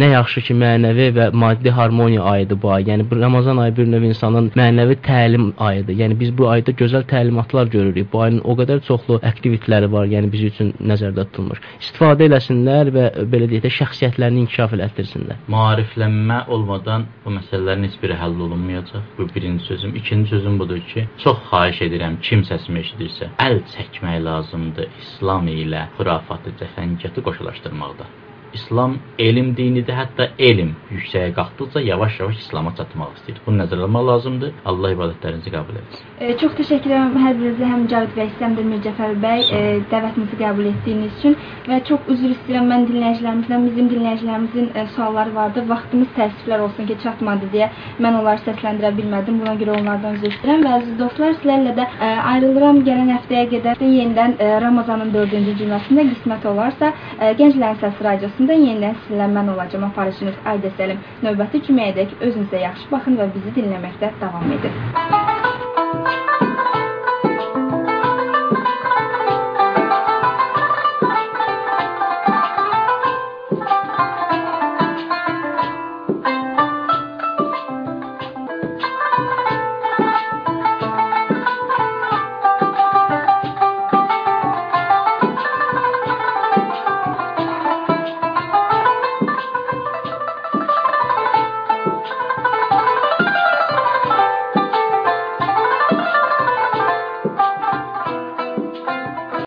nə 0.00 0.10
yaxşı 0.14 0.46
ki, 0.48 0.56
mənəvi 0.64 1.10
və 1.18 1.28
maddi 1.44 1.74
harmoniya 1.76 2.24
ayıdır 2.32 2.62
bu 2.62 2.72
ay. 2.78 2.88
Yəni 2.88 3.08
bu 3.10 3.20
Ramazan 3.20 3.60
ayı 3.66 3.76
bir 3.76 3.90
növ 3.92 4.08
insanın 4.08 4.50
mənəvi 4.56 4.96
təlim 5.04 5.52
ayıdır. 5.58 5.98
Yəni 6.00 6.18
biz 6.20 6.32
bu 6.38 6.48
ayda 6.48 6.72
gözəl 6.72 7.04
təlimatlar 7.12 7.68
görürük. 7.76 8.08
Bu 8.12 8.22
ayın 8.24 8.40
o 8.44 8.56
qədər 8.56 8.80
çoxlu 8.88 9.20
aktivitetləri 9.22 9.92
var, 9.92 10.08
yəni 10.08 10.32
biz 10.32 10.48
üçün 10.50 10.72
nəzərdə 10.80 11.28
tutulmuş. 11.28 11.60
İstifadə 11.84 12.30
eləsinlər 12.30 12.93
və 12.96 13.04
belə 13.32 13.48
deyək 13.50 13.64
də 13.66 13.72
şəxsiyyətlərini 13.78 14.44
inkişaf 14.44 14.74
elətdirsinlər. 14.76 15.40
Maariflənmə 15.54 16.40
olmadan 16.54 17.06
bu 17.24 17.36
məsələlərin 17.38 17.88
heç 17.88 18.00
biri 18.02 18.18
həll 18.22 18.40
olunmayacaq. 18.46 19.06
Bu 19.18 19.28
birinci 19.34 19.64
sözüm. 19.70 19.96
İkinci 20.00 20.30
sözüm 20.30 20.58
budur 20.58 20.80
ki, 20.92 21.06
çox 21.24 21.38
xahiş 21.50 21.84
edirəm 21.88 22.20
kim 22.26 22.44
səsimi 22.50 22.84
eşidirsə, 22.84 23.32
əl 23.46 23.62
çəkmək 23.76 24.20
lazımdır 24.28 24.92
İslam 25.04 25.48
ilə 25.48 25.88
xurafatı, 25.96 26.56
cəfəngiyatı 26.60 27.26
qoşulaşdırmaqda. 27.28 28.23
İslam 28.54 28.96
elm 29.18 29.56
dinidir. 29.56 29.94
Hətta 29.94 30.28
elm 30.38 30.74
yüksəyə 30.92 31.32
qalxdıqca 31.36 31.80
yavaş-yavaş 31.80 32.36
İslama 32.44 32.72
çatmaq 32.78 33.14
istəyir. 33.18 33.40
Bunu 33.46 33.62
nəzərə 33.62 33.86
almaq 33.86 34.06
lazımdır. 34.08 34.52
Allah 34.70 34.94
ibadətlərinizi 34.96 35.52
qəbul 35.54 35.78
etsin. 35.80 36.04
E, 36.20 36.36
çox 36.40 36.54
təşəkkür 36.60 36.94
edirəm 36.94 37.18
hər 37.24 37.36
birinizə, 37.40 37.68
həm 37.72 37.84
Cavit 37.92 38.14
bəy, 38.18 38.30
həm 38.40 38.56
də 38.58 38.64
Mircəfər 38.70 39.14
bəy 39.24 39.44
e, 39.58 39.62
dəvətimizi 39.92 40.38
qəbul 40.42 40.70
etdiyiniz 40.72 41.18
üçün 41.18 41.36
və 41.68 41.80
çox 41.88 42.10
üzr 42.14 42.34
istəyirəm 42.36 42.70
mən 42.72 42.86
dinləyicilərimizdən, 42.90 43.66
bizim 43.68 43.90
dinləyicilərimizin 43.94 44.70
e, 44.74 44.86
sualları 44.96 45.34
vardı. 45.34 45.64
Vaxtımız 45.68 46.14
təəssüflər 46.18 46.64
olsun 46.68 46.88
ki, 46.90 46.98
çatmadı 47.04 47.50
deyə 47.54 47.70
mən 47.98 48.20
onları 48.20 48.44
səsləndirə 48.48 48.94
bilmədim. 48.98 49.40
Buna 49.42 49.56
görə 49.60 49.78
onlardan 49.80 50.18
üzr 50.20 50.30
istəyirəm 50.32 50.66
və 50.66 50.76
əziz 50.80 50.98
dostlar, 51.02 51.34
sizlərlə 51.40 51.74
də 51.78 51.88
e, 51.88 52.12
ayrılıram. 52.34 52.82
Gələn 52.86 53.10
həftəyə 53.16 53.48
qədər 53.54 53.80
də 53.82 53.90
yenidən 53.98 54.38
e, 54.38 54.50
Ramazanın 54.64 55.12
4-cü 55.14 55.56
cüməsində 55.62 56.06
qismət 56.12 56.48
olarsa, 56.50 56.92
e, 57.18 57.32
Gənclərin 57.40 57.80
Səsi 57.82 58.04
radiosunda 58.06 58.43
yenidən 58.52 58.96
sizinlə 59.04 59.28
mən 59.36 59.52
olacağam. 59.54 59.84
Aparıcınız 59.90 60.34
Ayda 60.44 60.72
Səlim. 60.78 61.00
Növbəti 61.24 61.62
cüməyədək 61.68 62.18
özünüzə 62.20 62.60
yaxşı 62.66 62.90
baxın 62.90 63.16
və 63.20 63.30
bizi 63.36 63.54
dinləməkdə 63.60 64.12
davam 64.20 64.52
edin. 64.58 65.33